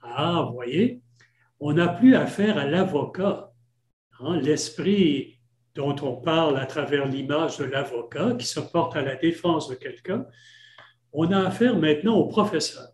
Ah, 0.00 0.48
voyez, 0.52 1.02
on 1.60 1.74
n'a 1.74 1.88
plus 1.88 2.14
affaire 2.14 2.56
à 2.56 2.64
l'avocat. 2.64 3.52
Hein, 4.20 4.40
L'Esprit 4.40 5.40
dont 5.74 5.96
on 6.02 6.16
parle 6.16 6.56
à 6.56 6.66
travers 6.66 7.06
l'image 7.06 7.58
de 7.58 7.64
l'avocat 7.64 8.34
qui 8.38 8.46
se 8.46 8.60
porte 8.60 8.96
à 8.96 9.02
la 9.02 9.16
défense 9.16 9.68
de 9.68 9.74
quelqu'un, 9.74 10.24
on 11.12 11.30
a 11.32 11.46
affaire 11.46 11.76
maintenant 11.78 12.16
au 12.16 12.26
professeur. 12.26 12.88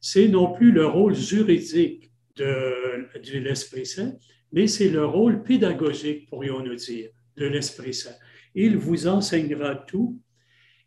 C'est 0.00 0.28
non 0.28 0.52
plus 0.52 0.70
le 0.70 0.86
rôle 0.86 1.14
juridique 1.14 2.12
de, 2.36 3.08
de 3.18 3.38
l'Esprit 3.38 3.86
Saint, 3.86 4.14
mais 4.52 4.66
c'est 4.66 4.88
le 4.88 5.04
rôle 5.04 5.42
pédagogique, 5.42 6.28
pourrions-nous 6.28 6.76
dire, 6.76 7.10
de 7.36 7.46
l'Esprit 7.46 7.94
Saint. 7.94 8.16
Il 8.54 8.76
vous 8.76 9.08
enseignera 9.08 9.74
tout 9.74 10.20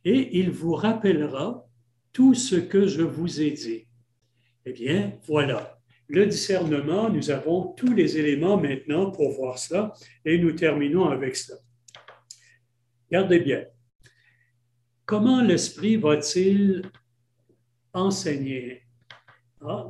et 0.05 0.39
il 0.39 0.51
vous 0.51 0.73
rappellera 0.73 1.67
tout 2.11 2.33
ce 2.33 2.55
que 2.55 2.87
je 2.87 3.01
vous 3.01 3.41
ai 3.41 3.51
dit. 3.51 3.87
Eh 4.65 4.73
bien, 4.73 5.19
voilà 5.25 5.73
le 6.13 6.25
discernement, 6.25 7.09
nous 7.09 7.31
avons 7.31 7.73
tous 7.73 7.93
les 7.93 8.17
éléments 8.17 8.57
maintenant 8.57 9.09
pour 9.09 9.31
voir 9.31 9.57
cela 9.57 9.93
et 10.25 10.37
nous 10.37 10.51
terminons 10.51 11.05
avec 11.05 11.35
cela. 11.35 11.57
Regardez 13.09 13.39
bien. 13.39 13.65
Comment 15.05 15.41
l'Esprit 15.41 15.97
va-t-il 15.97 16.83
enseigner? 17.93 18.83
Ah, 19.61 19.89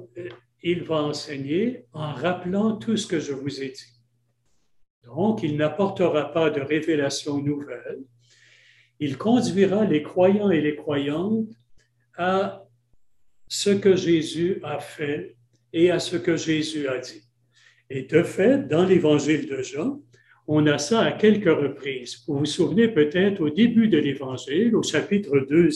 il 0.61 0.83
va 0.83 1.03
enseigner 1.03 1.87
en 1.93 2.13
rappelant 2.13 2.77
tout 2.77 2.95
ce 2.95 3.07
que 3.07 3.19
je 3.19 3.33
vous 3.33 3.61
ai 3.61 3.69
dit. 3.69 4.01
Donc, 5.03 5.43
il 5.43 5.57
n'apportera 5.57 6.31
pas 6.31 6.49
de 6.49 6.61
révélation 6.61 7.41
nouvelle. 7.41 8.03
Il 9.05 9.17
conduira 9.17 9.83
les 9.83 10.01
croyants 10.01 10.49
et 10.49 10.61
les 10.61 10.77
croyantes 10.77 11.49
à 12.15 12.65
ce 13.49 13.69
que 13.69 13.97
Jésus 13.97 14.61
a 14.63 14.79
fait 14.79 15.35
et 15.73 15.91
à 15.91 15.99
ce 15.99 16.15
que 16.15 16.37
Jésus 16.37 16.87
a 16.87 16.99
dit. 16.99 17.21
Et 17.89 18.03
de 18.03 18.23
fait, 18.23 18.65
dans 18.69 18.85
l'évangile 18.85 19.45
de 19.49 19.61
Jean, 19.61 20.01
on 20.47 20.65
a 20.67 20.77
ça 20.77 21.01
à 21.01 21.11
quelques 21.11 21.53
reprises. 21.53 22.23
Vous 22.27 22.39
vous 22.39 22.45
souvenez 22.45 22.87
peut-être 22.87 23.41
au 23.41 23.49
début 23.49 23.89
de 23.89 23.97
l'évangile, 23.97 24.73
au 24.73 24.83
chapitre 24.83 25.37
2 25.37 25.69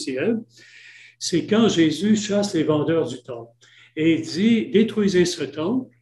c'est 1.18 1.46
quand 1.46 1.68
Jésus 1.68 2.16
chasse 2.16 2.54
les 2.54 2.64
vendeurs 2.64 3.08
du 3.08 3.22
temple 3.22 3.52
et 3.94 4.22
dit, 4.22 4.70
détruisez 4.70 5.26
ce 5.26 5.44
temple, 5.44 5.94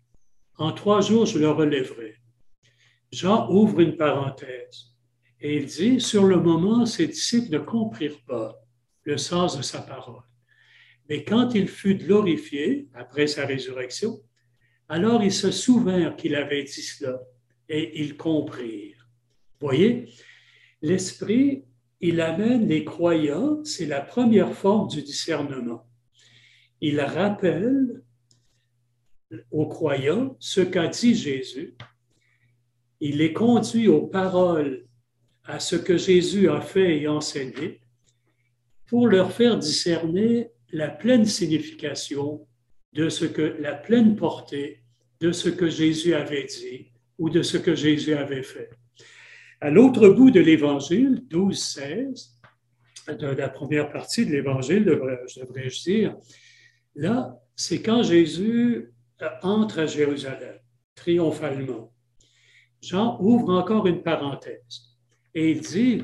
en 0.58 0.70
trois 0.70 1.00
jours 1.00 1.26
je 1.26 1.40
le 1.40 1.50
relèverai. 1.50 2.14
Jean 3.10 3.50
ouvre 3.50 3.80
une 3.80 3.96
parenthèse 3.96 4.95
et 5.41 5.57
il 5.57 5.66
dit, 5.66 6.01
sur 6.01 6.24
le 6.24 6.39
moment, 6.41 6.87
ses 6.87 7.09
disciples 7.09 7.53
ne 7.53 7.59
comprirent 7.59 8.22
pas 8.26 8.59
le 9.05 9.18
sens 9.18 9.57
de 9.57 9.62
sa 9.62 9.80
parole. 9.80 10.22
Mais 11.09 11.24
quand 11.24 11.55
il 11.55 11.68
fut 11.68 11.97
glorifié 11.97 12.89
après 12.95 13.26
sa 13.26 13.47
résurrection, 13.47 14.20
alors 14.89 15.22
ils 15.22 15.32
se 15.32 15.51
souvinrent 15.51 16.16
qu'il 16.16 16.34
avait 16.34 16.64
dit 16.64 16.82
cela 16.82 17.20
et 17.68 18.01
ils 18.01 18.16
comprirent. 18.16 19.09
Voyez, 19.61 20.09
l'Esprit, 20.82 21.64
il 22.01 22.20
amène 22.20 22.66
les 22.68 22.84
croyants, 22.84 23.64
c'est 23.64 23.87
la 23.87 24.01
première 24.01 24.53
forme 24.53 24.89
du 24.89 25.03
discernement. 25.03 25.87
Il 26.80 27.01
rappelle 27.01 28.03
aux 29.51 29.66
croyants 29.66 30.37
ce 30.39 30.61
qu'a 30.61 30.89
dit 30.89 31.14
Jésus. 31.14 31.76
Il 33.01 33.18
les 33.18 33.32
conduit 33.32 33.89
aux 33.89 34.07
paroles, 34.07 34.86
à 35.47 35.61
ce 35.61 35.76
que 35.76 35.97
Jésus 35.97 36.49
a 36.49 36.61
fait 36.61 37.01
et 37.01 37.09
enseigné, 37.09 37.80
pour 38.86 39.09
leur 39.09 39.32
faire 39.32 39.59
discerner 39.59 40.51
la 40.72 40.88
pleine 40.88 41.24
signification 41.24 42.47
de 42.92 43.09
ce 43.09 43.24
que, 43.24 43.57
la 43.61 43.74
pleine 43.74 44.16
portée 44.16 44.82
de 45.20 45.32
ce 45.32 45.49
que 45.49 45.68
Jésus 45.68 46.14
avait 46.14 46.44
dit 46.44 46.92
ou 47.18 47.30
de 47.30 47.42
ce 47.42 47.57
que 47.57 47.74
Jésus 47.74 48.14
avait 48.14 48.42
fait. 48.42 48.70
À 49.61 49.70
l'autre 49.70 50.09
bout 50.09 50.30
de 50.30 50.40
l'Évangile, 50.40 51.24
12-16, 51.30 52.32
de 53.18 53.26
la 53.26 53.49
première 53.49 53.90
partie 53.90 54.26
de 54.26 54.32
l'Évangile, 54.32 54.84
devrais-je 54.84 55.82
dire, 55.82 56.16
là, 56.94 57.40
c'est 57.55 57.80
quand 57.80 58.03
Jésus 58.03 58.92
entre 59.42 59.80
à 59.80 59.86
Jérusalem, 59.86 60.59
triomphalement. 60.94 61.92
Jean 62.82 63.16
ouvre 63.20 63.55
encore 63.55 63.86
une 63.86 64.03
parenthèse 64.03 64.95
et 65.37 65.51
il 65.51 65.61
dit, 65.61 66.03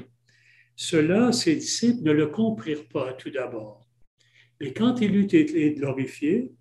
cela, 0.76 1.32
ses 1.32 1.56
disciples 1.56 2.02
ne 2.02 2.12
le 2.12 2.26
comprirent 2.26 2.86
pas 2.88 3.14
tout 3.14 3.30
d'abord. 3.30 3.88
Mais 4.60 4.74
quand 4.74 5.00
il 5.00 5.16
eut 5.16 5.24
été 5.24 5.72
glorifié, 5.72 6.52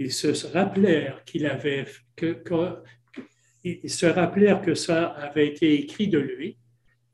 ils 0.00 0.12
se 0.12 0.46
rappelèrent 0.48 1.22
qu'il 1.24 1.46
avait, 1.46 1.86
que, 2.16 2.42
ils 3.62 3.88
se 3.88 4.06
rappelèrent 4.06 4.62
que 4.62 4.74
ça 4.74 5.06
avait 5.06 5.46
été 5.46 5.74
écrit 5.74 6.08
de 6.08 6.18
lui 6.18 6.58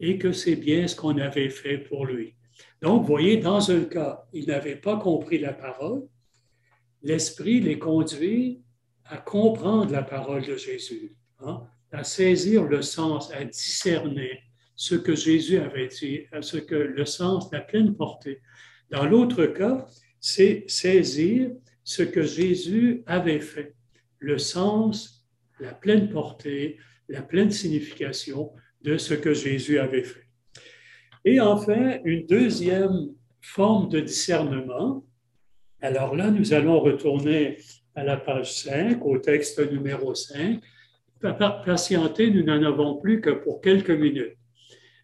et 0.01 0.17
que 0.17 0.33
c'est 0.33 0.57
bien 0.57 0.89
ce 0.89 0.97
qu'on 0.97 1.19
avait 1.19 1.51
fait 1.51 1.77
pour 1.77 2.07
lui. 2.07 2.35
Donc, 2.81 3.03
vous 3.03 3.09
voyez, 3.09 3.37
dans 3.37 3.71
un 3.71 3.85
cas, 3.85 4.25
ils 4.33 4.47
n'avaient 4.47 4.77
pas 4.77 4.97
compris 4.97 5.39
la 5.39 5.53
parole, 5.53 6.09
l'Esprit 7.03 7.61
les 7.61 7.79
conduit 7.79 8.63
à 9.05 9.19
comprendre 9.19 9.93
la 9.93 10.03
parole 10.03 10.47
de 10.47 10.57
Jésus, 10.57 11.15
hein, 11.41 11.63
à 11.93 12.05
saisir 12.05 12.65
le 12.65 12.81
sens, 12.81 13.31
à 13.33 13.45
discerner 13.45 14.41
ce 14.77 14.95
que 14.95 15.15
Jésus 15.15 15.59
avait 15.59 15.89
dit, 15.89 16.23
à 16.33 16.43
ce 16.43 16.57
que 16.57 16.75
le 16.75 17.05
sens, 17.05 17.51
la 17.53 17.61
pleine 17.61 17.95
portée. 17.95 18.41
Dans 18.91 19.07
l'autre 19.07 19.47
cas, 19.47 19.87
c'est 20.21 20.65
saisir 20.69 21.51
ce 21.85 22.03
que 22.03 22.23
Jésus 22.23 23.03
avait 23.07 23.41
fait, 23.41 23.75
le 24.19 24.39
sens, 24.39 25.27
la 25.61 25.75
pleine 25.75 26.09
portée, 26.09 26.79
la 27.09 27.23
pleine 27.23 27.51
signification 27.51 28.53
de 28.83 28.97
ce 28.97 29.15
que 29.15 29.35
Jésus 29.35 29.79
avait 29.79 30.05
fait. 30.05 30.27
Et 31.25 31.41
enfin, 31.41 31.99
une 32.05 32.27
deuxième 32.27 33.11
forme 33.41 33.89
de 33.89 34.01
discernement. 34.01 35.05
Alors 35.81 36.17
là, 36.17 36.31
nous 36.31 36.53
allons 36.53 36.81
retourner 36.81 37.59
à 37.95 38.05
la 38.05 38.17
page 38.17 38.53
5, 38.53 39.05
au 39.05 39.19
texte 39.19 39.61
numéro 39.71 40.15
5. 40.15 40.61
Patienter, 41.65 42.31
nous 42.31 42.43
n'en 42.43 42.63
avons 42.63 42.97
plus 42.97 43.21
que 43.21 43.31
pour 43.31 43.61
quelques 43.61 43.91
minutes. 43.91 44.37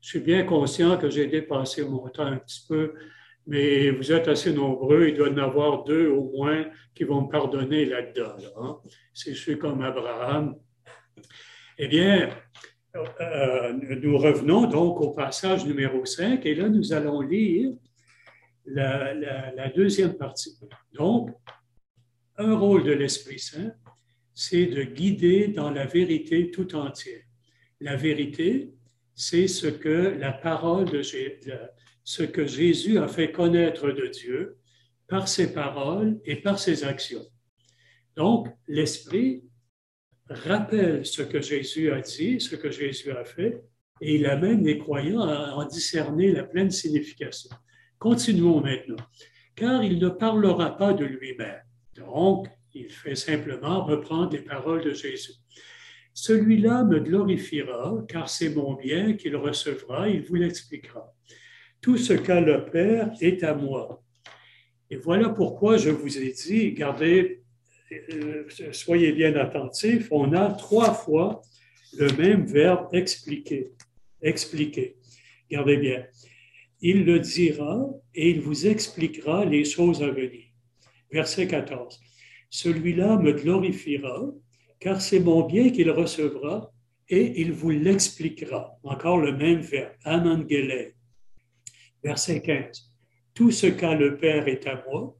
Je 0.01 0.09
suis 0.09 0.21
bien 0.21 0.45
conscient 0.45 0.97
que 0.97 1.11
j'ai 1.11 1.27
dépassé 1.27 1.85
mon 1.85 2.09
temps 2.09 2.27
un 2.27 2.39
petit 2.39 2.65
peu, 2.69 2.95
mais 3.47 3.91
vous 3.91 4.13
êtes 4.13 4.29
assez 4.29 4.53
nombreux, 4.53 5.09
il 5.09 5.15
doit 5.15 5.29
y 5.29 5.33
en 5.33 5.39
avoir 5.39 5.85
deux 5.85 6.09
au 6.09 6.31
moins 6.31 6.67
qui 6.95 7.05
vont 7.05 7.23
me 7.23 7.31
pardonner 7.31 7.85
là-dedans. 7.85 8.37
Hein. 8.57 8.79
Si 9.13 9.35
je 9.35 9.41
suis 9.41 9.59
comme 9.59 9.83
Abraham. 9.83 10.57
Eh 11.79 11.89
bien, 11.89 12.31
euh, 12.97 13.73
nous 14.03 14.19
revenons 14.19 14.67
donc 14.67 15.01
au 15.01 15.11
passage 15.11 15.65
numéro 15.67 16.05
5 16.05 16.45
et 16.45 16.55
là, 16.55 16.69
nous 16.69 16.93
allons 16.93 17.21
lire 17.21 17.71
la, 18.67 19.15
la 19.15 19.69
deuxième 19.71 20.15
partie. 20.17 20.59
Donc, 20.93 21.31
un 22.37 22.57
rôle 22.57 22.85
de 22.85 22.93
l'Esprit 22.93 23.39
Saint, 23.39 23.73
c'est 24.35 24.67
de 24.67 24.83
guider 24.83 25.49
dans 25.49 25.71
la 25.71 25.87
vérité 25.87 26.51
tout 26.51 26.75
entière. 26.75 27.23
La 27.81 27.97
vérité, 27.97 28.73
c'est 29.21 29.49
ce 29.49 29.67
que 29.67 30.17
la 30.19 30.33
parole 30.33 30.87
de 30.87 31.03
ce 31.03 32.23
que 32.23 32.47
Jésus 32.47 32.97
a 32.97 33.07
fait 33.07 33.31
connaître 33.31 33.91
de 33.93 34.07
Dieu 34.07 34.57
par 35.09 35.29
ses 35.29 35.53
paroles 35.53 36.19
et 36.25 36.37
par 36.37 36.59
ses 36.59 36.85
actions. 36.85 37.27
Donc, 38.17 38.49
l'Esprit 38.67 39.45
rappelle 40.27 41.05
ce 41.05 41.21
que 41.21 41.43
Jésus 41.43 41.93
a 41.93 42.01
dit, 42.01 42.41
ce 42.41 42.57
que 42.57 42.71
Jésus 42.71 43.11
a 43.11 43.27
fait, 43.27 43.63
et 44.01 44.15
il 44.15 44.25
amène 44.25 44.65
les 44.65 44.79
croyants 44.79 45.21
à 45.21 45.53
en 45.53 45.67
discerner 45.67 46.33
la 46.33 46.45
pleine 46.45 46.71
signification. 46.71 47.51
Continuons 47.99 48.63
maintenant, 48.63 49.05
car 49.55 49.85
il 49.85 49.99
ne 49.99 50.09
parlera 50.09 50.79
pas 50.79 50.95
de 50.95 51.05
lui-même. 51.05 51.61
Donc, 51.95 52.49
il 52.73 52.89
fait 52.89 53.17
simplement 53.17 53.85
reprendre 53.85 54.33
les 54.33 54.43
paroles 54.43 54.83
de 54.83 54.95
Jésus. 54.95 55.35
Celui-là 56.13 56.85
me 56.85 57.01
glorifiera, 57.01 58.05
car 58.09 58.29
c'est 58.29 58.51
mon 58.51 58.75
bien 58.75 59.15
qu'il 59.15 59.37
recevra, 59.37 60.09
il 60.09 60.23
vous 60.23 60.35
l'expliquera. 60.35 61.15
Tout 61.81 61.97
ce 61.97 62.13
qu'a 62.13 62.41
le 62.41 62.67
Père 62.67 63.11
est 63.21 63.43
à 63.43 63.55
moi. 63.55 64.03
Et 64.91 64.97
voilà 64.97 65.29
pourquoi 65.29 65.77
je 65.77 65.91
vous 65.91 66.19
ai 66.19 66.33
dit, 66.33 66.73
gardez, 66.73 67.43
euh, 68.13 68.45
soyez 68.73 69.13
bien 69.13 69.35
attentifs, 69.37 70.09
on 70.11 70.33
a 70.33 70.53
trois 70.53 70.93
fois 70.93 71.43
le 71.97 72.09
même 72.17 72.45
verbe 72.45 72.89
expliquer. 72.93 73.71
Expliquer. 74.23 74.97
Gardez 75.51 75.77
bien. 75.77 76.07
Il 76.81 77.05
le 77.05 77.19
dira 77.19 77.89
et 78.15 78.31
il 78.31 78.41
vous 78.41 78.67
expliquera 78.67 79.45
les 79.45 79.65
choses 79.65 80.03
à 80.03 80.11
venir. 80.11 80.45
Verset 81.11 81.47
14. 81.47 82.01
Celui-là 82.49 83.17
me 83.17 83.33
glorifiera, 83.33 84.31
car 84.81 85.01
c'est 85.01 85.21
mon 85.21 85.47
bien 85.47 85.71
qu'il 85.71 85.91
recevra 85.91 86.73
et 87.09 87.41
il 87.41 87.53
vous 87.53 87.71
l'expliquera. 87.71 88.79
Encore 88.83 89.19
le 89.19 89.37
même 89.37 89.61
verbe, 89.61 89.93
anangele. 90.05 90.95
Verset 92.03 92.41
15. 92.41 92.91
Tout 93.35 93.51
ce 93.51 93.67
qu'a 93.67 93.95
le 93.95 94.17
Père 94.17 94.49
est 94.49 94.67
à 94.67 94.83
moi. 94.89 95.17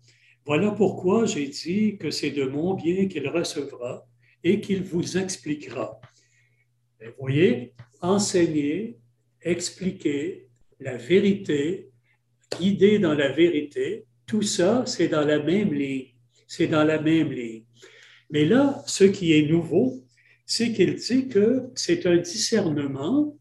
Voilà 0.47 0.71
pourquoi 0.71 1.27
j'ai 1.27 1.49
dit 1.49 1.99
que 1.99 2.11
c'est 2.11 2.31
de 2.31 2.45
mon 2.45 2.75
bien 2.75 3.07
qu'il 3.07 3.29
recevra 3.29 4.07
et 4.43 4.61
qu'il 4.61 4.83
vous 4.83 5.19
expliquera. 5.19 6.01
vous 7.01 7.13
voyez, 7.19 7.75
enseigner, 8.01 8.99
expliquer 9.43 10.49
la 10.81 10.97
vérité, 10.97 11.91
guider 12.59 12.99
dans 12.99 13.15
la 13.15 13.31
vérité, 13.31 14.07
tout 14.27 14.43
ça, 14.43 14.85
c'est 14.87 15.09
dans 15.09 15.25
la 15.25 15.39
même 15.43 15.75
ligne. 15.75 16.15
C'est 16.47 16.67
dans 16.67 16.85
la 16.85 17.01
même 17.01 17.31
ligne. 17.31 17.65
Mais 18.31 18.45
là, 18.45 18.83
ce 18.87 19.05
qui 19.05 19.33
est 19.33 19.43
nouveau, 19.43 20.05
c'est 20.47 20.73
qu'il 20.73 20.95
dit 20.95 21.29
que 21.29 21.71
c'est 21.75 22.07
un 22.07 22.17
discernement 22.17 23.37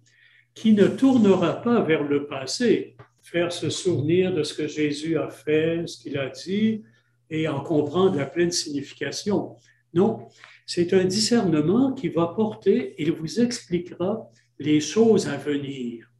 qui 0.53 0.73
ne 0.73 0.87
tournera 0.87 1.61
pas 1.61 1.81
vers 1.81 2.03
le 2.03 2.27
passé, 2.27 2.95
faire 3.21 3.51
se 3.51 3.69
souvenir 3.69 4.33
de 4.33 4.43
ce 4.43 4.53
que 4.53 4.67
Jésus 4.67 5.17
a 5.17 5.29
fait, 5.29 5.87
ce 5.87 6.01
qu'il 6.01 6.17
a 6.17 6.29
dit, 6.29 6.83
et 7.29 7.47
en 7.47 7.61
comprendre 7.61 8.17
la 8.17 8.25
pleine 8.25 8.51
signification. 8.51 9.55
Non, 9.93 10.27
c'est 10.65 10.93
un 10.93 11.05
discernement 11.05 11.93
qui 11.93 12.09
va 12.09 12.27
porter, 12.27 12.95
il 12.97 13.11
vous 13.11 13.39
expliquera 13.39 14.29
les 14.57 14.79
choses 14.79 15.27
à 15.27 15.37
venir. 15.37 16.11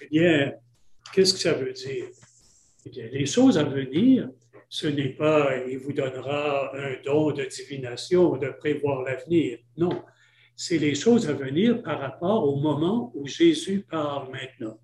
Eh 0.00 0.06
bien, 0.08 0.52
qu'est-ce 1.12 1.34
que 1.34 1.40
ça 1.40 1.54
veut 1.54 1.72
dire? 1.72 2.06
Eh 2.86 2.90
bien, 2.90 3.08
les 3.12 3.26
choses 3.26 3.56
à 3.56 3.64
venir, 3.64 4.28
ce 4.74 4.88
n'est 4.88 5.10
pas 5.10 5.56
il 5.68 5.78
vous 5.78 5.92
donnera 5.92 6.76
un 6.76 6.96
don 7.04 7.30
de 7.30 7.44
divination, 7.44 8.36
de 8.36 8.48
prévoir 8.48 9.02
l'avenir. 9.02 9.60
Non, 9.76 10.02
c'est 10.56 10.78
les 10.78 10.96
choses 10.96 11.28
à 11.28 11.32
venir 11.32 11.80
par 11.80 12.00
rapport 12.00 12.42
au 12.48 12.56
moment 12.56 13.12
où 13.14 13.24
Jésus 13.24 13.86
parle 13.88 14.32
maintenant. 14.32 14.80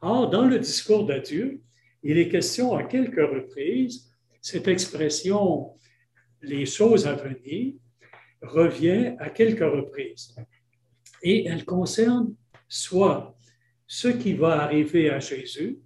Or, 0.00 0.30
dans 0.30 0.46
le 0.46 0.58
discours 0.58 1.04
d'adieu, 1.04 1.60
il 2.02 2.16
est 2.16 2.30
question 2.30 2.74
à 2.74 2.84
quelques 2.84 3.28
reprises, 3.36 4.10
cette 4.40 4.66
expression 4.66 5.74
les 6.40 6.64
choses 6.64 7.06
à 7.06 7.12
venir 7.12 7.74
revient 8.40 9.14
à 9.18 9.28
quelques 9.28 9.70
reprises. 9.78 10.34
Et 11.22 11.44
elle 11.44 11.66
concerne 11.66 12.34
soit 12.66 13.36
ce 13.86 14.08
qui 14.08 14.32
va 14.32 14.62
arriver 14.62 15.10
à 15.10 15.18
Jésus, 15.18 15.80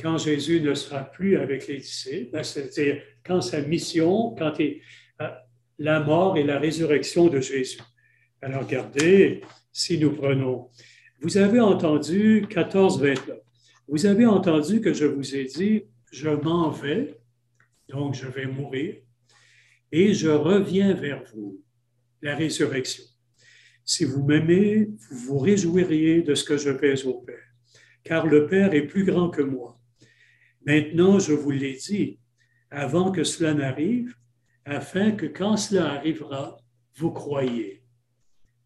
quand 0.00 0.18
Jésus 0.18 0.60
ne 0.60 0.74
sera 0.74 1.04
plus 1.04 1.36
avec 1.36 1.66
les 1.66 1.78
disciples, 1.78 2.30
ben, 2.32 2.42
c'est-à-dire 2.42 3.02
quand 3.24 3.40
sa 3.40 3.60
mission, 3.62 4.34
quand 4.36 4.54
euh, 4.60 5.28
la 5.78 6.00
mort 6.00 6.36
et 6.36 6.44
la 6.44 6.58
résurrection 6.58 7.28
de 7.28 7.40
Jésus. 7.40 7.80
Alors 8.42 8.62
regardez, 8.62 9.42
si 9.72 9.98
nous 9.98 10.12
prenons, 10.12 10.68
vous 11.20 11.36
avez 11.36 11.60
entendu 11.60 12.46
14, 12.48 13.02
29, 13.02 13.38
vous 13.88 14.06
avez 14.06 14.26
entendu 14.26 14.80
que 14.80 14.92
je 14.92 15.04
vous 15.04 15.34
ai 15.34 15.44
dit, 15.44 15.84
je 16.12 16.30
m'en 16.30 16.70
vais, 16.70 17.18
donc 17.88 18.14
je 18.14 18.26
vais 18.26 18.46
mourir, 18.46 18.96
et 19.92 20.14
je 20.14 20.28
reviens 20.28 20.94
vers 20.94 21.22
vous, 21.34 21.60
la 22.22 22.36
résurrection. 22.36 23.04
Si 23.84 24.04
vous 24.04 24.24
m'aimez, 24.24 24.88
vous 25.10 25.16
vous 25.16 25.38
réjouiriez 25.38 26.22
de 26.22 26.34
ce 26.34 26.44
que 26.44 26.56
je 26.56 26.76
fais 26.76 27.04
au 27.06 27.14
Père, 27.14 27.48
car 28.04 28.26
le 28.26 28.46
Père 28.46 28.72
est 28.74 28.86
plus 28.86 29.04
grand 29.04 29.30
que 29.30 29.42
moi. 29.42 29.79
Maintenant, 30.66 31.18
je 31.18 31.32
vous 31.32 31.50
l'ai 31.50 31.74
dit, 31.76 32.18
avant 32.70 33.10
que 33.10 33.24
cela 33.24 33.54
n'arrive, 33.54 34.14
afin 34.64 35.12
que 35.12 35.26
quand 35.26 35.56
cela 35.56 35.92
arrivera, 35.92 36.58
vous 36.96 37.10
croyez. 37.10 37.82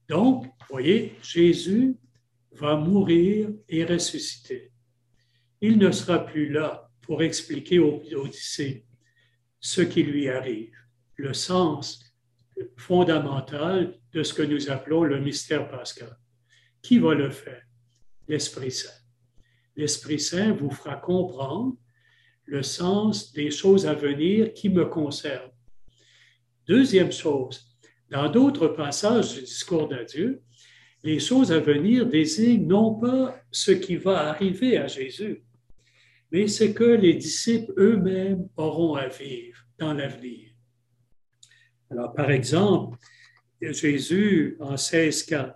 Donc, 0.08 0.46
voyez, 0.68 1.14
Jésus 1.22 1.96
va 2.52 2.76
mourir 2.76 3.50
et 3.68 3.84
ressusciter. 3.84 4.72
Il 5.60 5.78
ne 5.78 5.90
sera 5.90 6.24
plus 6.24 6.50
là 6.50 6.90
pour 7.00 7.22
expliquer 7.22 7.78
aux, 7.78 8.28
disciples 8.28 8.86
ce 9.60 9.80
qui 9.80 10.02
lui 10.02 10.28
arrive, 10.28 10.76
le 11.16 11.32
sens 11.32 12.14
fondamental 12.76 13.98
de 14.12 14.22
ce 14.22 14.34
que 14.34 14.42
nous 14.42 14.70
appelons 14.70 15.04
le 15.04 15.20
mystère 15.20 15.68
pascal. 15.68 16.16
Qui 16.82 16.98
va 16.98 17.14
le 17.14 17.30
faire? 17.30 17.62
L'Esprit 18.28 18.70
Saint. 18.70 18.90
L'Esprit 19.76 20.20
Saint 20.20 20.52
vous 20.52 20.70
fera 20.70 20.96
comprendre 20.96 21.76
le 22.46 22.62
sens 22.62 23.32
des 23.32 23.50
choses 23.50 23.86
à 23.86 23.94
venir 23.94 24.52
qui 24.52 24.68
me 24.68 24.84
concernent. 24.84 25.50
Deuxième 26.66 27.12
chose, 27.12 27.66
dans 28.10 28.30
d'autres 28.30 28.68
passages 28.68 29.34
du 29.34 29.40
discours 29.40 29.88
d'adieu, 29.88 30.42
les 31.02 31.18
choses 31.18 31.52
à 31.52 31.60
venir 31.60 32.06
désignent 32.06 32.66
non 32.66 32.94
pas 32.94 33.38
ce 33.50 33.72
qui 33.72 33.96
va 33.96 34.28
arriver 34.30 34.78
à 34.78 34.86
Jésus, 34.86 35.42
mais 36.30 36.48
ce 36.48 36.64
que 36.64 36.84
les 36.84 37.14
disciples 37.14 37.72
eux-mêmes 37.76 38.48
auront 38.56 38.94
à 38.94 39.08
vivre 39.08 39.58
dans 39.78 39.92
l'avenir. 39.92 40.50
Alors, 41.90 42.14
par 42.14 42.30
exemple, 42.30 42.98
Jésus, 43.60 44.56
en 44.60 44.74
16.4, 44.74 45.54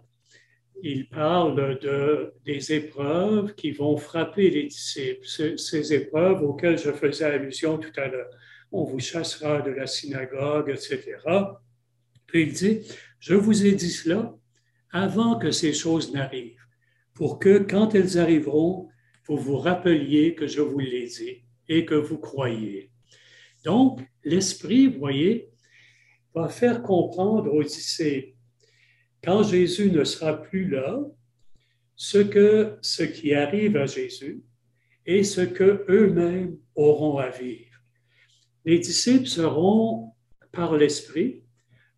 il 0.82 1.08
parle 1.08 1.78
de, 1.80 2.32
des 2.44 2.72
épreuves 2.72 3.54
qui 3.54 3.72
vont 3.72 3.96
frapper 3.96 4.50
les 4.50 4.64
disciples, 4.64 5.26
ces 5.26 5.92
épreuves 5.92 6.42
auxquelles 6.42 6.78
je 6.78 6.92
faisais 6.92 7.24
allusion 7.24 7.78
tout 7.78 7.92
à 7.96 8.08
l'heure. 8.08 8.30
On 8.70 8.84
vous 8.84 9.00
chassera 9.00 9.62
de 9.62 9.70
la 9.70 9.86
synagogue, 9.86 10.70
etc. 10.70 11.16
Puis 12.26 12.42
il 12.42 12.52
dit, 12.52 12.80
je 13.18 13.34
vous 13.34 13.66
ai 13.66 13.72
dit 13.72 13.90
cela 13.90 14.34
avant 14.90 15.38
que 15.38 15.50
ces 15.50 15.72
choses 15.72 16.12
n'arrivent, 16.12 16.66
pour 17.14 17.38
que 17.38 17.58
quand 17.58 17.94
elles 17.94 18.18
arriveront, 18.18 18.88
vous 19.26 19.36
vous 19.36 19.58
rappeliez 19.58 20.34
que 20.34 20.46
je 20.46 20.60
vous 20.60 20.78
l'ai 20.78 21.06
dit 21.06 21.44
et 21.68 21.84
que 21.84 21.94
vous 21.94 22.18
croyez. 22.18 22.90
Donc, 23.64 24.00
l'Esprit, 24.24 24.86
voyez, 24.86 25.50
va 26.34 26.48
faire 26.48 26.82
comprendre 26.82 27.52
aux 27.52 27.62
disciples, 27.62 28.37
quand 29.22 29.42
Jésus 29.42 29.90
ne 29.90 30.04
sera 30.04 30.40
plus 30.40 30.68
là, 30.68 31.00
ce, 31.96 32.18
que, 32.18 32.78
ce 32.80 33.02
qui 33.02 33.34
arrive 33.34 33.76
à 33.76 33.86
Jésus 33.86 34.42
et 35.04 35.24
ce 35.24 35.40
que 35.40 35.84
eux-mêmes 35.88 36.56
auront 36.74 37.18
à 37.18 37.28
vivre. 37.30 37.76
Les 38.64 38.78
disciples 38.78 39.26
seront, 39.26 40.12
par 40.52 40.76
l'Esprit, 40.76 41.42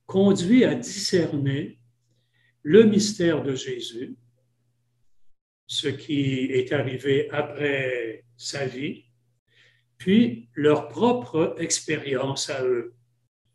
conduits 0.06 0.64
à 0.64 0.74
discerner 0.74 1.78
le 2.62 2.84
mystère 2.84 3.42
de 3.42 3.54
Jésus, 3.54 4.16
ce 5.66 5.88
qui 5.88 6.44
est 6.52 6.72
arrivé 6.72 7.30
après 7.30 8.24
sa 8.36 8.66
vie, 8.66 9.04
puis 9.98 10.48
leur 10.54 10.88
propre 10.88 11.56
expérience 11.58 12.50
à 12.50 12.64
eux, 12.64 12.94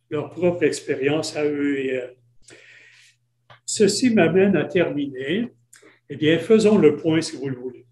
leur 0.09 0.29
propre 0.29 0.63
expérience 0.63 1.35
à 1.35 1.43
eux 1.43 1.79
et 1.79 2.01
Ceci 3.77 4.09
m'amène 4.09 4.55
à 4.55 4.63
terminer. 4.63 5.51
Eh 6.09 6.15
bien, 6.15 6.39
faisons 6.39 6.77
le 6.77 6.95
point 6.95 7.19
si 7.19 7.35
vous 7.35 7.49
le 7.49 7.57
voulez. 7.57 7.85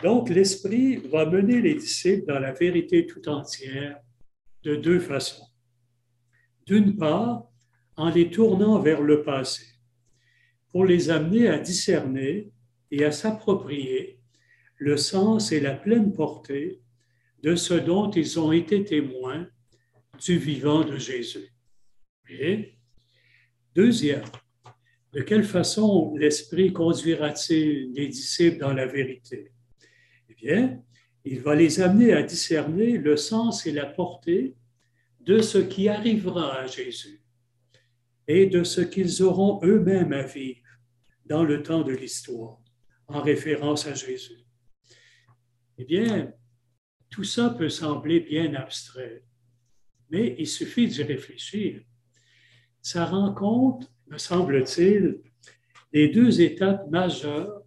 Donc, 0.00 0.30
l'Esprit 0.30 0.98
va 0.98 1.26
mener 1.26 1.60
les 1.60 1.74
disciples 1.74 2.26
dans 2.26 2.38
la 2.38 2.52
vérité 2.52 3.06
tout 3.06 3.28
entière 3.28 3.98
de 4.62 4.76
deux 4.76 5.00
façons. 5.00 5.48
D'une 6.64 6.96
part, 6.96 7.50
en 7.96 8.08
les 8.08 8.30
tournant 8.30 8.78
vers 8.78 9.02
le 9.02 9.24
passé, 9.24 9.64
pour 10.68 10.84
les 10.84 11.10
amener 11.10 11.48
à 11.48 11.58
discerner 11.58 12.52
et 12.92 13.04
à 13.04 13.10
s'approprier 13.10 14.20
le 14.76 14.96
sens 14.96 15.50
et 15.50 15.58
la 15.58 15.74
pleine 15.74 16.12
portée 16.12 16.82
de 17.42 17.56
ce 17.56 17.74
dont 17.74 18.12
ils 18.12 18.38
ont 18.38 18.52
été 18.52 18.84
témoins 18.84 19.48
du 20.24 20.38
vivant 20.38 20.84
de 20.84 20.98
Jésus. 20.98 21.52
Et 22.28 22.78
deuxième, 23.74 24.22
de 25.12 25.22
quelle 25.22 25.44
façon 25.44 26.14
l'Esprit 26.16 26.72
conduira-t-il 26.72 27.92
les 27.94 28.08
disciples 28.08 28.58
dans 28.58 28.72
la 28.72 28.86
vérité? 28.86 29.52
Eh 30.28 30.34
bien, 30.34 30.82
il 31.24 31.40
va 31.40 31.54
les 31.54 31.80
amener 31.80 32.12
à 32.12 32.22
discerner 32.22 32.98
le 32.98 33.16
sens 33.16 33.66
et 33.66 33.72
la 33.72 33.86
portée 33.86 34.56
de 35.20 35.40
ce 35.40 35.58
qui 35.58 35.88
arrivera 35.88 36.58
à 36.60 36.66
Jésus 36.66 37.22
et 38.28 38.46
de 38.46 38.62
ce 38.62 38.80
qu'ils 38.80 39.22
auront 39.22 39.60
eux-mêmes 39.64 40.12
à 40.12 40.22
vivre 40.22 40.60
dans 41.24 41.44
le 41.44 41.62
temps 41.62 41.82
de 41.82 41.92
l'histoire, 41.92 42.60
en 43.08 43.20
référence 43.22 43.86
à 43.86 43.94
Jésus. 43.94 44.46
Eh 45.78 45.84
bien, 45.84 46.32
tout 47.10 47.24
ça 47.24 47.50
peut 47.50 47.68
sembler 47.68 48.20
bien 48.20 48.54
abstrait, 48.54 49.24
mais 50.10 50.36
il 50.38 50.46
suffit 50.46 50.86
d'y 50.86 51.02
réfléchir. 51.02 51.82
Ça 52.82 53.04
rend 53.04 53.34
compte, 53.34 53.92
me 54.08 54.18
semble-t-il, 54.18 55.20
des 55.92 56.08
deux 56.08 56.40
étapes 56.40 56.88
majeures 56.90 57.62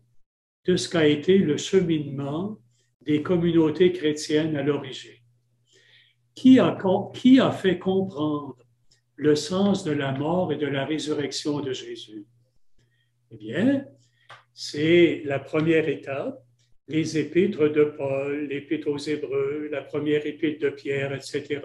de 0.66 0.76
ce 0.76 0.90
qu'a 0.90 1.08
été 1.08 1.38
le 1.38 1.58
cheminement 1.58 2.60
des 3.02 3.24
communautés 3.24 3.92
chrétiennes 3.92 4.56
à 4.56 4.64
l'origine. 4.64 5.12
Qui 6.36 6.60
a, 6.60 6.78
qui 7.14 7.40
a 7.40 7.52
fait 7.52 7.80
comprendre 7.80 8.58
le 9.16 9.36
sens 9.36 9.84
de 9.84 9.92
la 9.92 10.12
mort 10.12 10.54
et 10.54 10.58
de 10.58 10.68
la 10.68 10.86
résurrection 10.86 11.60
de 11.60 11.74
Jésus? 11.74 12.26
Eh 13.32 13.38
bien, 13.38 13.86
c'est 14.54 15.22
la 15.26 15.40
première 15.40 15.88
étape, 15.90 16.42
les 16.88 17.18
épîtres 17.18 17.68
de 17.68 17.84
Paul, 17.84 18.48
l'épître 18.48 18.90
aux 18.90 18.98
Hébreux, 18.98 19.70
la 19.72 19.82
première 19.82 20.26
épître 20.26 20.62
de 20.64 20.70
Pierre, 20.70 21.14
etc., 21.14 21.62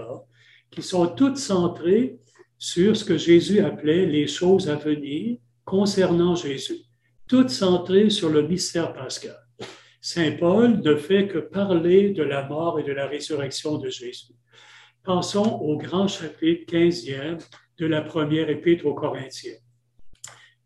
qui 0.70 0.82
sont 0.82 1.08
toutes 1.08 1.38
centrées 1.38 2.18
sur 2.58 2.96
ce 2.96 3.04
que 3.04 3.16
Jésus 3.16 3.60
appelait 3.60 4.06
les 4.06 4.26
choses 4.26 4.68
à 4.68 4.76
venir 4.76 5.38
concernant 5.64 6.34
Jésus, 6.34 6.80
toutes 7.28 7.50
centrées 7.50 8.10
sur 8.10 8.30
le 8.30 8.46
mystère 8.46 8.92
pascal. 8.92 9.36
Saint 10.00 10.32
Paul 10.32 10.82
ne 10.82 10.96
fait 10.96 11.28
que 11.28 11.38
parler 11.38 12.10
de 12.10 12.22
la 12.22 12.46
mort 12.46 12.78
et 12.78 12.82
de 12.82 12.92
la 12.92 13.06
résurrection 13.06 13.78
de 13.78 13.88
Jésus. 13.88 14.34
Pensons 15.02 15.60
au 15.62 15.78
grand 15.78 16.08
chapitre 16.08 16.74
15e 16.74 17.42
de 17.78 17.86
la 17.86 18.02
première 18.02 18.50
épître 18.50 18.86
aux 18.86 18.94
Corinthiens. 18.94 19.56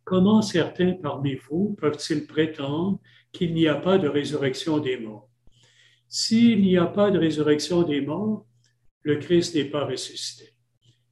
Comment 0.04 0.42
certains 0.42 0.94
parmi 0.94 1.34
vous 1.34 1.76
peuvent-ils 1.78 2.26
prétendre 2.26 2.98
qu'il 3.32 3.54
n'y 3.54 3.68
a 3.68 3.74
pas 3.74 3.98
de 3.98 4.08
résurrection 4.08 4.78
des 4.78 4.96
morts? 4.96 5.28
S'il 6.08 6.62
n'y 6.62 6.78
a 6.78 6.86
pas 6.86 7.10
de 7.10 7.18
résurrection 7.18 7.82
des 7.82 8.00
morts, 8.00 8.46
le 9.02 9.16
Christ 9.16 9.54
n'est 9.54 9.66
pas 9.66 9.84
ressuscité. 9.84 10.54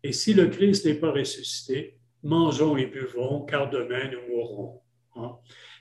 Et 0.06 0.12
si 0.12 0.34
le 0.34 0.46
Christ 0.46 0.86
n'est 0.86 0.94
pas 0.94 1.10
ressuscité, 1.10 1.98
mangeons 2.22 2.76
et 2.76 2.86
buvons, 2.86 3.44
car 3.44 3.68
demain 3.68 4.08
nous 4.08 4.36
mourrons. 4.36 4.80
Hein? 5.16 5.32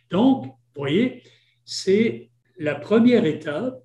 Donc, 0.09 0.45
vous 0.45 0.53
voyez, 0.75 1.21
c'est 1.63 2.31
la 2.57 2.73
première 2.73 3.25
étape 3.25 3.83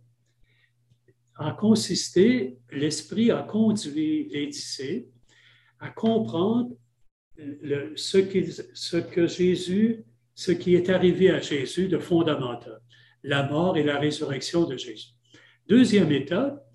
a 1.35 1.53
consisté, 1.53 2.57
l'Esprit 2.71 3.31
a 3.31 3.43
conduit 3.43 4.31
les 4.31 4.47
disciples 4.47 5.11
à 5.79 5.91
comprendre 5.91 6.71
ce, 7.97 8.97
que 8.97 9.27
Jésus, 9.27 10.07
ce 10.35 10.53
qui 10.53 10.75
est 10.75 10.89
arrivé 10.89 11.31
à 11.31 11.41
Jésus 11.41 11.89
de 11.89 11.99
fondamental, 11.99 12.81
la 13.23 13.47
mort 13.47 13.77
et 13.77 13.83
la 13.83 13.99
résurrection 13.99 14.65
de 14.65 14.79
Jésus. 14.79 15.11
Deuxième 15.67 16.11
étape, 16.13 16.67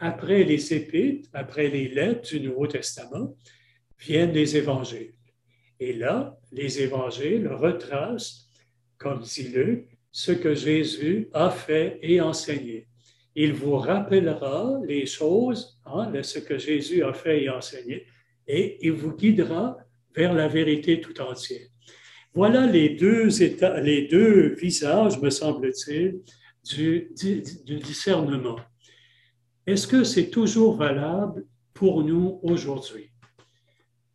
après 0.00 0.44
les 0.44 0.74
épîtres, 0.74 1.28
après 1.32 1.68
les 1.68 1.88
lettres 1.88 2.28
du 2.30 2.40
Nouveau 2.40 2.66
Testament, 2.66 3.36
viennent 3.98 4.32
les 4.32 4.56
évangiles. 4.56 5.14
Et 5.80 5.92
là, 5.92 6.38
les 6.52 6.82
évangiles 6.82 7.48
retracent, 7.48 8.48
comme 8.98 9.20
dit 9.20 9.48
Luc, 9.48 9.88
ce 10.10 10.32
que 10.32 10.54
Jésus 10.54 11.28
a 11.32 11.50
fait 11.50 11.98
et 12.02 12.20
enseigné. 12.20 12.86
Il 13.34 13.52
vous 13.52 13.76
rappellera 13.76 14.80
les 14.86 15.06
choses, 15.06 15.80
hein, 15.86 16.12
ce 16.22 16.38
que 16.38 16.56
Jésus 16.56 17.02
a 17.02 17.12
fait 17.12 17.42
et 17.42 17.50
enseigné, 17.50 18.06
et 18.46 18.78
il 18.80 18.92
vous 18.92 19.16
guidera 19.16 19.76
vers 20.14 20.32
la 20.32 20.46
vérité 20.46 21.00
tout 21.00 21.20
entière. 21.20 21.66
Voilà 22.32 22.66
les 22.66 22.90
deux, 22.90 23.42
états, 23.42 23.80
les 23.80 24.06
deux 24.06 24.54
visages, 24.54 25.20
me 25.20 25.30
semble-t-il, 25.30 26.20
du, 26.64 27.10
discernement. 27.82 28.58
Est-ce 29.66 29.86
que 29.86 30.04
c'est 30.04 30.28
toujours 30.28 30.76
valable 30.76 31.46
pour 31.72 32.04
nous 32.04 32.38
aujourd'hui? 32.42 33.10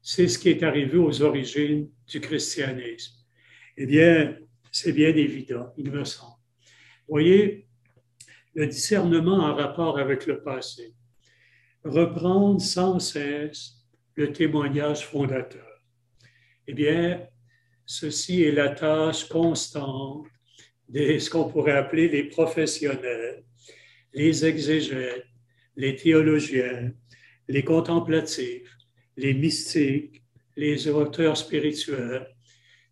C'est 0.02 0.28
ce 0.28 0.38
qui 0.38 0.50
est 0.50 0.62
arrivé 0.62 0.98
aux 0.98 1.22
origines 1.24 1.90
du 2.08 2.22
christianisme. 2.22 3.16
Eh 3.76 3.88
bien, 3.88 4.38
c'est 4.72 4.94
bien 4.94 5.10
évident, 5.10 5.74
il 5.76 5.92
me 5.92 6.04
semble. 6.04 6.38
Voyez, 7.08 7.68
le 8.54 8.68
discernement 8.68 9.38
en 9.38 9.56
rapport 9.56 9.98
avec 9.98 10.28
le 10.28 10.44
passé. 10.44 10.94
Reprendre 11.84 12.62
sans 12.62 13.00
cesse 13.00 13.74
le 14.16 14.32
témoignage 14.32 15.08
fondateur. 15.08 15.66
Eh 16.68 16.74
bien, 16.74 17.26
ceci 17.86 18.44
est 18.44 18.52
la 18.52 18.70
tâche 18.70 19.28
constante 19.28 20.28
de 20.90 21.18
ce 21.18 21.30
qu'on 21.30 21.50
pourrait 21.50 21.78
appeler 21.78 22.08
les 22.08 22.26
professionnels, 22.26 23.44
les 24.14 24.46
exégètes, 24.46 25.29
les 25.80 25.96
théologiens, 25.96 26.92
les 27.48 27.64
contemplatifs, 27.64 28.78
les 29.16 29.34
mystiques, 29.34 30.22
les 30.58 30.90
auteurs 30.90 31.38
spirituels, 31.38 32.28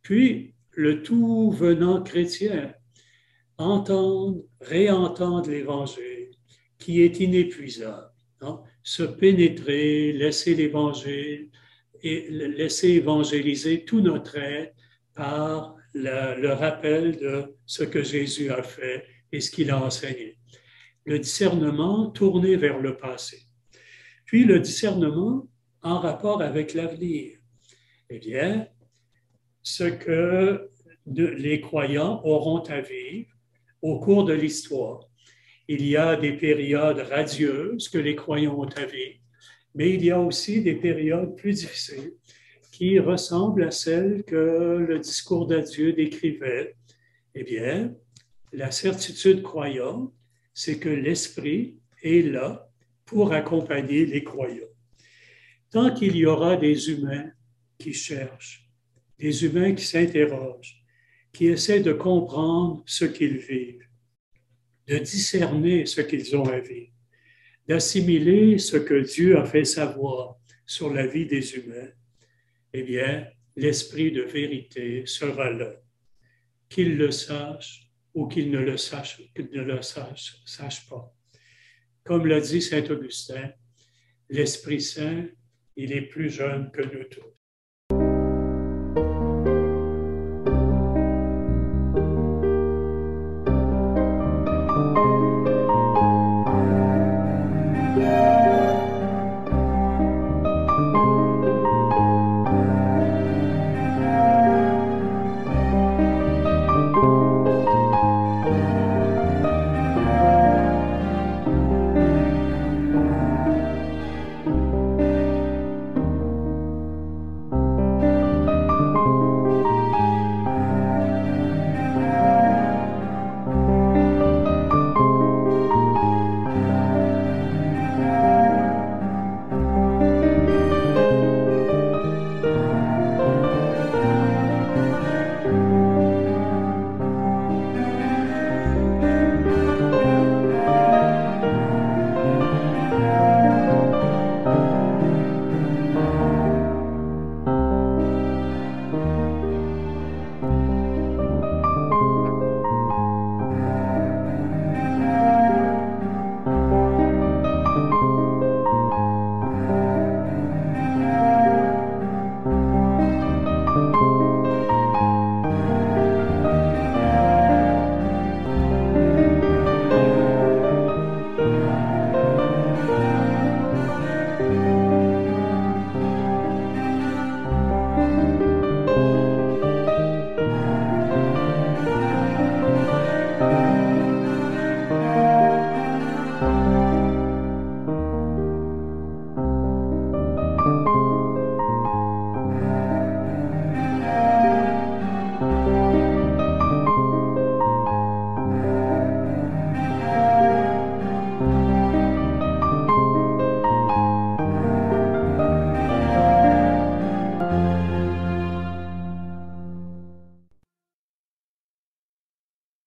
puis 0.01 0.53
le 0.71 1.03
tout 1.03 1.51
venant 1.51 2.01
chrétien, 2.01 2.73
entendre, 3.57 4.41
réentendre 4.61 5.49
l'Évangile 5.49 6.31
qui 6.79 7.01
est 7.01 7.19
inépuisable, 7.19 8.09
hein? 8.39 8.61
se 8.83 9.03
pénétrer, 9.03 10.13
laisser 10.13 10.55
l'Évangile 10.55 11.49
et 12.01 12.27
laisser 12.29 12.89
évangéliser 12.89 13.83
tout 13.83 13.99
notre 13.99 14.37
être 14.37 14.73
par 15.13 15.75
le, 15.93 16.53
rappel 16.53 17.17
de 17.17 17.53
ce 17.65 17.83
que 17.83 18.01
Jésus 18.01 18.49
a 18.49 18.63
fait 18.63 19.03
et 19.33 19.41
ce 19.41 19.51
qu'il 19.51 19.71
a 19.71 19.83
enseigné. 19.83 20.36
Le 21.07 21.19
discernement 21.19 22.11
tourné 22.11 22.57
vers 22.57 22.79
le 22.79 22.97
passé. 22.97 23.37
Puis 24.25 24.43
le 24.43 24.59
discernement 24.59 25.47
en 25.81 25.99
rapport 25.99 26.41
avec 26.41 26.73
l'avenir. 26.73 27.37
Eh 28.09 28.19
bien, 28.19 28.67
ce 29.63 29.85
que 29.85 30.69
les 31.05 31.61
croyants 31.61 32.21
auront 32.25 32.61
à 32.63 32.81
vivre 32.81 33.29
au 33.81 33.99
cours 33.99 34.25
de 34.25 34.33
l'histoire. 34.33 34.99
Il 35.69 35.85
y 35.85 35.95
a 35.95 36.17
des 36.17 36.33
périodes 36.33 36.99
radieuses 36.99 37.87
que 37.87 37.97
les 37.97 38.17
croyants 38.17 38.59
ont 38.59 38.75
à 38.75 38.85
vivre, 38.85 39.21
mais 39.75 39.93
il 39.93 40.03
y 40.03 40.11
a 40.11 40.19
aussi 40.19 40.61
des 40.61 40.75
périodes 40.75 41.37
plus 41.37 41.53
difficiles 41.53 42.15
qui 42.73 42.99
ressemblent 42.99 43.63
à 43.63 43.71
celles 43.71 44.25
que 44.25 44.85
le 44.89 44.99
discours 44.99 45.47
d'adieu 45.47 45.93
décrivait. 45.93 46.75
Eh 47.33 47.43
bien, 47.43 47.95
la 48.51 48.71
certitude 48.71 49.41
croyante, 49.41 50.13
c'est 50.59 50.79
que 50.79 50.89
l'Esprit 50.89 51.77
est 52.01 52.23
là 52.23 52.67
pour 53.05 53.31
accompagner 53.31 54.07
les 54.07 54.23
croyants. 54.23 54.73
Tant 55.69 55.93
qu'il 55.93 56.15
y 56.15 56.25
aura 56.25 56.57
des 56.57 56.89
humains 56.89 57.29
qui 57.77 57.93
cherchent, 57.93 58.67
des 59.19 59.45
humains 59.45 59.75
qui 59.75 59.85
s'interrogent, 59.85 60.81
qui 61.31 61.45
essaient 61.45 61.81
de 61.81 61.93
comprendre 61.93 62.81
ce 62.87 63.05
qu'ils 63.05 63.37
vivent, 63.37 63.87
de 64.87 64.97
discerner 64.97 65.85
ce 65.85 66.01
qu'ils 66.01 66.35
ont 66.35 66.47
à 66.47 66.59
vivre, 66.59 66.91
d'assimiler 67.67 68.57
ce 68.57 68.77
que 68.77 68.95
Dieu 68.95 69.37
a 69.37 69.45
fait 69.45 69.65
savoir 69.65 70.39
sur 70.65 70.91
la 70.91 71.05
vie 71.05 71.27
des 71.27 71.53
humains, 71.53 71.91
eh 72.73 72.81
bien, 72.81 73.27
l'esprit 73.55 74.11
de 74.11 74.23
vérité 74.23 75.05
sera 75.05 75.51
là. 75.51 75.71
Qu'il 76.67 76.97
le 76.97 77.11
sache 77.11 77.86
ou 78.17 78.27
qu'il 78.27 78.49
ne 78.49 78.57
le 78.57 78.77
sache, 78.77 79.21
qu'il 79.35 79.47
ne 79.51 79.61
le 79.61 79.79
pas. 80.89 81.13
Comme 82.03 82.25
l'a 82.25 82.41
dit 82.41 82.63
Saint 82.63 82.83
Augustin, 82.89 83.51
l'Esprit 84.27 84.81
Saint, 84.81 85.27
il 85.75 85.91
est 85.91 86.07
plus 86.07 86.31
jeune 86.31 86.71
que 86.71 86.81
nous 86.81 87.03
tous. 87.03 87.36